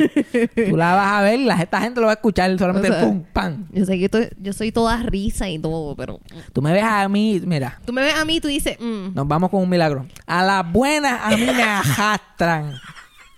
Tú 0.67 0.75
la 0.75 0.95
vas 0.95 1.13
a 1.13 1.21
ver 1.21 1.39
y 1.39 1.45
la, 1.45 1.61
esta 1.61 1.79
gente 1.81 1.99
lo 1.99 2.07
va 2.07 2.13
a 2.13 2.15
escuchar 2.15 2.57
solamente 2.57 2.89
O 2.89 2.93
sea, 2.93 3.03
pum, 3.03 3.23
pam. 3.31 3.67
yo 3.71 3.85
sé 3.85 3.99
que 3.99 4.29
yo 4.41 4.53
soy 4.53 4.71
toda 4.71 4.97
risa 5.03 5.47
y 5.49 5.59
todo, 5.59 5.95
pero... 5.95 6.19
Tú 6.51 6.63
me 6.63 6.73
ves 6.73 6.83
a 6.83 7.07
mí, 7.07 7.41
mira, 7.45 7.79
Tú 7.85 7.93
me 7.93 8.01
ves 8.01 8.15
a 8.15 8.25
mí 8.25 8.37
y 8.37 8.41
tú 8.41 8.47
dices... 8.47 8.75
mm, 8.79 9.13
nos 9.13 9.27
vamos 9.27 9.51
con 9.51 9.61
un 9.61 9.69
milagro. 9.69 10.07
A 10.25 10.43
las 10.43 10.71
buenas 10.71 11.19
a 11.23 11.29
mí 11.37 11.45
me 11.45 11.61
arrastran. 11.61 12.73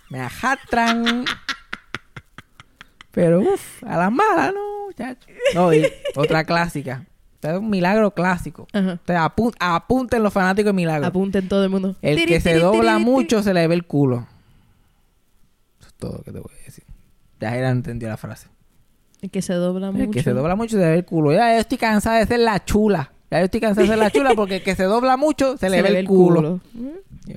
Me 0.08 0.20
arrastran. 0.20 1.26
Pero 3.10 3.40
uff, 3.40 3.82
a 3.84 3.96
las 3.98 4.12
malas 4.12 4.54
no, 4.54 4.86
muchacho. 4.86 5.26
No, 5.54 5.74
y 5.74 5.86
otra 6.14 6.44
clásica. 6.44 7.04
Este 7.40 7.52
es 7.52 7.58
un 7.58 7.70
milagro 7.70 8.10
clásico. 8.12 8.66
Ajá. 8.72 8.94
Ustedes 8.94 9.20
apun- 9.20 9.54
apunten 9.60 10.22
los 10.24 10.32
fanáticos 10.32 10.70
de 10.70 10.72
milagro. 10.72 11.06
Apunten 11.06 11.48
todo 11.48 11.62
el 11.64 11.70
mundo. 11.70 11.94
El 12.02 12.16
Tiri, 12.16 12.26
que 12.32 12.40
se 12.40 12.58
dobla 12.58 12.94
tiri, 12.94 13.04
mucho 13.04 13.42
se 13.44 13.54
le 13.54 13.66
ve 13.68 13.74
el 13.76 13.84
culo. 13.86 14.26
Eso 15.80 15.88
es 15.88 15.94
todo 15.94 16.12
lo 16.18 16.22
que 16.24 16.32
te 16.32 16.40
voy 16.40 16.50
a 16.60 16.64
decir. 16.64 16.84
Ya 17.40 17.54
era 17.56 17.70
entendió 17.70 18.08
la 18.08 18.16
frase. 18.16 18.48
El 19.20 19.30
que 19.30 19.42
se 19.42 19.52
dobla 19.54 19.90
mucho. 19.92 20.04
El 20.04 20.10
que 20.10 20.22
se 20.22 20.30
dobla 20.32 20.56
mucho 20.56 20.76
se 20.76 20.82
le 20.82 20.90
ve 20.90 20.96
el 20.98 21.04
culo. 21.04 21.32
Ya 21.32 21.54
yo 21.54 21.60
estoy 21.60 21.78
cansada 21.78 22.18
de 22.18 22.26
ser 22.26 22.40
la 22.40 22.64
chula. 22.64 23.12
Ya 23.30 23.38
yo 23.38 23.44
estoy 23.44 23.60
cansada 23.60 23.82
de 23.82 23.88
ser 23.88 23.98
la 23.98 24.10
chula 24.10 24.30
porque 24.34 24.56
el 24.56 24.62
que 24.62 24.74
se 24.74 24.84
dobla 24.84 25.16
mucho 25.16 25.56
se, 25.56 25.70
le 25.70 25.80
ve 25.82 25.98
el 26.00 26.06
culo. 26.06 26.60
Yo, 27.26 27.34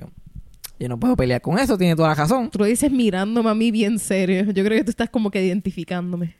yo 0.80 0.88
no 0.88 0.98
puedo 0.98 1.14
pelear 1.16 1.40
con 1.40 1.58
eso, 1.60 1.78
tiene 1.78 1.94
toda 1.94 2.08
la 2.08 2.14
razón. 2.16 2.50
Tú 2.50 2.58
lo 2.58 2.64
dices 2.64 2.90
mirándome 2.90 3.50
a 3.50 3.54
mí 3.54 3.70
bien 3.70 3.98
serio. 4.00 4.44
Yo 4.52 4.64
creo 4.64 4.78
que 4.78 4.84
tú 4.84 4.90
estás 4.90 5.10
como 5.10 5.30
que 5.30 5.44
identificándome. 5.44 6.34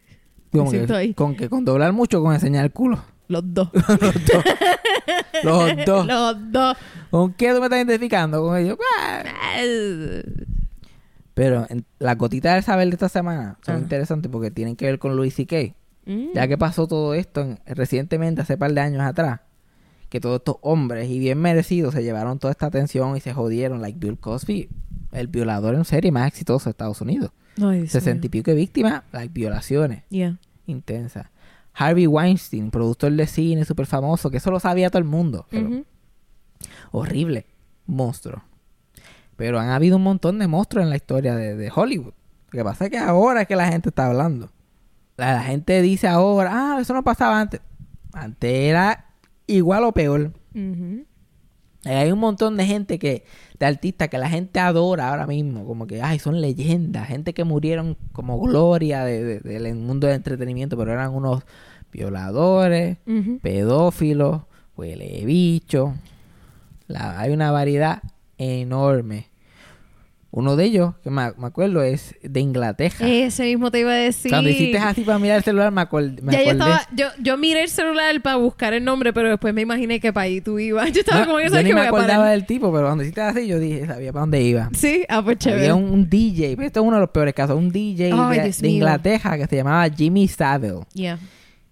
Como 0.50 0.68
siento 0.70 0.94
que- 0.94 0.98
ahí. 0.98 1.14
Con 1.14 1.36
que 1.36 1.48
con 1.48 1.64
doblar 1.64 1.92
mucho 1.92 2.20
con 2.22 2.34
enseñar 2.34 2.64
el 2.64 2.72
culo. 2.72 3.02
Los 3.40 3.54
dos. 3.54 3.68
Los 5.42 5.84
dos. 5.86 6.06
Los 6.06 6.52
dos. 6.52 6.76
¿Con 7.10 7.32
qué 7.34 7.52
tú 7.52 7.58
me 7.60 7.66
estás 7.66 7.78
identificando? 7.78 8.42
Con 8.42 8.56
ellos. 8.56 8.76
Pero 11.34 11.66
en, 11.70 11.84
las 11.98 12.16
gotitas 12.18 12.54
del 12.54 12.62
saber 12.62 12.88
de 12.88 12.94
esta 12.94 13.08
semana 13.08 13.56
son 13.64 13.76
Ajá. 13.76 13.82
interesantes 13.82 14.30
porque 14.30 14.50
tienen 14.50 14.76
que 14.76 14.84
ver 14.86 14.98
con 14.98 15.16
Louis 15.16 15.34
C.K. 15.34 15.74
Mm. 16.04 16.26
Ya 16.34 16.46
que 16.46 16.58
pasó 16.58 16.86
todo 16.86 17.14
esto 17.14 17.40
en- 17.40 17.58
recientemente, 17.66 18.42
hace 18.42 18.58
par 18.58 18.72
de 18.72 18.80
años 18.80 19.00
atrás, 19.02 19.40
que 20.10 20.20
todos 20.20 20.40
estos 20.40 20.56
hombres, 20.60 21.08
y 21.08 21.18
bien 21.18 21.38
merecidos, 21.40 21.94
se 21.94 22.02
llevaron 22.02 22.38
toda 22.38 22.50
esta 22.50 22.66
atención 22.66 23.16
y 23.16 23.20
se 23.20 23.32
jodieron, 23.32 23.80
like 23.80 23.98
Bill 23.98 24.18
Cosby, 24.18 24.68
el 25.12 25.28
violador 25.28 25.74
en 25.74 25.84
serie 25.86 26.12
más 26.12 26.28
exitoso 26.28 26.64
de 26.66 26.70
Estados 26.72 27.00
Unidos. 27.00 27.30
Sesenta 27.86 28.26
y 28.26 28.30
pico 28.30 28.50
de 28.50 28.56
víctimas, 28.56 29.02
like 29.12 29.32
violaciones 29.32 30.02
Yeah. 30.10 30.38
intensas. 30.66 31.26
Harvey 31.74 32.06
Weinstein, 32.06 32.70
productor 32.70 33.12
de 33.12 33.26
cine 33.26 33.64
súper 33.64 33.86
famoso, 33.86 34.30
que 34.30 34.36
eso 34.36 34.50
lo 34.50 34.60
sabía 34.60 34.90
todo 34.90 34.98
el 34.98 35.04
mundo. 35.04 35.46
pero. 35.50 35.82
Horrible. 36.90 37.46
Monstruo. 37.86 38.42
Pero 39.36 39.58
han 39.58 39.70
habido 39.70 39.96
un 39.96 40.02
montón 40.02 40.38
de 40.38 40.46
monstruos 40.46 40.84
en 40.84 40.90
la 40.90 40.96
historia 40.96 41.34
de, 41.34 41.56
de 41.56 41.72
Hollywood. 41.74 42.12
Lo 42.50 42.58
que 42.58 42.64
pasa 42.64 42.84
es 42.84 42.90
que 42.90 42.98
ahora 42.98 43.42
es 43.42 43.48
que 43.48 43.56
la 43.56 43.66
gente 43.68 43.88
está 43.88 44.06
hablando. 44.06 44.50
La, 45.16 45.34
la 45.34 45.42
gente 45.42 45.80
dice 45.82 46.06
ahora, 46.08 46.50
ah, 46.52 46.80
eso 46.80 46.92
no 46.94 47.02
pasaba 47.02 47.40
antes. 47.40 47.60
Antes 48.12 48.50
era 48.52 49.06
igual 49.46 49.84
o 49.84 49.92
peor. 49.92 50.32
Hay 51.84 52.12
un 52.12 52.18
montón 52.20 52.56
de 52.56 52.64
gente 52.64 52.98
que, 52.98 53.24
de 53.58 53.66
artistas 53.66 54.08
que 54.08 54.16
la 54.18 54.28
gente 54.28 54.60
adora 54.60 55.08
ahora 55.10 55.26
mismo, 55.26 55.64
como 55.66 55.86
que, 55.88 56.00
ay, 56.00 56.18
son 56.20 56.40
leyendas, 56.40 57.08
gente 57.08 57.34
que 57.34 57.42
murieron 57.44 57.96
como 58.12 58.38
gloria 58.40 59.04
de- 59.04 59.40
de- 59.40 59.40
del 59.40 59.74
mundo 59.74 60.06
del 60.06 60.16
entretenimiento, 60.16 60.76
pero 60.76 60.92
eran 60.92 61.12
unos 61.12 61.42
violadores, 61.92 62.98
pedófilos, 63.42 64.42
huele 64.76 65.24
bicho. 65.26 65.94
La- 66.86 67.18
hay 67.20 67.32
una 67.32 67.50
variedad 67.50 68.02
enorme. 68.38 69.26
Uno 70.34 70.56
de 70.56 70.64
ellos, 70.64 70.94
que 71.04 71.10
me, 71.10 71.30
me 71.36 71.46
acuerdo, 71.46 71.82
es 71.82 72.14
de 72.22 72.40
Inglaterra. 72.40 73.06
Ese 73.06 73.44
mismo 73.44 73.70
te 73.70 73.80
iba 73.80 73.90
a 73.90 73.96
decir. 73.96 74.30
Cuando 74.30 74.48
hiciste 74.48 74.78
así 74.78 75.02
para 75.02 75.18
mirar 75.18 75.36
el 75.36 75.42
celular, 75.44 75.70
me, 75.72 75.82
acuer- 75.82 76.22
me 76.22 76.32
ya 76.32 76.42
yo 76.42 76.50
acordé. 76.52 76.70
estaba, 76.70 76.88
yo, 76.96 77.06
yo 77.22 77.36
miré 77.36 77.64
el 77.64 77.68
celular 77.68 78.18
para 78.22 78.36
buscar 78.36 78.72
el 78.72 78.82
nombre, 78.82 79.12
pero 79.12 79.28
después 79.28 79.52
me 79.52 79.60
imaginé 79.60 80.00
para 80.00 80.22
ahí 80.22 80.40
tú 80.40 80.58
ibas. 80.58 80.90
Yo 80.92 81.00
estaba 81.00 81.20
No, 81.20 81.26
como 81.26 81.36
que 81.38 81.44
yo 81.44 81.50
sabes 81.50 81.66
que 81.66 81.74
me 81.74 81.80
voy 81.80 81.84
a 81.84 81.88
acordaba 81.88 82.18
parar. 82.24 82.30
del 82.30 82.46
tipo, 82.46 82.72
pero 82.72 82.86
cuando 82.86 83.02
hiciste 83.04 83.20
así, 83.20 83.46
yo 83.46 83.58
dije, 83.58 83.86
sabía 83.86 84.10
para 84.10 84.20
dónde 84.22 84.42
iba. 84.42 84.70
Sí, 84.72 85.04
ah, 85.10 85.22
pues 85.22 85.36
chévere. 85.36 85.60
Había 85.68 85.74
un, 85.74 85.84
un 85.90 86.08
DJ, 86.08 86.56
pero 86.56 86.66
esto 86.66 86.80
es 86.80 86.86
uno 86.86 86.96
de 86.96 87.00
los 87.02 87.10
peores 87.10 87.34
casos, 87.34 87.58
un 87.58 87.70
DJ 87.70 88.10
de. 88.14 88.68
Inglaterra 88.70 89.36
que 89.36 89.46
se 89.46 89.56
llamaba 89.56 89.86
Jimmy 89.90 90.28
Savile. 90.28 90.80
Yeah. 90.94 91.18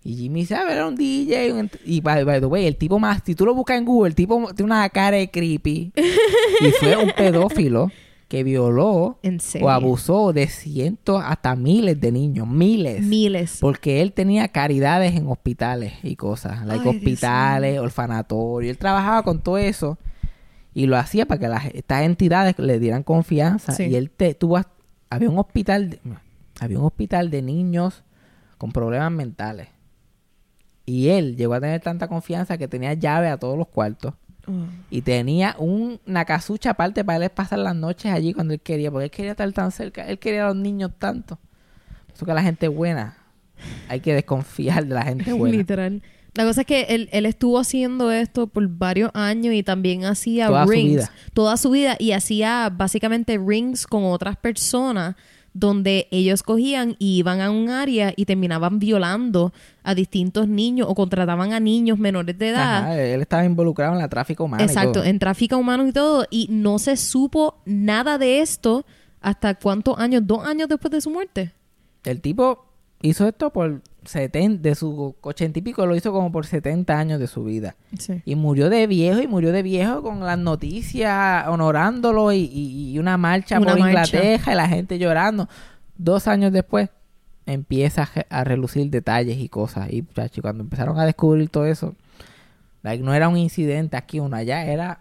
Y 0.04 0.16
Jimmy 0.16 0.44
Savile 0.44 0.72
era 0.74 0.86
un 0.86 0.96
DJ. 0.96 1.52
un 1.54 1.70
y 1.86 2.02
by, 2.02 2.24
by 2.24 2.40
the 2.40 2.46
way, 2.46 2.66
el 2.66 2.76
tipo 2.76 2.98
más, 2.98 3.22
si 3.24 3.34
tú 3.34 3.46
lo 3.46 3.54
buscas 3.54 3.78
en 3.78 3.86
Google, 3.86 4.08
el 4.10 4.14
tipo 4.14 4.50
tiene 4.54 4.70
una 4.70 4.86
cara 4.90 5.16
de 5.16 5.30
creepy. 5.30 5.92
y 6.60 6.70
fue 6.78 6.94
un 6.96 7.10
pedófilo 7.16 7.90
que 8.30 8.44
violó 8.44 9.18
o 9.60 9.70
abusó 9.70 10.32
de 10.32 10.46
cientos 10.46 11.20
hasta 11.26 11.56
miles 11.56 12.00
de 12.00 12.12
niños. 12.12 12.46
Miles. 12.46 13.02
Miles. 13.02 13.58
Porque 13.60 14.00
él 14.02 14.12
tenía 14.12 14.46
caridades 14.46 15.16
en 15.16 15.26
hospitales 15.26 15.94
y 16.04 16.14
cosas, 16.14 16.64
like 16.64 16.88
Ay, 16.88 16.96
hospitales, 16.96 17.80
orfanatorios. 17.80 18.70
Él 18.70 18.78
trabajaba 18.78 19.24
con 19.24 19.42
todo 19.42 19.58
eso 19.58 19.98
y 20.72 20.86
lo 20.86 20.96
hacía 20.96 21.26
para 21.26 21.40
que 21.40 21.48
las, 21.48 21.66
estas 21.74 22.02
entidades 22.04 22.56
le 22.60 22.78
dieran 22.78 23.02
confianza. 23.02 23.72
Sí. 23.72 23.86
Y 23.86 23.96
él 23.96 24.12
te 24.12 24.32
tuvo, 24.34 24.60
había 25.10 25.28
un 25.28 25.38
hospital, 25.40 25.90
de- 25.90 26.00
había 26.60 26.78
un 26.78 26.84
hospital 26.84 27.30
de 27.32 27.42
niños 27.42 28.04
con 28.58 28.70
problemas 28.70 29.10
mentales. 29.10 29.66
Y 30.86 31.08
él 31.08 31.34
llegó 31.36 31.54
a 31.54 31.60
tener 31.60 31.80
tanta 31.80 32.06
confianza 32.06 32.56
que 32.58 32.68
tenía 32.68 32.94
llave 32.94 33.26
a 33.28 33.38
todos 33.38 33.58
los 33.58 33.66
cuartos. 33.66 34.14
Y 34.90 35.02
tenía 35.02 35.54
un- 35.58 36.00
una 36.06 36.24
casucha 36.24 36.70
aparte 36.70 37.04
para 37.04 37.24
él 37.24 37.30
pasar 37.30 37.58
las 37.60 37.74
noches 37.76 38.12
allí 38.12 38.32
cuando 38.32 38.54
él 38.54 38.60
quería, 38.60 38.90
porque 38.90 39.04
él 39.06 39.10
quería 39.10 39.30
estar 39.32 39.50
tan 39.52 39.70
cerca, 39.72 40.06
él 40.06 40.18
quería 40.18 40.44
a 40.44 40.48
los 40.48 40.56
niños 40.56 40.90
tanto. 40.98 41.38
Eso 42.14 42.26
que 42.26 42.34
la 42.34 42.42
gente 42.42 42.68
buena, 42.68 43.16
hay 43.88 44.00
que 44.00 44.14
desconfiar 44.14 44.86
de 44.86 44.94
la 44.94 45.02
gente 45.02 45.32
buena. 45.32 45.56
Literal. 45.56 46.02
La 46.34 46.44
cosa 46.44 46.60
es 46.60 46.66
que 46.68 46.82
él, 46.90 47.08
él 47.12 47.26
estuvo 47.26 47.58
haciendo 47.58 48.12
esto 48.12 48.46
por 48.46 48.66
varios 48.68 49.10
años 49.14 49.52
y 49.52 49.64
también 49.64 50.04
hacía 50.04 50.46
Toda 50.46 50.64
su 50.64 50.70
rings. 50.70 50.90
vida. 50.92 51.10
Toda 51.34 51.56
su 51.56 51.70
vida. 51.70 51.96
Y 51.98 52.12
hacía 52.12 52.70
básicamente 52.72 53.36
rings 53.36 53.84
con 53.86 54.04
otras 54.04 54.36
personas 54.36 55.16
donde 55.52 56.08
ellos 56.10 56.42
cogían 56.42 56.96
y 56.98 57.18
iban 57.18 57.40
a 57.40 57.50
un 57.50 57.70
área 57.70 58.12
y 58.16 58.24
terminaban 58.24 58.78
violando 58.78 59.52
a 59.82 59.94
distintos 59.94 60.48
niños 60.48 60.86
o 60.88 60.94
contrataban 60.94 61.52
a 61.52 61.60
niños 61.60 61.98
menores 61.98 62.38
de 62.38 62.50
edad. 62.50 62.78
Ajá, 62.78 63.00
él 63.00 63.20
estaba 63.20 63.44
involucrado 63.44 63.94
en 63.94 63.98
la 63.98 64.08
tráfico 64.08 64.44
humano. 64.44 64.62
Exacto, 64.62 65.02
en 65.02 65.18
tráfico 65.18 65.56
humano 65.56 65.86
y 65.86 65.92
todo. 65.92 66.26
Y 66.30 66.46
no 66.50 66.78
se 66.78 66.96
supo 66.96 67.60
nada 67.64 68.18
de 68.18 68.40
esto 68.40 68.84
hasta 69.20 69.54
cuántos 69.54 69.98
años, 69.98 70.22
dos 70.24 70.44
años 70.46 70.68
después 70.68 70.92
de 70.92 71.00
su 71.00 71.10
muerte. 71.10 71.52
El 72.04 72.20
tipo 72.20 72.66
hizo 73.02 73.26
esto 73.26 73.50
por 73.50 73.82
70, 74.04 74.62
de 74.62 74.74
sus 74.74 75.14
ochenta 75.20 75.58
y 75.58 75.62
pico, 75.62 75.84
lo 75.86 75.94
hizo 75.96 76.12
como 76.12 76.32
por 76.32 76.46
70 76.46 76.98
años 76.98 77.20
de 77.20 77.26
su 77.26 77.44
vida. 77.44 77.76
Sí. 77.98 78.22
Y 78.24 78.34
murió 78.34 78.70
de 78.70 78.86
viejo, 78.86 79.20
y 79.20 79.26
murió 79.26 79.52
de 79.52 79.62
viejo 79.62 80.02
con 80.02 80.20
las 80.20 80.38
noticias 80.38 81.46
honorándolo 81.48 82.32
y, 82.32 82.38
y- 82.52 82.92
y 82.92 82.98
una 82.98 83.16
marcha 83.16 83.58
Una 83.58 83.72
por 83.72 83.80
marcha. 83.80 84.16
Inglaterra 84.16 84.52
y 84.52 84.56
la 84.56 84.68
gente 84.68 84.98
llorando. 84.98 85.48
Dos 85.96 86.28
años 86.28 86.52
después 86.52 86.88
empieza 87.46 88.08
a, 88.30 88.44
relucir 88.44 88.88
detalles 88.90 89.38
y 89.38 89.48
cosas. 89.48 89.92
Y 89.92 90.02
chacho, 90.14 90.40
cuando 90.42 90.62
empezaron 90.62 90.98
a 90.98 91.04
descubrir 91.04 91.48
todo 91.48 91.66
eso, 91.66 91.94
like, 92.82 93.02
no 93.02 93.12
era 93.12 93.28
un 93.28 93.36
incidente 93.36 93.96
aquí, 93.96 94.20
uno 94.20 94.36
allá, 94.36 94.64
era 94.64 95.00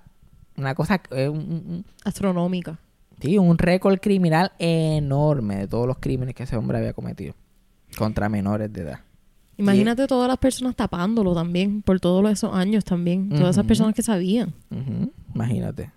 una 0.58 0.76
cosa, 0.76 1.02
eh, 1.12 1.30
un- 1.30 1.86
Astronómica. 2.04 2.80
sí, 3.22 3.38
un 3.38 3.58
récord 3.58 4.00
criminal 4.00 4.52
enorme 4.60 5.56
de 5.58 5.68
todos 5.68 5.88
los 5.88 5.98
crímenes 6.00 6.36
que 6.36 6.44
ese 6.44 6.58
hombre 6.58 6.78
había 6.80 6.94
cometido 6.94 7.34
contra 7.98 8.30
menores 8.30 8.72
de 8.72 8.82
edad. 8.82 9.00
Imagínate 9.58 10.08
todas 10.08 10.28
las 10.30 10.38
personas 10.38 10.76
tapándolo 10.76 11.34
también, 11.36 11.82
por 11.82 12.00
todos 12.00 12.30
esos 12.32 12.56
años 12.56 12.86
también. 12.86 13.28
Todas 13.30 13.52
esas 13.56 13.66
personas 13.66 13.94
que 13.94 14.02
sabían. 14.02 14.54
Imagínate. 15.36 15.92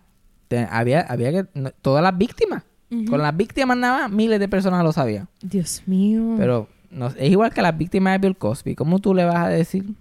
Te- 0.49 0.67
había, 0.71 1.01
había 1.03 1.31
que. 1.33 1.47
no- 1.55 1.71
todas 1.81 2.03
las 2.03 2.17
víctimas. 2.17 2.65
Con 3.09 3.23
las 3.23 3.35
víctimas 3.35 3.75
nada 3.77 4.01
más, 4.03 4.11
miles 4.11 4.39
de 4.39 4.49
personas 4.49 4.85
lo 4.85 4.93
sabían. 4.93 5.27
Dios 5.41 5.83
mío. 5.87 6.35
Pero 6.37 6.69
no- 6.91 7.07
es 7.07 7.31
igual 7.31 7.53
que 7.55 7.63
las 7.63 7.77
víctimas 7.79 8.21
de 8.21 8.27
Bill 8.29 8.37
Cosby. 8.37 8.75
¿Cómo 8.75 8.99
tú 8.99 9.15
le 9.15 9.25
vas 9.25 9.37
a 9.37 9.49
decir 9.49 9.95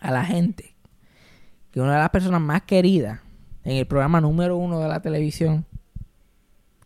a 0.00 0.10
la 0.10 0.24
gente 0.24 0.74
que 1.70 1.80
una 1.80 1.92
de 1.94 1.98
las 1.98 2.08
personas 2.10 2.40
más 2.40 2.62
queridas 2.62 3.20
en 3.64 3.76
el 3.76 3.86
programa 3.86 4.20
número 4.22 4.56
uno 4.56 4.80
de 4.80 4.88
la 4.88 5.00
televisión, 5.02 5.66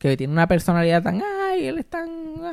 que 0.08 0.16
tiene 0.16 0.32
una 0.32 0.46
personalidad 0.46 1.02
tan, 1.02 1.22
ay, 1.50 1.66
él 1.66 1.78
es 1.78 1.86
tan 1.86 2.08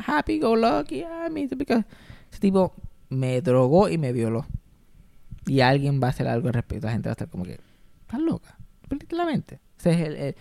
happy 0.05 0.39
go 0.39 0.55
lucky, 0.55 1.03
ay, 1.03 1.29
me- 1.31 1.47
because-" 1.47 1.85
ese 2.31 2.39
tipo 2.39 2.73
me 3.09 3.41
drogó 3.41 3.89
y 3.89 3.97
me 3.97 4.11
violó. 4.13 4.45
Y 5.45 5.59
alguien 5.61 5.99
va 6.01 6.07
a 6.07 6.09
hacer 6.11 6.27
algo 6.27 6.47
al 6.47 6.53
respecto. 6.53 6.87
La 6.87 6.93
gente 6.93 7.09
va 7.09 7.11
a 7.11 7.13
estar 7.13 7.29
como 7.29 7.43
que, 7.43 7.59
estás 8.01 8.19
loca, 8.19 8.57
perdiste 8.87 9.15
la 9.15 9.25
mente. 9.25 9.59
Ese 9.77 9.91
es 9.91 9.99
el, 10.01 10.15
el- 10.15 10.35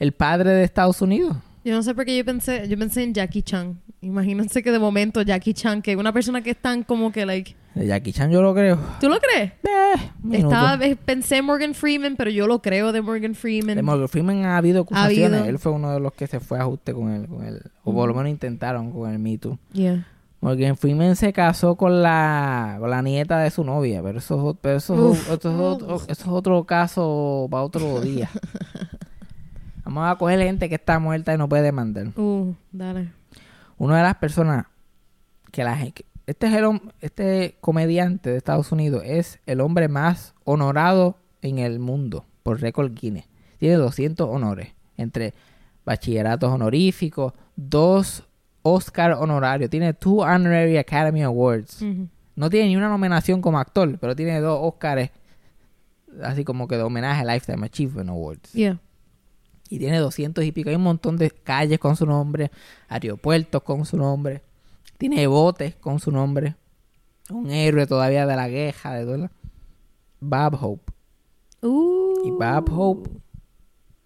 el 0.00 0.12
padre 0.12 0.50
de 0.50 0.64
Estados 0.64 1.00
Unidos. 1.02 1.36
Yo 1.64 1.74
no 1.74 1.82
sé 1.82 1.94
por 1.94 2.04
qué 2.04 2.16
yo 2.16 2.24
pensé, 2.24 2.66
yo 2.68 2.78
pensé 2.78 3.02
en 3.02 3.12
Jackie 3.14 3.42
Chan. 3.42 3.80
Imagínense 4.00 4.62
que 4.62 4.70
de 4.70 4.78
momento 4.78 5.22
Jackie 5.22 5.54
Chan, 5.54 5.82
que 5.82 5.96
una 5.96 6.12
persona 6.12 6.40
que 6.40 6.50
es 6.50 6.56
tan 6.56 6.82
como 6.84 7.10
que, 7.12 7.26
like... 7.26 7.56
De 7.78 7.86
Jackie 7.86 8.12
Chan 8.12 8.28
yo 8.32 8.42
lo 8.42 8.54
creo. 8.54 8.76
¿Tú 9.00 9.08
lo 9.08 9.20
crees? 9.20 9.52
Eh. 9.52 10.12
Estaba, 10.32 10.84
eh, 10.84 10.96
pensé 10.96 11.36
en 11.36 11.44
Morgan 11.44 11.74
Freeman, 11.74 12.16
pero 12.16 12.28
yo 12.28 12.48
lo 12.48 12.60
creo 12.60 12.90
de 12.90 13.00
Morgan 13.02 13.36
Freeman. 13.36 13.76
De 13.76 13.82
Morgan 13.82 14.08
Freeman 14.08 14.44
ha 14.46 14.56
habido 14.56 14.82
acusaciones. 14.82 15.38
habido. 15.38 15.44
Él 15.44 15.60
fue 15.60 15.70
uno 15.70 15.92
de 15.92 16.00
los 16.00 16.12
que 16.12 16.26
se 16.26 16.40
fue 16.40 16.58
a 16.58 16.62
ajuste 16.62 16.92
con 16.92 17.12
él. 17.12 17.28
Con 17.28 17.44
él 17.44 17.62
o 17.84 17.94
por 17.94 18.08
lo 18.08 18.14
menos 18.14 18.30
intentaron 18.30 18.90
con 18.90 19.12
el 19.12 19.20
Me 19.20 19.38
Too. 19.38 19.56
Yeah. 19.72 20.04
Morgan 20.40 20.76
Freeman 20.76 21.14
se 21.14 21.32
casó 21.32 21.76
con 21.76 22.02
la, 22.02 22.78
con 22.80 22.90
la 22.90 23.00
nieta 23.00 23.38
de 23.38 23.50
su 23.50 23.62
novia. 23.62 24.02
Pero 24.02 24.18
eso, 24.18 24.58
pero 24.60 24.78
eso, 24.78 24.94
Uf. 24.94 25.30
eso 25.30 25.32
es 25.32 25.46
otro, 25.46 25.94
eso 25.94 26.06
es 26.08 26.26
otro 26.26 26.64
caso 26.64 27.46
para 27.48 27.62
otro 27.62 28.00
día. 28.00 28.28
Vamos 29.84 30.10
a 30.10 30.16
coger 30.16 30.40
gente 30.40 30.68
que 30.68 30.74
está 30.74 30.98
muerta 30.98 31.32
y 31.32 31.38
no 31.38 31.48
puede 31.48 31.62
demandar. 31.62 32.08
Uh, 32.16 32.52
dale. 32.72 33.12
Una 33.78 33.98
de 33.98 34.02
las 34.02 34.16
personas 34.16 34.66
que 35.52 35.62
la. 35.62 35.78
Este, 36.28 36.46
es 36.46 36.52
el, 36.52 36.82
este 37.00 37.56
comediante 37.62 38.28
de 38.28 38.36
Estados 38.36 38.70
Unidos 38.70 39.00
es 39.06 39.38
el 39.46 39.62
hombre 39.62 39.88
más 39.88 40.34
honorado 40.44 41.16
en 41.40 41.58
el 41.58 41.78
mundo 41.78 42.26
por 42.42 42.60
récord 42.60 42.92
Guinness. 42.92 43.24
Tiene 43.56 43.76
200 43.76 44.28
honores, 44.28 44.74
entre 44.98 45.32
bachilleratos 45.86 46.52
honoríficos, 46.52 47.32
dos 47.56 48.28
Oscar 48.60 49.12
honorarios, 49.12 49.70
tiene 49.70 49.94
two 49.94 50.18
Honorary 50.18 50.76
Academy 50.76 51.22
Awards. 51.22 51.82
No 52.36 52.50
tiene 52.50 52.68
ni 52.68 52.76
una 52.76 52.90
nominación 52.90 53.40
como 53.40 53.58
actor, 53.58 53.96
pero 53.98 54.14
tiene 54.14 54.38
dos 54.40 54.58
Oscars, 54.60 55.10
así 56.22 56.44
como 56.44 56.68
que 56.68 56.76
de 56.76 56.82
homenaje 56.82 57.22
a 57.22 57.24
Lifetime 57.24 57.64
Achievement 57.64 58.10
Awards. 58.10 58.52
Yeah. 58.52 58.78
Y 59.70 59.78
tiene 59.78 59.96
200 59.96 60.44
y 60.44 60.52
pico. 60.52 60.68
Hay 60.68 60.76
un 60.76 60.82
montón 60.82 61.16
de 61.16 61.30
calles 61.30 61.78
con 61.78 61.96
su 61.96 62.04
nombre, 62.04 62.50
aeropuertos 62.86 63.62
con 63.62 63.86
su 63.86 63.96
nombre. 63.96 64.42
Tiene 64.98 65.26
botes 65.26 65.74
con 65.76 66.00
su 66.00 66.10
nombre. 66.10 66.56
Un 67.30 67.50
héroe 67.50 67.86
todavía 67.86 68.26
de 68.26 68.36
la 68.36 68.48
queja, 68.48 68.94
de 68.94 69.04
toda 69.04 69.18
la- 69.18 69.30
Bob 70.20 70.58
Hope. 70.60 70.92
Uh. 71.62 72.26
Y 72.26 72.30
Bob 72.30 72.68
Hope 72.72 73.10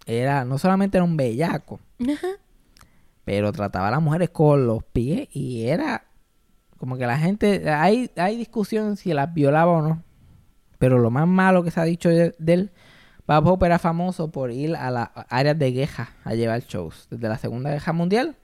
era, 0.06 0.44
no 0.44 0.58
solamente 0.58 0.96
era 0.98 1.04
un 1.04 1.16
bellaco, 1.16 1.80
Ajá. 2.00 2.28
pero 3.24 3.52
trataba 3.52 3.88
a 3.88 3.92
las 3.92 4.02
mujeres 4.02 4.30
con 4.30 4.66
los 4.66 4.82
pies 4.84 5.28
y 5.32 5.62
era 5.66 6.04
como 6.78 6.96
que 6.98 7.06
la 7.06 7.16
gente, 7.18 7.70
hay, 7.70 8.10
hay 8.16 8.36
discusión 8.36 8.96
si 8.96 9.12
las 9.12 9.32
violaba 9.32 9.70
o 9.72 9.82
no. 9.82 10.02
Pero 10.78 10.98
lo 10.98 11.10
más 11.10 11.28
malo 11.28 11.62
que 11.62 11.70
se 11.70 11.80
ha 11.80 11.84
dicho 11.84 12.08
de, 12.08 12.34
de 12.38 12.52
él, 12.52 12.72
Bob 13.26 13.46
Hope 13.46 13.66
era 13.66 13.78
famoso 13.78 14.32
por 14.32 14.50
ir 14.50 14.74
a 14.74 14.90
las 14.90 15.10
áreas 15.28 15.56
de 15.58 15.72
queja 15.72 16.10
a 16.24 16.34
llevar 16.34 16.60
shows. 16.62 17.06
Desde 17.08 17.28
la 17.28 17.38
Segunda 17.38 17.70
Guerra 17.70 17.92
Mundial 17.92 18.36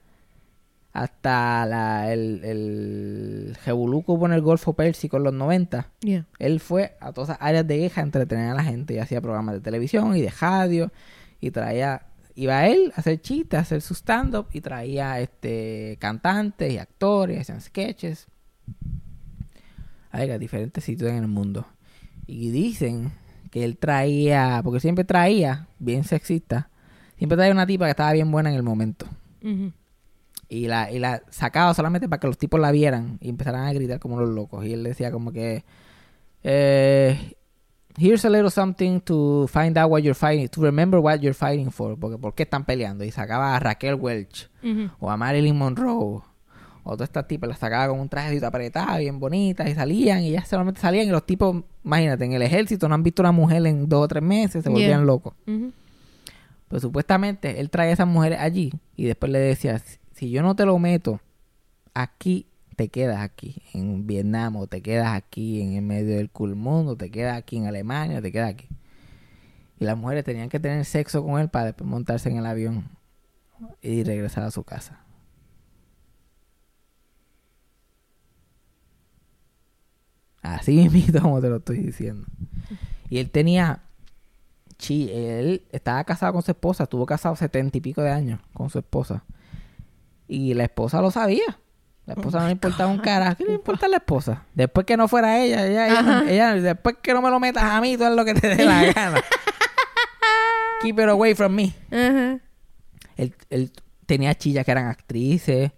hasta 0.93 1.67
la, 1.67 2.13
el, 2.13 2.45
el 2.45 3.57
hubo 3.67 4.27
en 4.27 4.33
el 4.33 4.41
Golfo 4.41 4.73
Pérsico 4.73 5.17
en 5.19 5.25
los 5.25 5.35
90. 5.35 5.93
Yeah. 6.01 6.27
Él 6.39 6.61
fue 6.61 6.97
a 7.01 7.13
todas 7.13 7.31
esas 7.31 7.43
áreas 7.43 7.67
de 7.67 7.79
queja 7.79 8.01
a 8.01 8.05
entretener 8.05 8.51
a 8.51 8.55
la 8.55 8.65
gente 8.65 8.95
y 8.95 8.99
hacía 8.99 9.21
programas 9.21 9.55
de 9.55 9.61
televisión 9.61 10.17
y 10.17 10.23
de 10.23 10.31
radio 10.31 10.91
y 11.41 11.51
traía 11.51 12.03
iba 12.35 12.67
él 12.69 12.93
a 12.95 13.01
hacer 13.01 13.21
chistes, 13.21 13.59
a 13.59 13.63
hacer 13.63 13.81
su 13.81 13.95
stand 13.95 14.35
up 14.37 14.47
y 14.53 14.61
traía 14.61 15.21
este 15.21 15.97
cantantes 16.01 16.73
y 16.73 16.79
actores, 16.79 17.41
hacían 17.41 17.61
sketches 17.61 18.29
a 20.11 20.19
ver, 20.19 20.33
a 20.33 20.39
diferentes 20.39 20.85
sitios 20.85 21.11
en 21.11 21.17
el 21.17 21.29
mundo. 21.29 21.67
Y 22.27 22.51
dicen 22.51 23.13
que 23.51 23.65
él 23.65 23.77
traía, 23.79 24.61
porque 24.63 24.81
siempre 24.81 25.05
traía, 25.05 25.69
bien 25.79 26.05
sexista, 26.05 26.71
siempre 27.17 27.37
traía 27.37 27.53
una 27.53 27.67
tipa 27.67 27.87
que 27.87 27.91
estaba 27.91 28.13
bien 28.13 28.31
buena 28.31 28.51
en 28.51 28.57
el 28.57 28.63
momento. 28.63 29.07
Y 30.49 30.67
la, 30.67 30.91
y 30.91 30.99
la 30.99 31.23
sacaba 31.31 31.75
solamente 31.75 32.09
para 32.09 32.21
que 32.21 32.27
los 32.27 32.39
tipos 32.39 32.59
la 32.59 32.71
vieran 32.71 33.19
y 33.21 33.29
empezaran 33.29 33.67
a 33.67 33.73
gritar 33.73 33.99
como 34.01 34.19
los 34.21 34.31
locos. 34.31 34.65
Y 34.65 34.73
él 34.73 34.83
decía 34.83 35.11
como 35.13 35.33
que... 35.33 35.65
Eh, 36.43 37.35
Here's 38.01 38.25
a 38.25 38.31
little 38.31 38.51
something 38.51 39.01
to 39.01 39.49
find 39.53 39.77
out 39.77 39.91
what 39.91 40.03
you're 40.03 40.15
fighting, 40.15 40.47
to 40.51 40.61
remember 40.63 41.01
what 41.01 41.19
you're 41.19 41.35
fighting 41.35 41.69
for, 41.73 41.99
porque 41.99 42.17
por 42.17 42.33
qué 42.33 42.45
están 42.45 42.65
peleando. 42.65 43.03
Y 43.03 43.11
sacaba 43.11 43.57
a 43.57 43.59
Raquel 43.59 43.97
Welch 43.97 44.49
o 45.01 45.11
a 45.11 45.17
Marilyn 45.17 45.57
Monroe 45.57 46.23
o 46.85 46.93
todas 46.93 47.09
estas 47.09 47.27
tipas 47.27 47.49
las 47.51 47.59
sacaba 47.59 47.89
con 47.89 47.99
un 47.99 48.09
trajecito 48.09 48.47
apretado, 48.47 48.99
bien 48.99 49.19
bonitas 49.19 49.69
y 49.69 49.75
salían 49.75 50.23
y 50.23 50.31
ya 50.31 50.45
solamente 50.45 50.81
salían 50.81 51.09
y 51.09 51.11
los 51.11 51.27
tipos, 51.27 51.65
imagínate, 51.85 52.25
en 52.25 52.33
el 52.35 52.43
ejército 52.43 52.89
no 52.89 52.95
han 52.95 53.03
visto 53.03 53.21
una 53.21 53.33
mujer 53.33 53.67
en 53.67 53.89
dos 53.89 54.05
o 54.05 54.09
tres 54.09 54.23
meses, 54.23 54.63
se 54.63 54.71
volvían 54.71 54.91
Yeah. 54.91 55.01
locos. 55.01 55.35
Ujú. 55.49 55.73
Pues 56.69 56.83
supuestamente 56.83 57.59
él 57.61 57.69
traía 57.69 57.91
a 57.91 57.95
esas 57.95 58.07
mujeres 58.07 58.39
allí 58.41 58.73
y 58.95 59.07
después 59.07 59.33
le 59.33 59.41
decía, 59.41 59.83
"Si- 60.19 60.31
yo 60.31 60.43
no 60.43 60.55
te 60.57 60.67
lo 60.67 60.79
meto 60.79 61.21
aquí, 61.95 62.47
te 62.77 62.89
quedas 62.89 63.21
aquí 63.21 63.63
en 63.75 64.07
Vietnam 64.07 64.57
o 64.57 64.67
te 64.67 64.83
quedas 64.83 65.15
aquí 65.15 65.63
en 65.63 65.75
el 65.75 65.83
medio 65.83 66.17
del 66.17 66.31
cool 66.31 66.57
mundo, 66.57 66.97
te 66.97 67.11
quedas 67.11 67.37
aquí 67.39 67.57
en 67.57 67.67
Alemania, 67.67 68.23
te 68.23 68.33
quedas 68.33 68.51
aquí. 68.51 68.69
Y 69.81 69.85
las 69.85 69.97
mujeres 69.97 70.25
tenían 70.25 70.49
que 70.49 70.61
tener 70.61 70.85
sexo 70.85 71.25
con 71.25 71.41
él 71.41 71.49
para 71.49 71.67
después 71.67 71.89
montarse 71.89 72.29
en 72.29 72.37
el 72.37 72.47
avión 72.47 72.89
y 73.83 74.05
regresar 74.05 74.45
a 74.45 74.51
su 74.51 74.65
casa. 74.65 75.01
Así 80.43 80.89
mismo 80.93 81.21
como 81.21 81.41
te 81.41 81.49
lo 81.49 81.57
estoy 81.57 81.79
diciendo. 81.79 82.27
Y 83.11 83.19
él 83.19 83.31
tenía 83.31 83.83
Sí, 84.79 85.11
él 85.13 85.63
estaba 85.73 86.05
casado 86.05 86.33
con 86.35 86.43
su 86.43 86.53
esposa, 86.53 86.85
estuvo 86.85 87.07
casado 87.07 87.37
setenta 87.37 87.79
y 87.79 87.81
pico 87.81 88.03
de 88.03 88.11
años 88.11 88.41
con 88.55 88.71
su 88.71 88.79
esposa. 88.79 89.25
Y 90.29 90.55
la 90.55 90.65
esposa 90.65 91.01
lo 91.01 91.11
sabía. 91.11 91.59
La 92.07 92.15
esposa 92.15 92.41
no 92.41 92.47
le 92.47 92.53
importaba 92.53 92.91
un 92.91 92.99
carajo. 92.99 93.37
¿Qué 93.37 93.45
le 93.45 93.55
importa 93.55 93.87
a 93.87 93.89
la 93.89 93.97
esposa? 93.97 94.45
Después 94.55 94.87
que 94.87 94.97
no 94.97 95.09
fuera 95.09 95.43
ella, 95.43 95.67
ella, 95.67 96.25
ella, 96.29 96.55
después 96.55 96.97
que 97.03 97.13
no 97.13 97.21
me 97.21 97.31
lo 97.31 97.39
metas 97.41 97.65
a 97.65 97.81
mí, 97.81 97.97
tú 97.97 98.05
haz 98.05 98.15
lo 98.15 98.25
que 98.25 98.35
te 98.35 98.55
dé 98.55 98.65
la 98.65 98.85
gana. 98.95 99.23
Keep 100.81 101.01
it 101.01 101.09
away 101.09 101.35
from 101.35 101.55
me. 101.55 101.75
Ajá. 101.91 102.41
Él, 103.17 103.35
él 103.51 103.73
tenía 104.07 104.35
chillas 104.35 104.65
que 104.65 104.71
eran 104.71 104.87
actrices, 104.87 105.73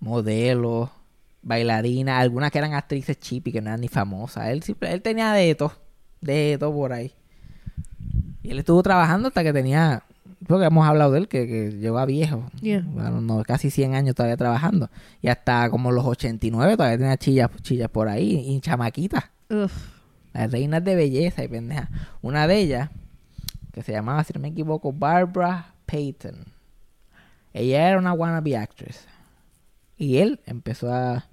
modelos, 0.00 0.90
bailarinas, 1.42 2.20
algunas 2.20 2.50
que 2.50 2.58
eran 2.58 2.74
actrices 2.74 3.18
chippy 3.18 3.52
que 3.52 3.60
no 3.60 3.68
eran 3.68 3.80
ni 3.80 3.88
famosas. 3.88 4.48
Él, 4.48 4.64
él 4.80 5.02
tenía 5.02 5.32
de 5.32 5.54
todo, 5.54 5.72
de 6.20 6.56
todo 6.58 6.72
por 6.72 6.92
ahí. 6.92 7.14
Y 8.42 8.50
él 8.50 8.58
estuvo 8.58 8.82
trabajando 8.82 9.28
hasta 9.28 9.42
que 9.42 9.52
tenía, 9.52 10.02
creo 10.46 10.58
que 10.58 10.64
hemos 10.66 10.86
hablado 10.86 11.12
de 11.12 11.18
él, 11.20 11.28
que, 11.28 11.46
que 11.46 12.04
viejo. 12.06 12.44
Yeah. 12.60 12.82
Bueno, 12.86 13.20
no, 13.20 13.42
casi 13.44 13.70
100 13.70 13.94
años 13.94 14.14
todavía 14.14 14.36
trabajando. 14.36 14.90
Y 15.22 15.28
hasta 15.28 15.68
como 15.70 15.90
los 15.92 16.04
89 16.04 16.76
todavía 16.76 16.98
tenía 16.98 17.16
chillas, 17.16 17.50
chillas 17.62 17.88
por 17.90 18.08
ahí 18.08 18.34
y 18.46 18.60
chamaquitas. 18.60 19.24
Las 20.32 20.50
reinas 20.52 20.84
de 20.84 20.94
belleza 20.94 21.42
y 21.44 21.48
pendeja. 21.48 21.88
Una 22.22 22.46
de 22.46 22.58
ellas, 22.58 22.90
que 23.72 23.82
se 23.82 23.92
llamaba, 23.92 24.22
si 24.24 24.32
no 24.34 24.40
me 24.40 24.48
equivoco, 24.48 24.92
Barbara 24.92 25.74
Payton. 25.86 26.44
Ella 27.52 27.88
era 27.88 27.98
una 27.98 28.12
wannabe 28.12 28.56
actress. 28.56 29.06
Y 29.96 30.18
él 30.18 30.38
empezó 30.46 30.92
a 30.92 31.26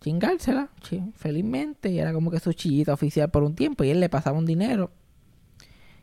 chingársela, 0.00 0.68
chi- 0.80 1.12
felizmente. 1.16 1.90
Y 1.90 1.98
era 1.98 2.12
como 2.12 2.30
que 2.30 2.38
su 2.40 2.52
chillita 2.52 2.92
oficial 2.92 3.30
por 3.30 3.42
un 3.42 3.54
tiempo. 3.54 3.84
Y 3.84 3.90
él 3.90 4.00
le 4.00 4.08
pasaba 4.08 4.38
un 4.38 4.46
dinero. 4.46 4.90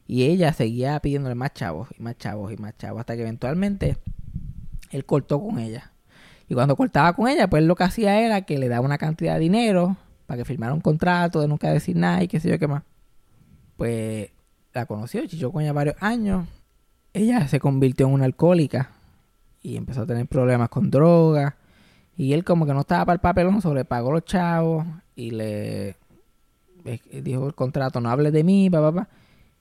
Y 0.08 0.24
ella 0.24 0.53
seguía 0.53 0.99
pidiéndole 0.99 1.36
más 1.36 1.53
chavos 1.53 1.89
y 1.97 2.01
más 2.01 2.18
chavos 2.18 2.51
y 2.53 2.58
más 2.58 2.78
chavos. 2.78 3.01
Hasta 3.01 3.16
que 3.16 3.22
eventualmente 3.22 3.97
él 4.91 5.05
cortó 5.05 5.41
con 5.41 5.60
ella. 5.60 5.91
Y 6.47 6.53
cuando 6.53 6.76
cortaba 6.76 7.14
con 7.14 7.28
ella, 7.28 7.49
pues 7.49 7.64
lo 7.64 7.76
que 7.76 7.84
hacía 7.84 8.22
era 8.22 8.41
que 8.41 8.58
le 8.58 8.70
daba 8.70 8.86
una 8.86 8.97
cantidad 8.97 9.34
de 9.34 9.41
dinero 9.41 9.97
para 10.26 10.38
que 10.38 10.45
firmara 10.45 10.74
un 10.74 10.82
contrato 10.82 11.41
de 11.41 11.47
nunca 11.47 11.70
decir 11.72 11.95
nada 11.95 12.24
y 12.24 12.28
qué 12.28 12.39
sé 12.39 12.49
yo 12.49 12.58
qué 12.58 12.68
más. 12.68 12.84
Pues 13.76 14.30
la 14.74 14.86
conoció, 14.86 15.26
chichó 15.26 15.51
con 15.51 15.62
ella 15.62 15.74
varios 15.74 15.95
años. 15.99 16.47
Ella 17.14 17.47
se 17.47 17.60
convirtió 17.60 18.08
en 18.08 18.14
una 18.14 18.26
alcohólica 18.26 18.91
y 19.62 19.76
empezó 19.76 20.03
a 20.03 20.05
tener 20.05 20.26
problemas 20.28 20.70
con 20.70 20.89
drogas. 20.89 21.53
Y 22.16 22.34
él 22.34 22.43
como 22.43 22.66
que 22.66 22.74
no 22.74 22.82
estaba 22.82 23.05
para 23.05 23.16
el 23.16 23.20
papelón, 23.20 23.62
sobrepagó 23.62 24.12
los 24.12 24.26
chavos 24.26 24.86
y 25.16 25.32
le 25.32 25.89
eh, 26.86 27.22
dijo 27.22 27.45
el 27.45 27.53
contrato, 27.53 27.99
no 27.99 28.10
hables 28.10 28.32
de 28.34 28.43
mí, 28.43 28.70
papá, 28.70 28.93
papá. 28.93 29.10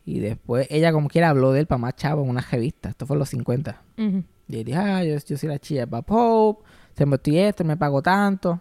Y 0.06 0.20
después 0.20 0.66
ella 0.70 0.92
como 0.92 1.08
quiera 1.08 1.28
habló 1.30 1.52
de 1.52 1.60
él 1.60 1.66
para 1.66 1.78
más 1.78 1.96
chavos 1.96 2.24
en 2.24 2.30
una 2.30 2.40
revista. 2.40 2.88
Esto 2.88 3.06
fue 3.06 3.16
en 3.16 3.18
los 3.18 3.28
50. 3.28 3.82
Ujú. 3.98 4.22
Y 4.48 4.56
él 4.58 4.64
dijo, 4.64 4.78
ah, 4.80 5.02
yo, 5.04 5.16
yo 5.18 5.36
soy 5.36 5.48
la 5.48 5.58
chilla 5.58 5.80
de 5.80 5.86
Bob 5.86 6.04
Hope, 6.08 6.64
se 6.96 7.04
me 7.04 7.16
estoy 7.16 7.38
esto, 7.40 7.64
me 7.64 7.76
pago 7.76 8.00
tanto. 8.00 8.60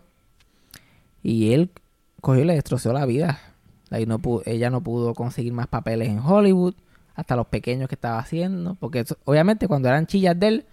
Y 1.23 1.53
él 1.53 1.69
cogió 2.21 2.41
y 2.41 2.45
le 2.45 2.53
destrozó 2.55 2.93
la 2.93 3.05
vida. 3.05 3.39
Ahí 3.91 4.05
no 4.05 4.19
pudo- 4.19 4.41
ella 4.45 4.69
no 4.69 4.81
pudo 4.81 5.13
conseguir 5.13 5.53
más 5.53 5.67
papeles 5.67 6.09
en 6.09 6.19
Hollywood, 6.19 6.73
hasta 7.13 7.35
los 7.35 7.47
pequeños 7.47 7.87
que 7.87 7.95
estaba 7.95 8.17
haciendo. 8.19 8.75
Porque 8.79 9.01
eso- 9.01 9.17
obviamente 9.25 9.67
cuando 9.67 9.87
eran 9.87 10.07
chillas 10.07 10.37
de 10.39 10.47
él, 10.47 10.65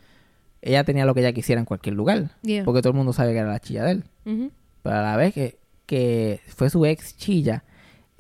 ella 0.63 0.85
tenía 0.85 1.05
lo 1.05 1.13
que 1.15 1.21
ella 1.21 1.33
quisiera 1.33 1.61
en 1.61 1.67
cualquier 1.67 1.95
lugar. 1.95 2.31
Yeah. 2.43 2.65
Porque 2.65 2.81
todo 2.81 2.93
el 2.93 2.97
mundo 2.97 3.13
sabe 3.13 3.33
que 3.33 3.39
era 3.39 3.49
la 3.51 3.61
chilla 3.61 3.85
de 3.85 3.91
él. 3.93 4.05
Pero 4.83 4.97
a 4.97 5.03
la 5.03 5.17
vez 5.17 5.35
que, 5.35 5.59
que 5.87 6.41
fue 6.49 6.71
su 6.71 6.85
ex 6.87 7.17
chilla 7.17 7.65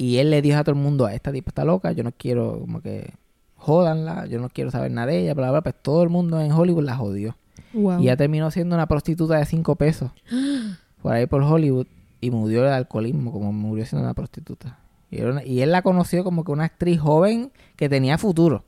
y 0.02 0.18
él 0.18 0.30
le 0.30 0.42
dijo 0.42 0.58
a 0.58 0.64
todo 0.64 0.74
el 0.74 0.80
mundo, 0.80 1.08
esta 1.08 1.30
tipa 1.32 1.50
está 1.50 1.64
loca, 1.64 1.92
yo 1.92 2.02
no 2.02 2.12
quiero 2.12 2.60
como 2.60 2.80
que 2.80 3.14
jodanla, 3.56 4.26
yo 4.26 4.40
no 4.40 4.48
quiero 4.48 4.70
saber 4.70 4.90
nada 4.90 5.06
de 5.08 5.18
ella, 5.20 5.34
bla, 5.34 5.50
bla, 5.50 5.60
pues 5.62 5.74
todo 5.80 6.02
el 6.02 6.08
mundo 6.08 6.40
en 6.40 6.50
Hollywood 6.52 6.84
la 6.84 6.96
jodió. 6.96 7.36
Wow. 7.72 8.00
Y 8.00 8.04
ella 8.04 8.16
terminó 8.16 8.50
siendo 8.50 8.74
una 8.74 8.86
prostituta 8.86 9.36
de 9.36 9.44
cinco 9.46 9.76
pesos 9.76 10.10
por 11.02 11.12
ahí 11.12 11.26
por 11.26 11.42
Hollywood 11.42 11.86
y 12.20 12.30
murió 12.30 12.62
del 12.62 12.72
alcoholismo 12.72 13.32
como 13.32 13.52
murió 13.52 13.84
siendo 13.86 14.04
una 14.04 14.14
prostituta. 14.14 14.78
Y, 15.10 15.18
era 15.20 15.30
una- 15.30 15.44
y 15.44 15.60
él 15.60 15.70
la 15.72 15.82
conoció 15.82 16.24
como 16.24 16.42
que 16.44 16.52
una 16.52 16.64
actriz 16.64 16.98
joven 17.00 17.52
que 17.76 17.88
tenía 17.88 18.18
futuro. 18.18 18.64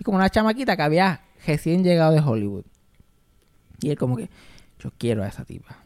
Y 0.00 0.04
como 0.04 0.16
una 0.18 0.30
chamaquita 0.30 0.76
que 0.76 0.82
había 0.82 1.22
recién 1.46 1.82
llegado 1.82 2.12
de 2.12 2.20
Hollywood. 2.20 2.64
Y 3.80 3.90
él 3.90 3.98
como 3.98 4.16
que, 4.16 4.30
yo 4.78 4.90
quiero 4.96 5.22
a 5.24 5.28
esa 5.28 5.44
tipa. 5.44 5.76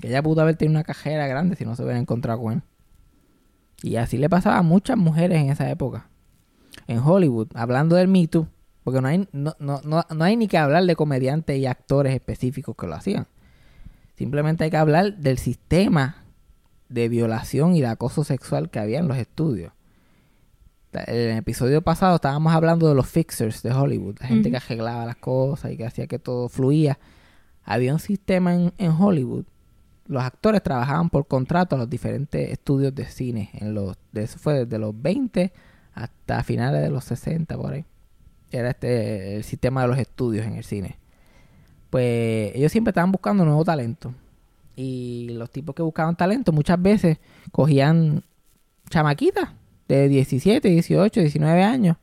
Que 0.00 0.08
ella 0.08 0.22
pudo 0.22 0.40
haber 0.40 0.56
tenido 0.56 0.72
una 0.78 0.84
cajera 0.84 1.26
grande 1.26 1.56
si 1.56 1.64
no 1.64 1.74
se 1.76 1.82
hubiera 1.82 1.98
encontrado 1.98 2.40
con 2.40 2.52
él. 2.54 2.62
Y 3.82 3.96
así 3.96 4.18
le 4.18 4.28
pasaba 4.28 4.58
a 4.58 4.62
muchas 4.62 4.96
mujeres 4.96 5.38
en 5.38 5.50
esa 5.50 5.70
época. 5.70 6.08
En 6.86 6.98
Hollywood, 6.98 7.48
hablando 7.54 7.96
del 7.96 8.08
Me 8.08 8.26
Too, 8.26 8.48
porque 8.82 9.00
no 9.00 9.08
hay, 9.08 9.28
no, 9.32 9.54
no, 9.58 9.80
no, 9.84 10.04
no 10.08 10.24
hay 10.24 10.36
ni 10.36 10.48
que 10.48 10.58
hablar 10.58 10.84
de 10.84 10.96
comediantes 10.96 11.58
y 11.58 11.66
actores 11.66 12.14
específicos 12.14 12.74
que 12.76 12.86
lo 12.86 12.94
hacían. 12.94 13.26
Simplemente 14.16 14.64
hay 14.64 14.70
que 14.70 14.76
hablar 14.76 15.16
del 15.18 15.38
sistema 15.38 16.24
de 16.88 17.08
violación 17.08 17.76
y 17.76 17.80
de 17.80 17.86
acoso 17.86 18.24
sexual 18.24 18.70
que 18.70 18.78
había 18.78 18.98
en 18.98 19.08
los 19.08 19.16
estudios. 19.16 19.72
En 20.92 21.14
el 21.14 21.36
episodio 21.36 21.82
pasado 21.82 22.16
estábamos 22.16 22.54
hablando 22.54 22.88
de 22.88 22.94
los 22.94 23.06
fixers 23.06 23.62
de 23.62 23.72
Hollywood, 23.72 24.16
la 24.20 24.26
gente 24.26 24.50
que 24.50 24.56
arreglaba 24.56 25.04
las 25.04 25.16
cosas 25.16 25.70
y 25.70 25.76
que 25.76 25.84
hacía 25.84 26.06
que 26.06 26.18
todo 26.18 26.48
fluía. 26.48 26.98
Había 27.62 27.92
un 27.92 28.00
sistema 28.00 28.54
en, 28.54 28.72
en 28.78 28.92
Hollywood. 28.92 29.44
Los 30.08 30.22
actores 30.22 30.62
trabajaban 30.62 31.10
por 31.10 31.26
contrato 31.26 31.76
a 31.76 31.78
los 31.78 31.90
diferentes 31.90 32.50
estudios 32.50 32.94
de 32.94 33.04
cine. 33.06 33.50
En 33.52 33.74
los, 33.74 33.96
de 34.10 34.24
eso 34.24 34.38
fue 34.38 34.64
desde 34.64 34.78
los 34.78 35.00
20 35.00 35.52
hasta 35.94 36.42
finales 36.42 36.82
de 36.82 36.90
los 36.90 37.04
60 37.04 37.56
por 37.56 37.74
ahí. 37.74 37.84
Era 38.50 38.70
este 38.70 39.36
el 39.36 39.44
sistema 39.44 39.82
de 39.82 39.88
los 39.88 39.98
estudios 39.98 40.46
en 40.46 40.54
el 40.54 40.64
cine. 40.64 40.98
Pues 41.90 42.54
ellos 42.54 42.72
siempre 42.72 42.90
estaban 42.90 43.12
buscando 43.12 43.44
nuevo 43.44 43.64
talento. 43.64 44.14
Y 44.76 45.28
los 45.32 45.50
tipos 45.50 45.74
que 45.74 45.82
buscaban 45.82 46.16
talento 46.16 46.52
muchas 46.52 46.80
veces 46.80 47.18
cogían 47.50 48.22
chamaquitas 48.88 49.50
de 49.88 50.08
17, 50.08 50.68
18, 50.68 51.20
19 51.20 51.62
años. 51.62 51.96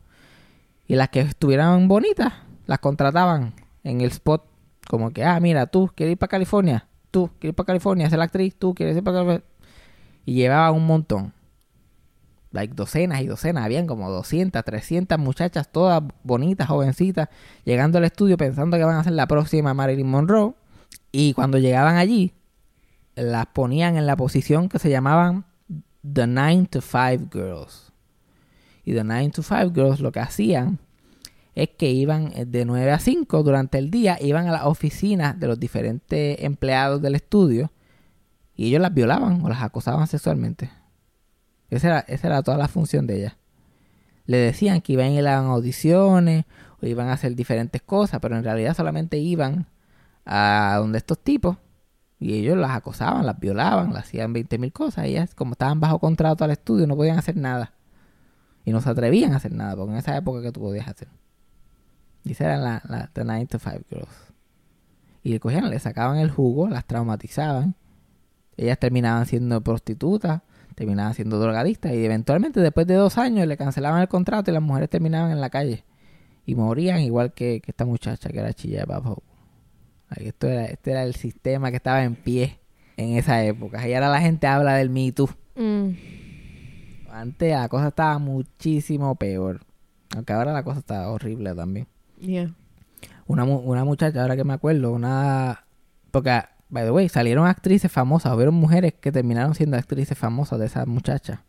Y 0.87 0.95
las 0.95 1.09
que 1.09 1.21
estuvieran 1.21 1.87
bonitas, 1.87 2.33
las 2.67 2.79
contrataban 2.79 3.53
en 3.83 4.01
el 4.01 4.07
spot. 4.11 4.43
Como 4.87 5.11
que, 5.11 5.23
ah, 5.23 5.39
mira, 5.39 5.65
tú 5.67 5.89
quieres 5.95 6.13
ir 6.13 6.17
para 6.17 6.29
California. 6.29 6.87
Tú 7.15 7.29
quieres 7.39 7.53
ir 7.53 7.55
para 7.55 7.67
California, 7.67 8.09
ser 8.09 8.19
actriz. 8.19 8.53
Tú 8.59 8.75
quieres 8.75 8.97
ir 8.97 9.01
para 9.01 9.19
California. 9.19 9.45
Y 10.25 10.33
llevaban 10.33 10.75
un 10.75 10.85
montón. 10.85 11.31
Like 12.51 12.73
docenas 12.73 13.21
y 13.21 13.27
docenas. 13.27 13.63
Habían 13.63 13.87
como 13.87 14.11
200, 14.11 14.61
300 14.61 15.17
muchachas, 15.17 15.71
todas 15.71 16.03
bonitas, 16.23 16.67
jovencitas, 16.67 17.29
llegando 17.63 17.99
al 17.99 18.03
estudio 18.03 18.35
pensando 18.35 18.75
que 18.75 18.83
van 18.83 18.97
a 18.97 19.03
ser 19.05 19.13
la 19.13 19.27
próxima 19.27 19.73
Marilyn 19.73 20.09
Monroe. 20.09 20.55
Y 21.13 21.31
cuando 21.31 21.57
llegaban 21.57 21.95
allí, 21.95 22.33
las 23.15 23.45
ponían 23.45 23.95
en 23.95 24.07
la 24.07 24.17
posición 24.17 24.67
que 24.67 24.77
se 24.77 24.89
llamaban 24.89 25.45
The 26.01 26.27
9 26.27 26.67
to 26.69 26.81
5 26.81 27.29
Girls. 27.31 27.93
Y 28.83 28.93
The 28.93 29.05
9 29.05 29.29
to 29.29 29.41
5 29.41 29.71
Girls 29.73 30.01
lo 30.01 30.11
que 30.11 30.19
hacían 30.19 30.79
es 31.55 31.69
que 31.69 31.89
iban 31.89 32.31
eh, 32.35 32.45
de 32.45 32.65
9 32.65 32.91
a 32.91 32.99
5 32.99 33.43
durante 33.43 33.77
el 33.77 33.89
día, 33.89 34.17
iban 34.21 34.47
a 34.47 34.51
las 34.51 34.65
oficinas 34.65 35.39
de 35.39 35.47
los 35.47 35.59
diferentes 35.59 36.37
empleados 36.43 37.01
del 37.01 37.15
estudio 37.15 37.71
y 38.55 38.67
ellos 38.67 38.81
las 38.81 38.93
violaban 38.93 39.43
o 39.43 39.49
las 39.49 39.63
acosaban 39.63 40.07
sexualmente. 40.07 40.69
Esa 41.69 41.87
era, 41.87 41.99
esa 42.01 42.27
era 42.27 42.43
toda 42.43 42.57
la 42.57 42.67
función 42.67 43.07
de 43.07 43.17
ellas. 43.17 43.37
Le 44.25 44.37
decían 44.37 44.81
que 44.81 44.93
iban 44.93 45.07
a 45.07 45.11
ir 45.11 45.27
a 45.27 45.37
audiciones 45.37 46.45
o 46.81 46.85
iban 46.85 47.07
a 47.07 47.13
hacer 47.13 47.35
diferentes 47.35 47.81
cosas, 47.81 48.19
pero 48.21 48.37
en 48.37 48.43
realidad 48.43 48.75
solamente 48.75 49.17
iban 49.17 49.67
a 50.25 50.75
donde 50.79 50.97
estos 50.97 51.19
tipos 51.19 51.57
y 52.19 52.33
ellos 52.33 52.57
las 52.57 52.71
acosaban, 52.71 53.25
las 53.25 53.39
violaban, 53.39 53.93
las 53.93 54.05
hacían 54.05 54.33
20 54.33 54.57
mil 54.57 54.73
cosas. 54.73 55.05
Ellas, 55.05 55.35
como 55.35 55.53
estaban 55.53 55.79
bajo 55.79 55.99
contrato 55.99 56.43
al 56.43 56.51
estudio, 56.51 56.87
no 56.87 56.95
podían 56.95 57.17
hacer 57.17 57.37
nada. 57.37 57.73
Y 58.63 58.71
no 58.71 58.81
se 58.81 58.89
atrevían 58.89 59.33
a 59.33 59.37
hacer 59.37 59.51
nada, 59.51 59.75
porque 59.75 59.91
en 59.91 59.97
esa 59.97 60.17
época 60.17 60.41
que 60.41 60.51
tú 60.51 60.61
podías 60.61 60.87
hacer. 60.87 61.07
Y 62.25 62.31
esas 62.31 62.47
eran 62.47 62.63
las 62.63 62.85
la, 62.89 63.09
the 63.13 63.23
9 63.23 63.45
to 63.45 63.59
5 63.59 63.85
girls. 63.89 64.33
Y 65.23 65.31
le 65.31 65.39
cogían, 65.39 65.69
le 65.69 65.79
sacaban 65.79 66.17
el 66.17 66.31
jugo, 66.31 66.67
las 66.67 66.85
traumatizaban. 66.85 67.75
Ellas 68.57 68.79
terminaban 68.79 69.25
siendo 69.25 69.61
prostitutas, 69.61 70.41
terminaban 70.75 71.13
siendo 71.13 71.39
drogadistas. 71.39 71.93
Y 71.93 72.03
eventualmente, 72.03 72.59
después 72.59 72.87
de 72.87 72.95
dos 72.95 73.17
años, 73.17 73.47
le 73.47 73.57
cancelaban 73.57 74.01
el 74.01 74.07
contrato 74.07 74.51
y 74.51 74.53
las 74.53 74.63
mujeres 74.63 74.89
terminaban 74.89 75.31
en 75.31 75.39
la 75.39 75.49
calle. 75.49 75.83
Y 76.45 76.55
morían 76.55 76.99
igual 76.99 77.33
que, 77.33 77.61
que 77.61 77.71
esta 77.71 77.85
muchacha 77.85 78.29
que 78.29 78.39
era 78.39 78.53
chilla 78.53 78.79
de 78.81 78.85
Bob 78.85 79.21
Esto 80.17 80.47
era, 80.47 80.65
este 80.65 80.91
era 80.91 81.03
el 81.03 81.15
sistema 81.15 81.69
que 81.69 81.77
estaba 81.77 82.03
en 82.03 82.15
pie 82.15 82.59
en 82.97 83.17
esa 83.17 83.43
época. 83.43 83.87
Y 83.87 83.93
ahora 83.93 84.09
la 84.09 84.21
gente 84.21 84.47
habla 84.47 84.75
del 84.75 84.89
Me 84.89 85.11
Too. 85.11 85.29
Mm. 85.55 85.89
Antes 87.11 87.51
la 87.51 87.69
cosa 87.69 87.89
estaba 87.89 88.17
muchísimo 88.19 89.15
peor. 89.15 89.61
Aunque 90.15 90.33
ahora 90.33 90.53
la 90.53 90.63
cosa 90.63 90.79
está 90.79 91.09
horrible 91.09 91.55
también. 91.55 91.87
Yeah. 92.19 92.53
Una, 93.27 93.43
una 93.43 93.83
muchacha, 93.83 94.21
ahora 94.21 94.35
que 94.35 94.43
me 94.43 94.53
acuerdo, 94.53 94.91
una... 94.91 95.65
Porque, 96.11 96.43
by 96.69 96.85
the 96.85 96.91
way, 96.91 97.09
salieron 97.09 97.47
actrices 97.47 97.91
famosas. 97.91 98.33
Hubieron 98.33 98.55
mujeres 98.55 98.93
que 98.93 99.11
terminaron 99.11 99.55
siendo 99.55 99.77
actrices 99.77 100.17
famosas 100.17 100.59
de 100.59 100.67
esas 100.67 100.87
muchachas. 100.87 101.39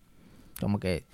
Como 0.61 0.81
que 0.81 1.05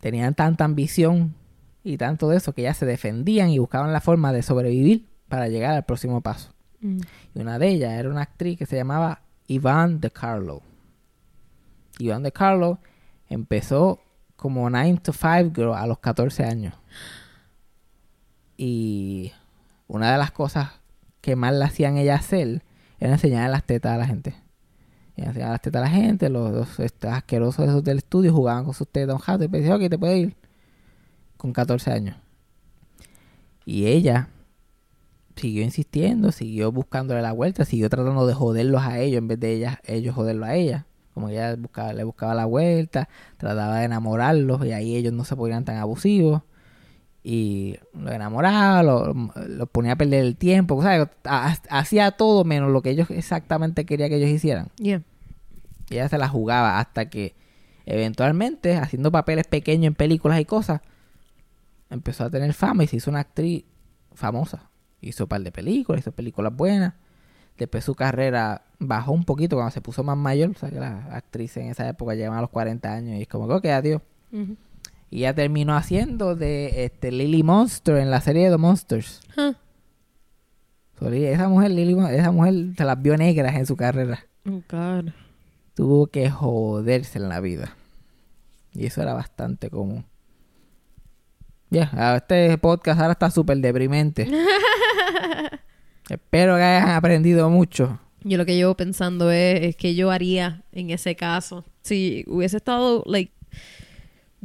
tenían 0.00 0.34
tanta 0.34 0.64
ambición 0.64 1.34
y 1.82 1.98
tanto 1.98 2.28
de 2.28 2.36
eso 2.36 2.52
que 2.52 2.62
ellas 2.62 2.76
se 2.76 2.86
defendían 2.86 3.50
y 3.50 3.58
buscaban 3.58 3.92
la 3.92 4.00
forma 4.00 4.32
de 4.32 4.42
sobrevivir 4.42 5.06
para 5.28 5.48
llegar 5.48 5.74
al 5.74 5.84
próximo 5.84 6.20
paso. 6.20 6.50
Mm. 6.80 7.00
Y 7.34 7.40
una 7.40 7.58
de 7.58 7.68
ellas 7.68 7.92
era 7.92 8.08
una 8.08 8.22
actriz 8.22 8.58
que 8.58 8.66
se 8.66 8.76
llamaba 8.76 9.22
Iván 9.46 10.00
de 10.00 10.10
Carlo. 10.10 10.62
Iván 11.98 12.22
de 12.22 12.32
Carlo 12.32 12.78
empezó 13.28 14.00
como 14.36 14.68
9 14.68 15.00
to 15.02 15.12
5 15.12 15.52
girl 15.54 15.74
a 15.74 15.86
los 15.86 15.98
14 15.98 16.44
años. 16.44 16.74
Y 18.56 19.32
una 19.88 20.12
de 20.12 20.18
las 20.18 20.30
cosas 20.30 20.70
que 21.20 21.36
más 21.36 21.54
le 21.54 21.64
hacían 21.64 21.96
ella 21.96 22.16
hacer 22.16 22.62
era 22.98 23.12
enseñar 23.12 23.50
las 23.50 23.64
tetas 23.64 23.92
a 23.92 23.98
la 23.98 24.06
gente. 24.06 24.34
Ella 25.16 25.28
enseñaba 25.28 25.52
las 25.52 25.62
tetas 25.62 25.80
a 25.80 25.84
la 25.84 25.90
gente, 25.90 26.28
los, 26.28 26.52
los 26.52 26.92
asquerosos 27.04 27.68
esos 27.68 27.84
del 27.84 27.98
estudio 27.98 28.32
jugaban 28.32 28.64
con 28.64 28.74
sus 28.74 28.88
tetas 28.88 29.14
un 29.14 29.20
jato 29.20 29.44
y 29.44 29.48
decían, 29.48 29.72
ok, 29.72 29.88
te 29.88 29.98
puedes 29.98 30.18
ir. 30.18 30.36
Con 31.36 31.52
14 31.52 31.90
años. 31.92 32.16
Y 33.64 33.86
ella 33.86 34.28
siguió 35.36 35.62
insistiendo, 35.62 36.32
siguió 36.32 36.72
buscándole 36.72 37.22
la 37.22 37.32
vuelta, 37.32 37.64
siguió 37.64 37.90
tratando 37.90 38.26
de 38.26 38.34
joderlos 38.34 38.82
a 38.82 38.98
ellos 38.98 39.18
en 39.18 39.28
vez 39.28 39.40
de 39.40 39.52
ellas, 39.52 39.78
ellos 39.84 40.14
joderlo 40.14 40.46
a 40.46 40.54
ella. 40.54 40.86
Como 41.14 41.28
ella 41.28 41.56
buscaba, 41.56 41.92
le 41.92 42.04
buscaba 42.04 42.34
la 42.34 42.44
vuelta, 42.44 43.08
trataba 43.38 43.78
de 43.78 43.84
enamorarlos 43.84 44.64
y 44.66 44.72
ahí 44.72 44.96
ellos 44.96 45.12
no 45.12 45.24
se 45.24 45.36
ponían 45.36 45.64
tan 45.64 45.76
abusivos. 45.76 46.42
Y 47.28 47.76
los 47.92 48.12
enamoraba, 48.12 48.84
los 48.84 49.16
lo 49.48 49.66
ponía 49.66 49.92
a 49.92 49.96
perder 49.96 50.24
el 50.24 50.36
tiempo, 50.36 50.76
o 50.76 50.82
sea, 50.82 51.10
ha- 51.24 51.56
hacía 51.70 52.12
todo 52.12 52.44
menos 52.44 52.70
lo 52.70 52.82
que 52.82 52.90
ellos 52.90 53.10
exactamente 53.10 53.84
quería 53.84 54.08
que 54.08 54.14
ellos 54.18 54.30
hicieran. 54.30 54.68
Yeah. 54.76 55.02
Y 55.90 55.94
ella 55.94 56.08
se 56.08 56.18
la 56.18 56.28
jugaba 56.28 56.78
hasta 56.78 57.10
que 57.10 57.34
eventualmente, 57.84 58.76
haciendo 58.76 59.10
papeles 59.10 59.46
pequeños 59.48 59.88
en 59.88 59.94
películas 59.94 60.38
y 60.40 60.44
cosas, 60.44 60.82
empezó 61.90 62.24
a 62.24 62.30
tener 62.30 62.52
fama 62.54 62.84
y 62.84 62.86
se 62.86 62.96
hizo 62.96 63.10
una 63.10 63.20
actriz 63.20 63.64
famosa. 64.14 64.70
Hizo 65.00 65.24
un 65.24 65.28
par 65.28 65.40
de 65.42 65.50
películas, 65.52 66.02
hizo 66.02 66.12
películas 66.12 66.54
buenas. 66.54 66.94
Después 67.58 67.84
su 67.84 67.94
carrera 67.94 68.62
bajó 68.78 69.12
un 69.12 69.24
poquito 69.24 69.56
cuando 69.56 69.70
se 69.72 69.80
puso 69.80 70.04
más 70.04 70.16
mayor. 70.16 70.50
O 70.50 70.54
sea, 70.54 70.70
que 70.70 70.78
las 70.78 71.06
actrices 71.12 71.64
en 71.64 71.70
esa 71.70 71.88
época 71.88 72.14
llevan 72.14 72.38
a 72.38 72.40
los 72.42 72.50
40 72.50 72.92
años 72.92 73.16
y 73.18 73.22
es 73.22 73.28
como 73.28 73.48
que, 73.48 73.54
ok, 73.54 73.64
adiós. 73.66 74.02
Y 75.10 75.18
ella 75.18 75.34
terminó 75.34 75.76
haciendo 75.76 76.34
de 76.34 76.84
este, 76.84 77.12
Lily 77.12 77.42
Monster 77.42 77.96
en 77.96 78.10
la 78.10 78.20
serie 78.20 78.44
de 78.44 78.50
The 78.50 78.56
Monsters. 78.58 79.20
Huh. 79.36 79.54
So, 80.98 81.10
Lily- 81.10 81.26
esa 81.26 81.48
mujer, 81.48 81.70
Lily, 81.70 81.96
esa 82.14 82.30
mujer 82.32 82.54
se 82.76 82.84
las 82.84 83.00
vio 83.00 83.16
negras 83.16 83.54
en 83.54 83.66
su 83.66 83.76
carrera. 83.76 84.26
Oh, 84.48 84.62
God. 84.70 85.10
tuvo 85.74 86.06
que 86.06 86.30
joderse 86.30 87.18
en 87.18 87.28
la 87.28 87.40
vida. 87.40 87.76
Y 88.72 88.86
eso 88.86 89.02
era 89.02 89.12
bastante 89.14 89.70
común. 89.70 90.04
Ya, 91.70 91.90
ah, 91.94 92.16
este 92.16 92.56
podcast 92.58 93.00
ahora 93.00 93.12
está 93.12 93.30
súper 93.30 93.58
deprimente. 93.58 94.28
Espero 96.08 96.56
que 96.56 96.62
hayan 96.62 96.90
aprendido 96.90 97.50
mucho. 97.50 97.98
Yo 98.22 98.38
lo 98.38 98.46
que 98.46 98.54
llevo 98.56 98.76
pensando 98.76 99.30
es, 99.30 99.62
es 99.62 99.76
que 99.76 99.94
yo 99.94 100.10
haría 100.10 100.62
en 100.72 100.90
ese 100.90 101.16
caso. 101.16 101.64
Si 101.82 102.24
hubiese 102.28 102.56
estado, 102.58 103.02
like, 103.06 103.32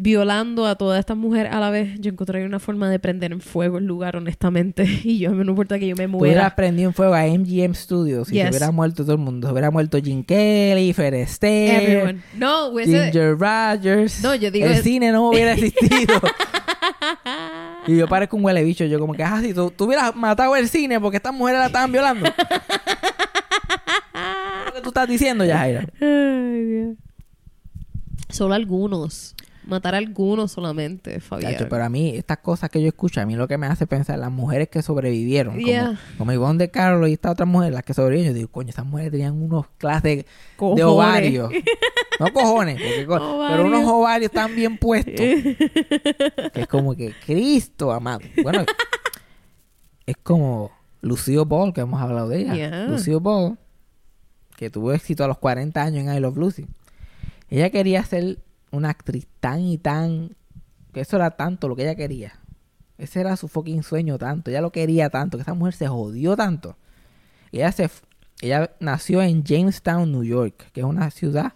violando 0.02 0.66
a 0.66 0.76
todas 0.76 1.00
estas 1.00 1.16
mujeres 1.16 1.54
a 1.54 1.60
la 1.60 1.70
vez, 1.70 2.00
yo 2.00 2.10
encontraría 2.10 2.48
una 2.48 2.58
forma 2.60 2.90
de 2.90 2.98
prender 2.98 3.32
en 3.34 3.40
fuego 3.40 3.78
el 3.78 3.86
lugar, 3.86 4.16
honestamente. 4.16 4.84
Y 5.04 5.20
yo, 5.20 5.30
no 5.32 5.44
importa 5.52 5.78
que 5.78 5.88
yo 5.88 5.96
me 5.96 6.08
muera. 6.08 6.56
prendido 6.56 6.90
en 6.90 6.94
fuego 6.96 7.14
a 7.14 7.24
MGM 7.26 7.76
Studios 7.76 8.30
y 8.32 8.34
Yes. 8.36 8.44
se 8.46 8.50
hubiera 8.50 8.72
muerto 8.72 9.04
todo 9.04 9.14
el 9.14 9.20
mundo. 9.20 9.48
Se 9.48 9.52
hubiera 9.54 9.70
muerto 9.70 10.00
Jim 10.04 10.24
Kelly, 10.24 10.92
Fred 10.94 11.14
Astaire, 11.22 11.84
Everyone. 11.84 12.22
No. 12.36 12.72
Ginger 12.78 13.38
Rogers. 13.38 14.24
No, 14.24 14.34
yo 14.34 14.50
digo 14.50 14.66
El 14.66 14.72
es- 14.74 14.82
cine 14.84 15.12
no 15.12 15.30
hubiera 15.30 15.54
existido. 15.54 16.20
y 17.88 17.98
yo 17.98 18.08
parezco 18.08 18.38
un 18.38 18.44
huele 18.46 18.64
bicho. 18.64 18.86
Yo 18.86 19.00
como 19.00 19.14
que, 19.14 19.24
ah, 19.24 19.40
si 19.42 19.54
tú, 19.54 19.70
tú 19.76 19.86
hubieras 19.86 20.16
matado 20.16 20.56
el 20.56 20.68
cine 20.68 21.00
porque 21.00 21.18
estas 21.18 21.34
mujeres 21.34 21.60
la 21.60 21.68
estaban 21.68 21.92
violando. 21.92 22.28
¿Qué 24.66 24.74
que 24.74 24.82
tú 24.82 24.90
estás 24.90 25.08
diciendo, 25.08 25.46
Yajaira? 25.46 25.86
Ay, 26.02 26.64
Dios. 26.66 26.98
Solo 28.30 28.54
algunos. 28.56 29.36
Matar 29.72 29.96
a 29.96 30.00
algunos 30.00 30.52
solamente, 30.52 31.20
Fabián. 31.22 31.56
Pero 31.70 31.84
a 31.84 31.90
mí, 31.90 32.10
estas 32.16 32.40
cosas 32.40 32.70
que 32.70 32.82
yo 32.82 32.90
escucho, 32.90 33.22
a 33.22 33.26
mí 33.26 33.36
lo 33.36 33.48
que 33.48 33.58
me 33.58 33.68
hace 33.68 33.88
pensar, 33.88 34.20
las 34.20 34.30
mujeres 34.32 34.68
que 34.70 34.82
sobrevivieron, 34.82 35.56
como, 35.56 35.66
Yeah. 35.66 35.98
como 36.18 36.32
Ivonne 36.34 36.58
de 36.60 36.70
Carlos 36.70 37.10
y 37.10 37.14
estas 37.14 37.32
otras 37.32 37.48
mujeres, 37.48 37.74
las 37.74 37.84
que 37.84 37.94
sobrevivieron, 37.94 38.34
yo 38.34 38.38
digo, 38.38 38.52
coño, 38.52 38.70
esas 38.70 38.86
mujeres 38.86 39.12
tenían 39.12 39.42
unos 39.42 39.68
clases 39.78 40.26
de, 40.60 40.84
ovarios. 40.84 41.52
No 42.20 42.32
cojones, 42.34 42.76
porque 42.76 43.06
pero 43.08 43.66
unos 43.66 43.80
Ovarios. 43.80 43.88
ovarios 43.88 44.32
tan 44.32 44.56
bien 44.56 44.78
puestos. 44.78 45.16
que 45.16 46.52
es 46.54 46.68
como 46.68 46.94
que, 46.96 47.16
Cristo 47.26 47.92
amado. 47.92 48.20
Bueno, 48.44 48.64
es 50.06 50.16
como 50.22 50.70
Lucio 51.02 51.46
Ball, 51.46 51.74
que 51.74 51.82
hemos 51.82 52.00
hablado 52.00 52.30
de 52.30 52.42
ella. 52.42 52.54
Yeah. 52.54 52.86
Lucio 52.86 53.20
Ball, 53.20 53.58
que 54.56 54.70
tuvo 54.70 54.92
éxito 54.94 55.24
a 55.24 55.28
los 55.28 55.40
40 55.40 55.82
años 55.82 56.06
en 56.06 56.14
I 56.16 56.20
Love 56.20 56.38
Lucy. 56.38 56.68
Ella 57.50 57.70
quería 57.72 58.04
ser 58.06 58.38
una 58.72 58.90
actriz 58.90 59.28
tan 59.40 59.62
y 59.62 59.78
tan... 59.78 60.36
Que 60.94 61.02
eso 61.02 61.16
era 61.16 61.32
tanto 61.32 61.68
lo 61.68 61.76
que 61.76 61.84
ella 61.84 61.96
quería. 61.96 62.34
Ese 62.98 63.22
era 63.22 63.36
su 63.38 63.48
fucking 63.48 63.84
sueño 63.84 64.18
tanto. 64.18 64.52
Ella 64.52 64.62
lo 64.62 64.72
quería 64.72 65.10
tanto. 65.10 65.38
Que 65.38 65.44
esa 65.44 65.54
mujer 65.54 65.74
se 65.74 65.88
jodió 65.88 66.36
tanto. 66.36 66.78
Y 67.52 67.58
ella, 67.58 67.72
se, 67.72 67.90
ella 68.42 68.72
nació 68.80 69.22
en 69.22 69.44
Jamestown, 69.44 70.12
New 70.12 70.24
York. 70.24 70.70
Que 70.74 70.82
es 70.82 70.86
una 70.86 71.10
ciudad 71.12 71.54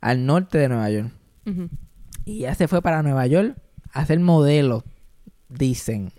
al 0.00 0.26
norte 0.26 0.58
de 0.58 0.68
Nueva 0.68 0.90
York. 0.90 1.10
Y 2.24 2.38
ella 2.40 2.54
se 2.54 2.68
fue 2.68 2.82
para 2.82 3.02
Nueva 3.02 3.26
York 3.26 3.56
a 3.92 4.04
ser 4.06 4.20
modelo, 4.20 4.84
dicen. 5.48 6.12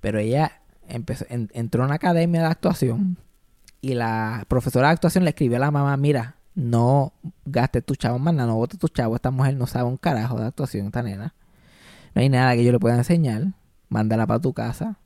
Pero 0.00 0.18
ella 0.18 0.60
empezó, 0.88 1.24
en- 1.28 1.50
entró 1.54 1.82
a 1.82 1.86
una 1.86 1.94
academia 1.96 2.40
de 2.42 2.46
actuación 2.48 3.16
y 3.80 3.94
la 3.94 4.44
profesora 4.48 4.88
de 4.88 4.94
actuación 4.94 5.24
le 5.24 5.30
escribió 5.30 5.56
a 5.56 5.60
la 5.60 5.70
mamá, 5.70 5.96
mira, 5.96 6.36
no 6.54 7.12
gastes 7.44 7.84
tu 7.84 7.94
chavo 7.94 8.18
más 8.18 8.34
no 8.34 8.54
botes 8.54 8.78
tu 8.78 8.88
chavo, 8.88 9.16
esta 9.16 9.30
mujer 9.30 9.56
no 9.56 9.66
sabe 9.66 9.88
un 9.88 9.96
carajo 9.96 10.38
de 10.38 10.46
actuación, 10.46 10.86
esta 10.86 11.02
nena. 11.02 11.34
No 12.14 12.20
hay 12.20 12.28
nada 12.28 12.54
que 12.54 12.64
yo 12.64 12.72
le 12.72 12.78
pueda 12.78 12.96
enseñar, 12.96 13.52
mándala 13.88 14.26
para 14.26 14.40
tu 14.40 14.52
casa 14.52 14.98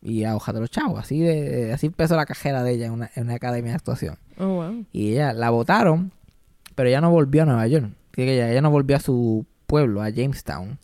y 0.00 0.24
ahójate 0.24 0.60
los 0.60 0.70
chavos. 0.70 1.00
Así 1.00 1.20
de, 1.20 1.72
así 1.72 1.86
empezó 1.86 2.16
la 2.16 2.26
cajera 2.26 2.62
de 2.62 2.72
ella 2.72 2.86
en 2.86 2.92
una, 2.92 3.10
en 3.14 3.24
una 3.24 3.34
academia 3.34 3.72
de 3.72 3.76
actuación. 3.76 4.18
Oh, 4.38 4.46
wow. 4.46 4.84
Y 4.92 5.12
ella 5.12 5.32
la 5.32 5.50
votaron, 5.50 6.12
pero 6.74 6.88
ella 6.88 7.00
no 7.00 7.10
volvió 7.10 7.42
a 7.42 7.46
Nueva 7.46 7.66
York. 7.66 7.90
Que 8.12 8.32
ella, 8.32 8.50
ella 8.50 8.62
no 8.62 8.70
volvió 8.70 8.96
a 8.96 9.00
su 9.00 9.46
pueblo, 9.66 10.02
a 10.02 10.10
Jamestown. 10.10 10.78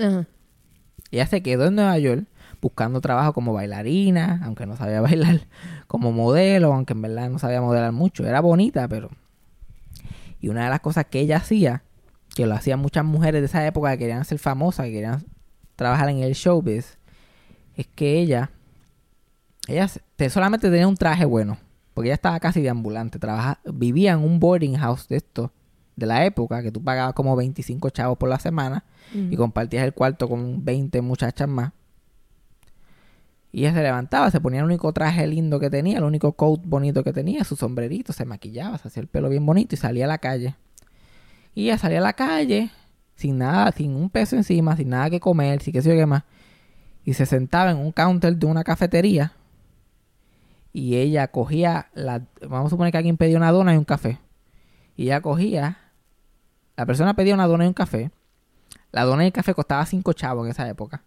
Ella 1.11 1.27
se 1.27 1.43
quedó 1.43 1.67
en 1.67 1.77
Nueva 1.77 1.99
York 1.99 2.25
buscando 2.61 3.01
trabajo 3.01 3.33
como 3.33 3.53
bailarina, 3.53 4.41
aunque 4.45 4.67
no 4.67 4.77
sabía 4.77 5.01
bailar, 5.03 5.43
como 5.87 6.13
modelo, 6.13 6.73
aunque 6.73 6.93
en 6.93 7.03
verdad 7.03 7.31
no 7.31 7.39
sabía 7.39 7.61
modelar 7.61 7.93
mucho. 7.93 8.27
Era 8.27 8.41
bonita, 8.41 8.89
pero... 8.89 9.11
Y 10.43 10.49
una 10.49 10.65
de 10.65 10.71
las 10.71 10.81
cosas 10.81 11.07
que 11.07 11.21
ella 11.21 11.39
hacía, 11.39 11.85
que 12.35 12.45
lo 12.45 12.55
hacían 12.55 12.81
muchas 12.81 13.05
mujeres 13.05 13.41
de 13.41 13.47
esa 13.47 13.67
época 13.67 13.93
que 13.93 13.99
querían 13.99 14.25
ser 14.27 14.39
famosas, 14.39 14.87
que 14.87 14.93
querían 14.93 15.25
trabajar 15.77 16.11
en 16.11 16.19
el 16.19 16.35
showbiz, 16.35 16.99
es 17.77 17.87
que 17.87 18.19
ella, 18.19 18.51
ella 19.69 19.89
solamente 20.29 20.69
tenía 20.69 20.89
un 20.89 20.97
traje 20.97 21.25
bueno, 21.25 21.57
porque 21.95 22.09
ella 22.09 22.15
estaba 22.15 22.41
casi 22.41 22.61
de 22.61 22.69
ambulante, 22.69 23.19
trabaja, 23.19 23.61
vivía 23.65 24.13
en 24.13 24.19
un 24.19 24.41
boarding 24.41 24.77
house 24.77 25.09
de 25.09 25.17
esto, 25.17 25.53
de 25.97 26.07
la 26.07 26.27
época, 26.27 26.63
que 26.63 26.73
tú 26.73 26.83
pagabas 26.83 27.15
como 27.15 27.37
25 27.37 27.91
chavos 27.91 28.19
por 28.19 28.29
la 28.29 28.39
semana, 28.39 28.85
y 29.15 29.37
compartías 29.37 29.85
el 29.85 29.93
cuarto 29.93 30.29
con 30.29 30.65
20 30.65 31.03
muchachas 31.03 31.49
más. 31.49 31.73
Y 33.53 33.61
ella 33.61 33.75
se 33.75 33.83
levantaba, 33.83 34.31
se 34.31 34.41
ponía 34.41 34.61
el 34.61 34.65
único 34.65 34.93
traje 34.95 35.27
lindo 35.27 35.61
que 35.61 35.69
tenía, 35.69 35.99
el 35.99 36.05
único 36.05 36.33
coat 36.33 36.63
bonito 36.65 37.05
que 37.05 37.13
tenía, 37.13 37.45
su 37.45 37.55
sombrerito, 37.55 38.15
se 38.15 38.25
maquillaba, 38.25 38.79
se 38.79 38.89
hacía 38.89 39.03
el 39.03 39.09
pelo 39.09 39.29
bien 39.29 39.45
bonito 39.45 39.75
y 39.75 39.79
salía 39.79 40.07
a 40.07 40.09
la 40.09 40.19
calle. 40.19 40.57
Y 41.55 41.65
ella 41.65 41.77
salía 41.77 41.99
a 41.99 42.03
la 42.03 42.15
calle 42.15 42.71
sin 43.15 43.39
nada, 43.39 43.71
sin 43.73 43.95
un 43.95 44.09
peso 44.09 44.37
encima, 44.37 44.75
sin 44.77 44.89
nada 44.89 45.11
que 45.11 45.21
comer, 45.21 45.61
sin 45.61 45.75
qué 45.75 45.83
sé 45.83 45.91
yo 45.91 45.97
qué 45.97 46.07
más. 46.07 46.25
Y 47.05 47.13
se 47.13 47.27
sentaba 47.27 47.71
en 47.71 47.77
un 47.77 47.93
counter 47.93 48.35
de 48.37 48.47
una 48.47 48.65
cafetería. 48.65 49.33
Y 50.73 50.97
ella 50.97 51.29
cogía 51.29 51.91
la... 51.95 52.23
Vamos 52.49 52.67
a 52.67 52.71
suponer 52.71 52.91
que 52.91 52.99
alguien 52.99 53.19
pedía 53.19 53.37
una 53.37 53.53
dona 53.53 53.75
y 53.75 53.77
un 53.77 53.85
café. 53.85 54.19
Y 54.97 55.05
ella 55.05 55.21
cogía... 55.21 55.79
La 56.77 56.87
persona 56.87 57.15
pedía 57.15 57.35
una 57.35 57.47
dona 57.47 57.65
y 57.65 57.69
un 57.69 57.75
café. 57.75 58.11
La 58.93 59.05
dona 59.05 59.25
y 59.25 59.27
el 59.27 59.33
café 59.33 59.53
costaba 59.53 59.85
cinco 59.85 60.15
chavos 60.15 60.47
en 60.47 60.53
esa 60.53 60.67
época. 60.69 61.05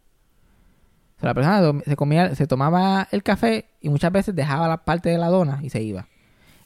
La 1.26 1.34
persona 1.34 1.82
se 1.84 1.95
comía, 1.95 2.36
se 2.36 2.45
tomaba 2.45 3.07
el 3.09 3.23
café 3.23 3.65
y 3.82 3.89
muchas 3.89 4.11
veces 4.11 4.36
dejaba 4.36 4.67
la 4.67 4.86
parte 4.86 5.09
de 5.09 5.17
la 5.17 5.30
dona 5.30 5.59
y 5.63 5.71
se 5.71 5.82
iba. 5.82 6.07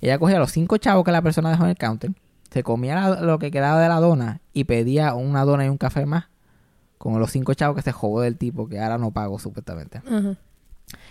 Ella 0.02 0.20
cogía 0.20 0.38
los 0.38 0.52
cinco 0.52 0.76
chavos 0.76 1.06
que 1.06 1.14
la 1.14 1.22
persona 1.22 1.50
dejó 1.50 1.64
en 1.64 1.70
el 1.70 1.78
counter, 1.78 2.12
se 2.52 2.62
comía 2.62 3.22
lo 3.22 3.40
que 3.40 3.52
quedaba 3.52 3.80
de 3.82 3.88
la 3.88 4.02
dona 4.02 4.42
y 4.52 4.66
pedía 4.66 5.14
una 5.14 5.46
dona 5.46 5.66
y 5.66 5.70
un 5.70 5.78
café 5.78 6.06
más 6.06 6.26
con 6.98 7.18
los 7.22 7.32
cinco 7.32 7.54
chavos 7.54 7.78
que 7.78 7.84
se 7.84 7.94
jugó 7.94 8.20
del 8.20 8.36
tipo 8.36 8.68
que 8.68 8.82
ahora 8.82 8.98
no 8.98 9.12
pago 9.12 9.40
supuestamente. 9.40 10.02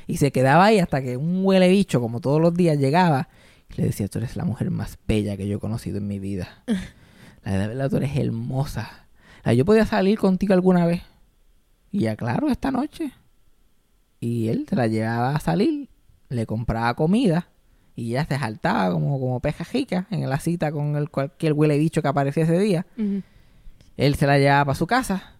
Y 0.06 0.18
se 0.18 0.30
quedaba 0.30 0.66
ahí 0.66 0.78
hasta 0.78 1.00
que 1.00 1.16
un 1.16 1.40
huele 1.42 1.70
bicho, 1.70 2.02
como 2.02 2.20
todos 2.20 2.42
los 2.42 2.52
días, 2.52 2.76
llegaba 2.76 3.30
y 3.70 3.80
le 3.80 3.86
decía, 3.86 4.08
tú 4.08 4.18
eres 4.18 4.36
la 4.36 4.44
mujer 4.44 4.70
más 4.70 4.98
bella 5.08 5.38
que 5.38 5.48
yo 5.48 5.56
he 5.56 5.60
conocido 5.60 5.96
en 5.96 6.06
mi 6.06 6.18
vida. 6.18 6.48
La 7.44 7.52
de 7.52 7.66
verdad, 7.68 7.88
tú 7.88 7.96
eres 7.96 8.14
hermosa. 8.14 9.06
La, 9.42 9.54
yo 9.54 9.64
podía 9.64 9.86
salir 9.86 10.18
contigo 10.18 10.52
alguna 10.52 10.84
vez. 10.84 11.00
Y 11.90 12.00
ya, 12.00 12.14
claro, 12.14 12.50
esta 12.50 12.70
noche. 12.70 13.14
Y 14.20 14.48
él 14.48 14.66
se 14.68 14.76
la 14.76 14.86
llevaba 14.86 15.36
a 15.36 15.40
salir, 15.40 15.88
le 16.28 16.46
compraba 16.46 16.94
comida 16.94 17.48
y 17.94 18.10
ella 18.10 18.26
se 18.26 18.38
saltaba 18.38 18.92
como, 18.92 19.18
como 19.18 19.40
peja 19.40 19.64
jica 19.64 20.06
en 20.10 20.28
la 20.28 20.38
cita 20.38 20.70
con 20.70 20.96
el 20.96 21.10
cualquier 21.10 21.52
huele 21.52 21.78
bicho 21.78 22.00
que 22.02 22.08
aparecía 22.08 22.44
ese 22.44 22.58
día. 22.58 22.86
Él 23.96 24.14
se 24.14 24.26
la 24.26 24.38
llevaba 24.38 24.66
para 24.66 24.74
su 24.76 24.86
casa. 24.86 25.34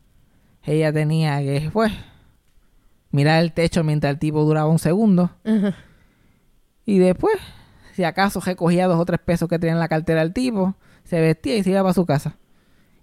Ella 0.65 0.93
tenía 0.93 1.39
que, 1.39 1.71
pues, 1.73 1.93
mirar 3.11 3.43
el 3.43 3.53
techo 3.53 3.85
mientras 3.85 4.13
el 4.13 4.19
tipo 4.19 4.45
duraba 4.45 4.69
un 4.69 4.81
segundo. 4.81 5.31
Y 6.85 6.99
después, 6.99 7.37
si 7.95 8.05
acaso 8.05 8.41
recogía 8.41 8.87
dos 8.89 8.99
o 8.99 9.05
tres 9.05 9.21
pesos 9.21 9.49
que 9.49 9.59
tenía 9.59 9.75
en 9.75 9.79
la 9.79 9.89
cartera 9.89 10.21
del 10.21 10.33
tipo, 10.33 10.75
se 11.05 11.21
vestía 11.21 11.57
y 11.57 11.63
se 11.63 11.71
iba 11.71 11.83
para 11.83 11.95
su 11.95 12.07
casa. 12.07 12.39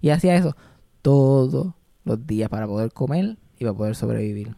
Y 0.02 0.10
hacía 0.10 0.36
eso 0.36 0.56
todos 1.02 1.74
los 2.04 2.28
días 2.28 2.50
para 2.50 2.68
poder 2.68 2.92
comer 2.92 3.38
y 3.58 3.64
para 3.64 3.78
poder 3.78 3.96
sobrevivir. 3.96 4.56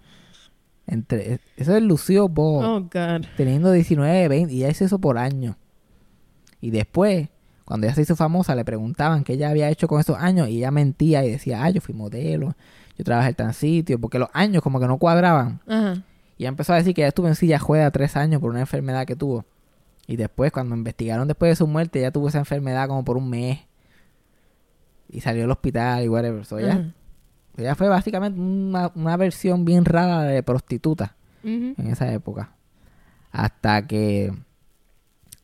Entre, 0.88 1.40
eso 1.58 1.76
es 1.76 1.84
Lucio 1.84 2.30
Ball, 2.30 2.66
Oh, 2.66 2.82
God. 2.82 3.26
teniendo 3.36 3.72
19, 3.72 4.28
20, 4.30 4.54
y 4.54 4.60
ella 4.64 4.70
hizo 4.72 4.86
eso 4.86 5.00
por 5.00 5.18
años. 5.18 5.56
Y 6.62 6.72
después, 6.72 7.28
cuando 7.66 7.86
ella 7.88 7.94
se 7.96 8.04
hizo 8.04 8.16
famosa, 8.16 8.56
le 8.56 8.64
preguntaban 8.64 9.24
qué 9.26 9.34
ella 9.34 9.50
había 9.50 9.70
hecho 9.70 9.88
con 9.88 10.00
esos 10.00 10.18
años 10.18 10.48
y 10.48 10.58
ella 10.58 10.72
mentía 10.72 11.26
y 11.26 11.32
decía, 11.32 11.64
ah, 11.64 11.70
yo 11.70 11.82
fui 11.82 11.94
modelo, 11.94 12.56
yo 12.98 13.04
trabajé 13.04 13.30
en 13.30 13.36
tan 13.36 13.54
sitio, 13.54 14.00
porque 14.00 14.18
los 14.18 14.30
años 14.34 14.64
como 14.64 14.80
que 14.80 14.88
no 14.88 14.98
cuadraban. 14.98 15.60
Ajá. 15.68 16.02
Y 16.38 16.44
ella 16.44 16.50
empezó 16.50 16.72
a 16.74 16.78
decir 16.78 16.94
que 16.94 17.02
ella 17.02 17.10
estuvo 17.10 17.28
en 17.28 17.36
silla 17.36 17.58
ruedas 17.58 17.92
tres 17.92 18.16
años 18.16 18.40
por 18.40 18.50
una 18.52 18.62
enfermedad 18.62 19.06
que 19.06 19.16
tuvo. 19.16 19.44
Y 20.08 20.16
después, 20.16 20.52
cuando 20.54 20.74
investigaron 20.76 21.28
después 21.28 21.50
de 21.52 21.56
su 21.58 21.68
muerte, 21.68 22.00
ella 22.00 22.12
tuvo 22.12 22.30
esa 22.30 22.38
enfermedad 22.40 22.88
como 22.88 23.04
por 23.04 23.18
un 23.18 23.30
mes. 23.30 23.60
Y 25.10 25.20
salió 25.22 25.42
del 25.42 25.52
hospital 25.52 26.04
y 26.06 26.10
whatever. 26.10 26.46
So, 26.46 26.60
ella. 26.60 26.94
Ella 27.58 27.76
fue 27.76 27.89
básicamente 27.89 28.39
una, 28.39 28.91
una 28.95 29.18
versión 29.18 29.66
bien 29.66 29.84
rara 29.84 30.24
de 30.24 30.43
prostituta 30.43 31.16
en 31.43 31.76
esa 31.88 32.12
época. 32.14 32.51
Hasta 33.32 33.88
que 33.88 34.34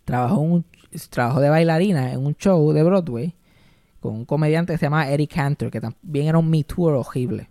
trabajó, 0.06 0.40
un, 0.40 0.66
trabajó 1.10 1.40
de 1.40 1.50
bailarina 1.50 2.12
en 2.12 2.26
un 2.26 2.36
show 2.36 2.72
de 2.74 2.84
Broadway 2.84 3.36
con 4.00 4.16
un 4.16 4.26
comediante 4.26 4.74
que 4.74 4.78
se 4.78 4.86
llama 4.86 5.10
Eric 5.10 5.34
Cantor, 5.34 5.72
que 5.72 5.80
también 5.80 6.28
era 6.28 6.38
un 6.38 6.50
Me 6.50 6.64
Too 6.64 6.84
horrible. 6.84 7.50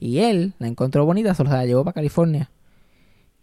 Y 0.00 0.18
él 0.18 0.54
la 0.58 0.66
encontró 0.66 1.04
bonita, 1.04 1.34
se 1.34 1.44
la 1.44 1.66
llevó 1.66 1.84
para 1.84 1.94
California. 1.94 2.50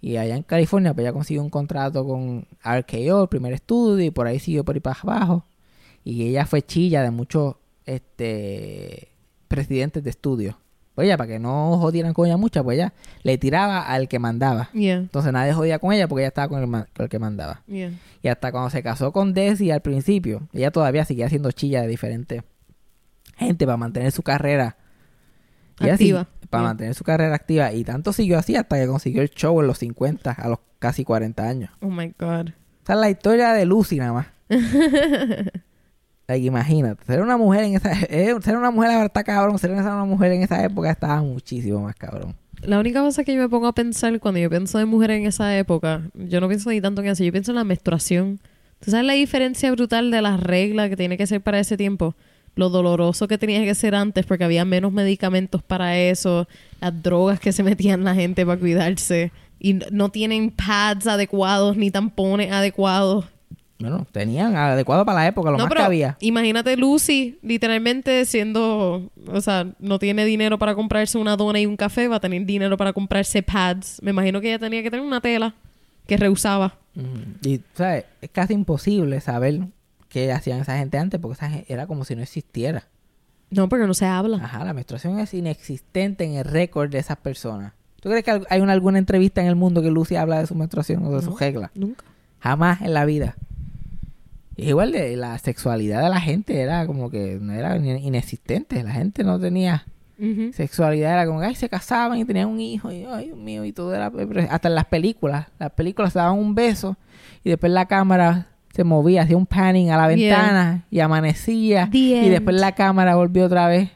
Y 0.02 0.18
allá 0.18 0.36
en 0.36 0.44
California, 0.44 0.94
pues 0.94 1.06
ella 1.06 1.14
consiguió 1.14 1.44
un 1.44 1.50
contrato 1.50 2.06
con 2.06 2.48
RKO, 2.64 3.24
el 3.24 3.30
primer 3.30 3.54
estudio, 3.54 4.06
y 4.06 4.12
por 4.12 4.28
ahí 4.28 4.40
siguió 4.40 4.66
por 4.66 4.76
ahí 4.76 4.82
para 4.82 5.00
abajo. 5.00 5.46
Y 6.04 6.28
ella 6.28 6.46
fue 6.46 6.62
chilla 6.62 7.04
de 7.04 7.12
muchos 7.12 7.56
este, 7.86 9.10
presidentes 9.50 10.02
de 10.06 10.10
estudios. 10.12 10.56
Oye, 10.96 11.16
para 11.18 11.28
que 11.30 11.40
no 11.40 11.78
jodieran 11.80 12.14
con 12.14 12.26
ella 12.28 12.36
mucho, 12.38 12.62
pues 12.64 12.76
ella 12.78 12.94
le 13.24 13.38
tiraba 13.38 13.82
al 13.84 14.08
que 14.10 14.20
mandaba. 14.20 14.70
Yeah. 14.74 14.98
Entonces 14.98 15.32
nadie 15.32 15.54
jodía 15.54 15.80
con 15.80 15.94
ella 15.94 16.08
porque 16.10 16.24
ella 16.24 16.28
estaba 16.30 16.50
con 16.50 16.60
el, 16.62 16.68
ma- 16.68 16.88
con 16.96 17.04
el 17.06 17.10
que 17.10 17.20
mandaba. 17.20 17.62
Yeah. 17.68 17.92
Y 18.22 18.28
hasta 18.28 18.52
cuando 18.52 18.70
se 18.70 18.84
casó 18.84 19.12
con 19.14 19.34
Desi 19.34 19.72
al 19.72 19.82
principio, 19.82 20.48
ella 20.54 20.72
todavía 20.72 21.06
seguía 21.06 21.26
haciendo 21.28 21.52
chilla 21.52 21.82
de 21.82 21.88
diferente 21.88 22.44
gente 23.38 23.66
para 23.66 23.78
mantener 23.78 24.12
su 24.12 24.22
carrera 24.24 24.76
Y 25.80 25.86
ella 25.86 25.94
Activa. 25.94 26.28
para 26.50 26.64
Yeah. 26.64 26.68
mantener 26.70 26.96
su 26.96 27.04
carrera 27.06 27.34
activa. 27.36 27.72
Y 27.72 27.86
tanto 27.86 28.12
siguió 28.12 28.38
así 28.38 28.58
hasta 28.58 28.78
que 28.78 28.86
consiguió 28.88 29.22
el 29.22 29.30
show 29.30 29.62
en 29.62 29.68
los 29.68 29.78
50, 29.78 30.32
a 30.32 30.50
los 30.50 30.60
casi 30.80 31.06
40 31.06 31.48
años. 31.48 31.72
Oh 31.82 31.90
my 31.90 32.14
God. 32.20 32.50
Esa 32.84 32.94
es 32.94 33.00
la 33.00 33.10
historia 33.10 33.54
de 33.54 33.66
Lucy 33.66 33.96
nada 34.00 34.12
más. 34.12 34.28
Like, 36.30 36.46
imagínate, 36.46 37.04
ser 37.06 37.22
una 37.22 37.38
mujer 37.38 37.64
en 37.64 37.76
esa... 37.76 37.92
eh, 38.10 38.36
ser 38.44 38.56
una 38.56 38.70
mujer 38.70 38.92
ahora 38.92 39.08
está 39.08 39.24
cabrón. 39.24 39.58
Ser 39.58 39.72
una 39.72 40.06
mujer 40.06 40.32
en 40.32 40.44
esa 40.44 40.64
época 40.64 40.92
estaba 40.92 41.24
muchísimo 41.24 41.82
más 41.82 41.96
cabrón. 41.96 42.36
La 42.62 42.80
única 42.80 43.02
cosa 43.02 43.24
que 43.24 43.34
yo 43.34 43.42
me 43.42 43.50
pongo 43.50 43.66
a 43.66 43.74
pensar 43.74 44.20
cuando 44.20 44.40
yo 44.40 44.48
pienso 44.48 44.78
de 44.78 44.86
mujeres 44.86 45.18
en 45.22 45.26
esa 45.26 45.58
época, 45.58 46.04
yo 46.14 46.40
no 46.40 46.48
pienso 46.48 46.70
ni 46.70 46.82
tanto 46.82 47.02
en 47.02 47.08
eso, 47.08 47.24
yo 47.24 47.32
pienso 47.32 47.52
en 47.52 47.56
la 47.56 47.64
menstruación. 47.64 48.40
¿Tú 48.80 48.92
sabes 48.92 49.08
la 49.08 49.14
diferencia 49.14 49.72
brutal 49.72 50.12
de 50.12 50.22
las 50.22 50.40
reglas 50.40 50.90
que 50.90 50.98
tiene 50.98 51.18
que 51.18 51.26
ser 51.26 51.42
para 51.42 51.60
ese 51.60 51.78
tiempo? 51.78 52.16
Lo 52.56 52.70
doloroso 52.70 53.28
que 53.28 53.40
tenía 53.40 53.64
que 53.64 53.74
ser 53.74 53.96
antes 53.96 54.26
porque 54.26 54.44
había 54.44 54.66
menos 54.66 54.92
medicamentos 54.92 55.64
para 55.64 55.98
eso, 55.98 56.48
las 56.80 57.02
drogas 57.02 57.40
que 57.40 57.54
se 57.54 57.64
metían 57.64 58.04
la 58.04 58.14
gente 58.14 58.46
para 58.46 58.60
cuidarse 58.60 59.32
y 59.58 59.80
no 59.92 60.10
tienen 60.10 60.52
pads 60.52 61.08
adecuados 61.08 61.76
ni 61.76 61.90
tampones 61.90 62.52
adecuados. 62.52 63.26
Bueno, 63.80 64.06
tenían 64.12 64.56
adecuado 64.58 65.06
para 65.06 65.20
la 65.20 65.28
época, 65.28 65.52
lo 65.52 65.58
no, 65.58 65.64
más 65.64 65.70
pero 65.70 65.80
que 65.82 65.86
había. 65.86 66.18
imagínate 66.20 66.76
Lucy 66.76 67.40
literalmente 67.42 68.26
siendo, 68.26 69.10
o 69.28 69.42
sea, 69.42 69.68
no 69.80 70.00
tiene 70.00 70.26
dinero 70.26 70.60
para 70.60 70.76
comprarse 70.76 71.18
una 71.18 71.38
dona 71.38 71.62
y 71.62 71.66
un 71.66 71.78
café, 71.78 72.10
va 72.10 72.18
a 72.18 72.20
tener 72.20 72.46
dinero 72.46 72.76
para 72.76 72.92
comprarse 72.92 73.42
pads. 73.42 74.02
Me 74.02 74.12
imagino 74.12 74.42
que 74.42 74.50
ella 74.50 74.60
tenía 74.60 74.84
que 74.84 74.92
tener 74.92 75.06
una 75.06 75.22
tela 75.22 75.54
que 76.08 76.18
rehusaba. 76.18 76.76
Mm, 76.96 77.48
Y, 77.48 77.62
¿sabes? 77.74 78.04
Es 78.22 78.30
casi 78.32 78.54
imposible 78.54 79.22
saber 79.22 79.62
qué 80.10 80.34
hacían 80.34 80.60
esa 80.60 80.78
gente 80.78 80.98
antes 80.98 81.20
porque 81.22 81.36
esa 81.36 81.50
gen- 81.50 81.66
era 81.70 81.88
como 81.88 82.04
si 82.04 82.16
no 82.18 82.22
existiera. 82.22 82.84
No, 83.52 83.70
porque 83.70 83.88
no 83.88 83.94
se 83.94 84.06
habla. 84.06 84.38
Ajá, 84.44 84.66
la 84.66 84.74
menstruación 84.74 85.20
es 85.20 85.34
inexistente 85.34 86.26
en 86.26 86.34
el 86.34 86.44
récord 86.44 86.90
de 86.92 87.00
esas 87.00 87.18
personas. 87.18 87.74
¿Tú 88.02 88.10
crees 88.10 88.24
que 88.26 88.42
hay 88.50 88.60
una, 88.62 88.74
alguna 88.74 88.98
entrevista 89.00 89.40
en 89.42 89.48
el 89.48 89.56
mundo 89.56 89.82
que 89.82 89.90
Lucy 89.90 90.18
habla 90.18 90.40
de 90.40 90.48
su 90.48 90.56
menstruación 90.56 91.06
o 91.06 91.12
de 91.16 91.22
su 91.22 91.36
regla? 91.38 91.72
Nunca. 91.76 92.04
Jamás 92.42 92.82
en 92.82 92.94
la 92.94 93.06
vida. 93.06 93.36
Igual 94.64 94.92
de 94.92 95.16
la 95.16 95.38
sexualidad 95.40 96.04
de 96.04 96.10
la 96.10 96.20
gente 96.22 96.60
era 96.62 96.86
como 96.88 97.10
que 97.10 97.38
no 97.42 97.54
era 97.54 97.76
inexistente. 97.78 98.84
La 98.84 98.92
gente 98.92 99.24
no 99.24 99.40
tenía 99.40 99.86
sexualidad. 100.54 101.14
Era 101.14 101.26
como 101.26 101.40
que 101.40 101.46
ay, 101.48 101.56
se 101.56 101.70
casaban 101.70 102.18
y 102.20 102.26
tenían 102.26 102.48
un 102.50 102.60
hijo. 102.60 102.92
Y 102.92 103.06
ay, 103.06 103.26
Dios 103.28 103.38
mío, 103.38 103.66
y 103.66 103.72
todo 103.72 103.94
era. 103.96 104.12
pero 104.12 104.42
Hasta 104.50 104.68
en 104.68 104.76
las 104.76 104.86
películas. 104.86 105.48
Las 105.60 105.72
películas 105.72 106.14
se 106.14 106.20
daban 106.20 106.38
un 106.38 106.56
beso 106.56 106.98
y 107.44 107.50
después 107.50 107.72
la 107.72 107.86
cámara 107.88 108.48
se 108.74 108.84
movía, 108.84 109.24
hacía 109.24 109.36
un 109.38 109.46
panning 109.46 109.90
a 109.92 109.98
la 109.98 110.14
Yeah. 110.16 110.36
ventana 110.38 110.86
y 110.92 111.00
amanecía. 111.00 111.90
Y 111.92 112.30
después 112.30 112.56
la 112.56 112.74
cámara 112.74 113.16
volvió 113.16 113.46
otra 113.46 113.68
vez. 113.68 113.90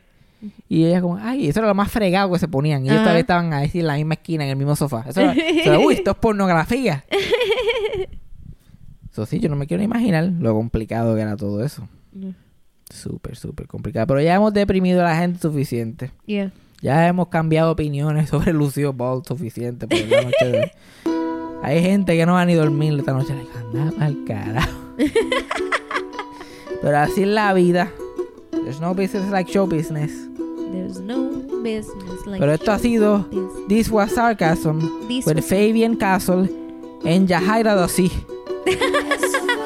Y 0.68 0.86
ella 0.86 1.00
como, 1.02 1.18
ay, 1.18 1.48
eso 1.48 1.60
era 1.60 1.68
lo 1.70 1.76
más 1.76 1.90
fregado 1.92 2.32
que 2.34 2.40
se 2.40 2.48
ponían. 2.50 2.82
Y 2.84 2.88
ellos 2.88 2.96
Ajá. 2.98 3.04
todavía 3.04 3.22
estaban 3.22 3.54
ahí 3.54 3.70
en 3.74 3.88
la 3.88 3.96
misma 3.96 4.16
esquina, 4.16 4.44
en 4.44 4.50
el 4.50 4.56
mismo 4.58 4.76
sofá. 4.76 5.06
Eso 5.08 5.22
era, 5.22 5.32
eso 5.34 5.40
era, 5.70 5.80
uy, 5.80 5.94
esto 5.94 6.12
es 6.12 6.18
pornografía. 6.18 7.04
Eso 9.14 9.26
sí, 9.28 9.40
yo 9.40 9.48
no 9.48 9.56
me 9.56 9.68
quiero 9.68 9.82
imaginar 9.84 10.26
lo 10.40 10.54
complicado 10.54 11.16
que 11.16 11.22
era 11.22 11.38
todo 11.38 11.64
eso. 11.64 11.88
Súper, 12.90 13.36
súper 13.36 13.68
complicado. 13.68 14.08
Pero 14.08 14.22
ya 14.22 14.34
hemos 14.36 14.52
deprimido 14.54 15.02
a 15.02 15.04
la 15.06 15.16
gente 15.16 15.40
suficiente. 15.40 16.12
Yeah. 16.26 16.52
Ya 16.82 17.08
hemos 17.08 17.28
cambiado 17.30 17.72
opiniones 17.72 18.30
sobre 18.32 18.52
Lucio 18.54 18.92
Ball 18.92 19.22
suficiente 19.26 19.88
por 19.88 20.00
la 20.00 20.24
noche 20.24 20.46
de 20.52 20.60
hoy. 20.60 20.72
Hay 21.64 21.82
gente 21.82 22.18
que 22.18 22.26
no 22.26 22.34
va 22.34 22.42
a 22.42 22.46
ni 22.46 22.56
dormir 22.56 22.94
esta 23.00 23.14
noche. 23.14 23.34
Like, 23.36 23.50
anda 23.80 24.26
carajo. 24.26 24.80
Pero 26.82 26.98
así 26.98 27.22
es 27.22 27.28
la 27.28 27.54
vida. 27.54 27.92
There's 28.52 28.82
no 28.82 28.94
business 28.94 29.30
like 29.32 29.50
show 29.52 29.66
business. 29.68 30.12
There's 30.72 31.00
no 31.00 31.30
business 31.64 32.26
like 32.26 32.40
Pero 32.40 32.52
esto 32.54 32.72
ha 32.72 32.80
sido 32.80 33.26
this. 33.30 33.68
This 33.70 33.90
Was 33.92 34.12
Sarcasm 34.12 34.80
This 35.08 35.26
with 35.26 35.38
was- 35.38 35.46
Fabian 35.46 35.96
Castle 35.96 36.50
en 37.04 37.28
Yahaira 37.28 37.76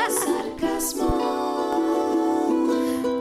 sarcasmo 0.10 1.12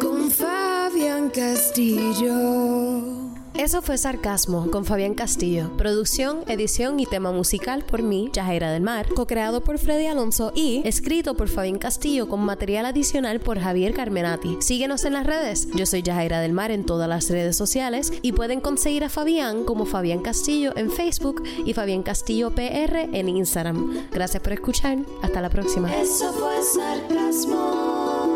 con 0.00 0.30
Fabián 0.30 1.30
Castillo. 1.30 3.25
Eso 3.58 3.80
fue 3.80 3.96
Sarcasmo 3.96 4.70
con 4.70 4.84
Fabián 4.84 5.14
Castillo. 5.14 5.70
Producción, 5.78 6.44
edición 6.46 7.00
y 7.00 7.06
tema 7.06 7.32
musical 7.32 7.84
por 7.84 8.02
mí, 8.02 8.28
Yajaira 8.32 8.70
del 8.70 8.82
Mar. 8.82 9.08
Co-creado 9.08 9.62
por 9.62 9.78
Freddy 9.78 10.06
Alonso 10.06 10.52
y 10.54 10.82
escrito 10.84 11.34
por 11.34 11.48
Fabián 11.48 11.78
Castillo 11.78 12.28
con 12.28 12.40
material 12.40 12.84
adicional 12.84 13.40
por 13.40 13.58
Javier 13.58 13.94
Carmenati. 13.94 14.58
Síguenos 14.60 15.06
en 15.06 15.14
las 15.14 15.24
redes. 15.26 15.68
Yo 15.74 15.86
soy 15.86 16.02
Yajaira 16.02 16.40
del 16.40 16.52
Mar 16.52 16.70
en 16.70 16.84
todas 16.84 17.08
las 17.08 17.30
redes 17.30 17.56
sociales 17.56 18.12
y 18.20 18.32
pueden 18.32 18.60
conseguir 18.60 19.04
a 19.04 19.08
Fabián 19.08 19.64
como 19.64 19.86
Fabián 19.86 20.20
Castillo 20.20 20.76
en 20.76 20.90
Facebook 20.90 21.42
y 21.64 21.72
Fabián 21.72 22.02
Castillo 22.02 22.54
PR 22.54 23.08
en 23.12 23.28
Instagram. 23.30 24.06
Gracias 24.12 24.42
por 24.42 24.52
escuchar. 24.52 24.98
Hasta 25.22 25.40
la 25.40 25.48
próxima. 25.48 25.94
Eso 25.96 26.30
fue 26.34 26.62
sarcasmo. 26.62 28.35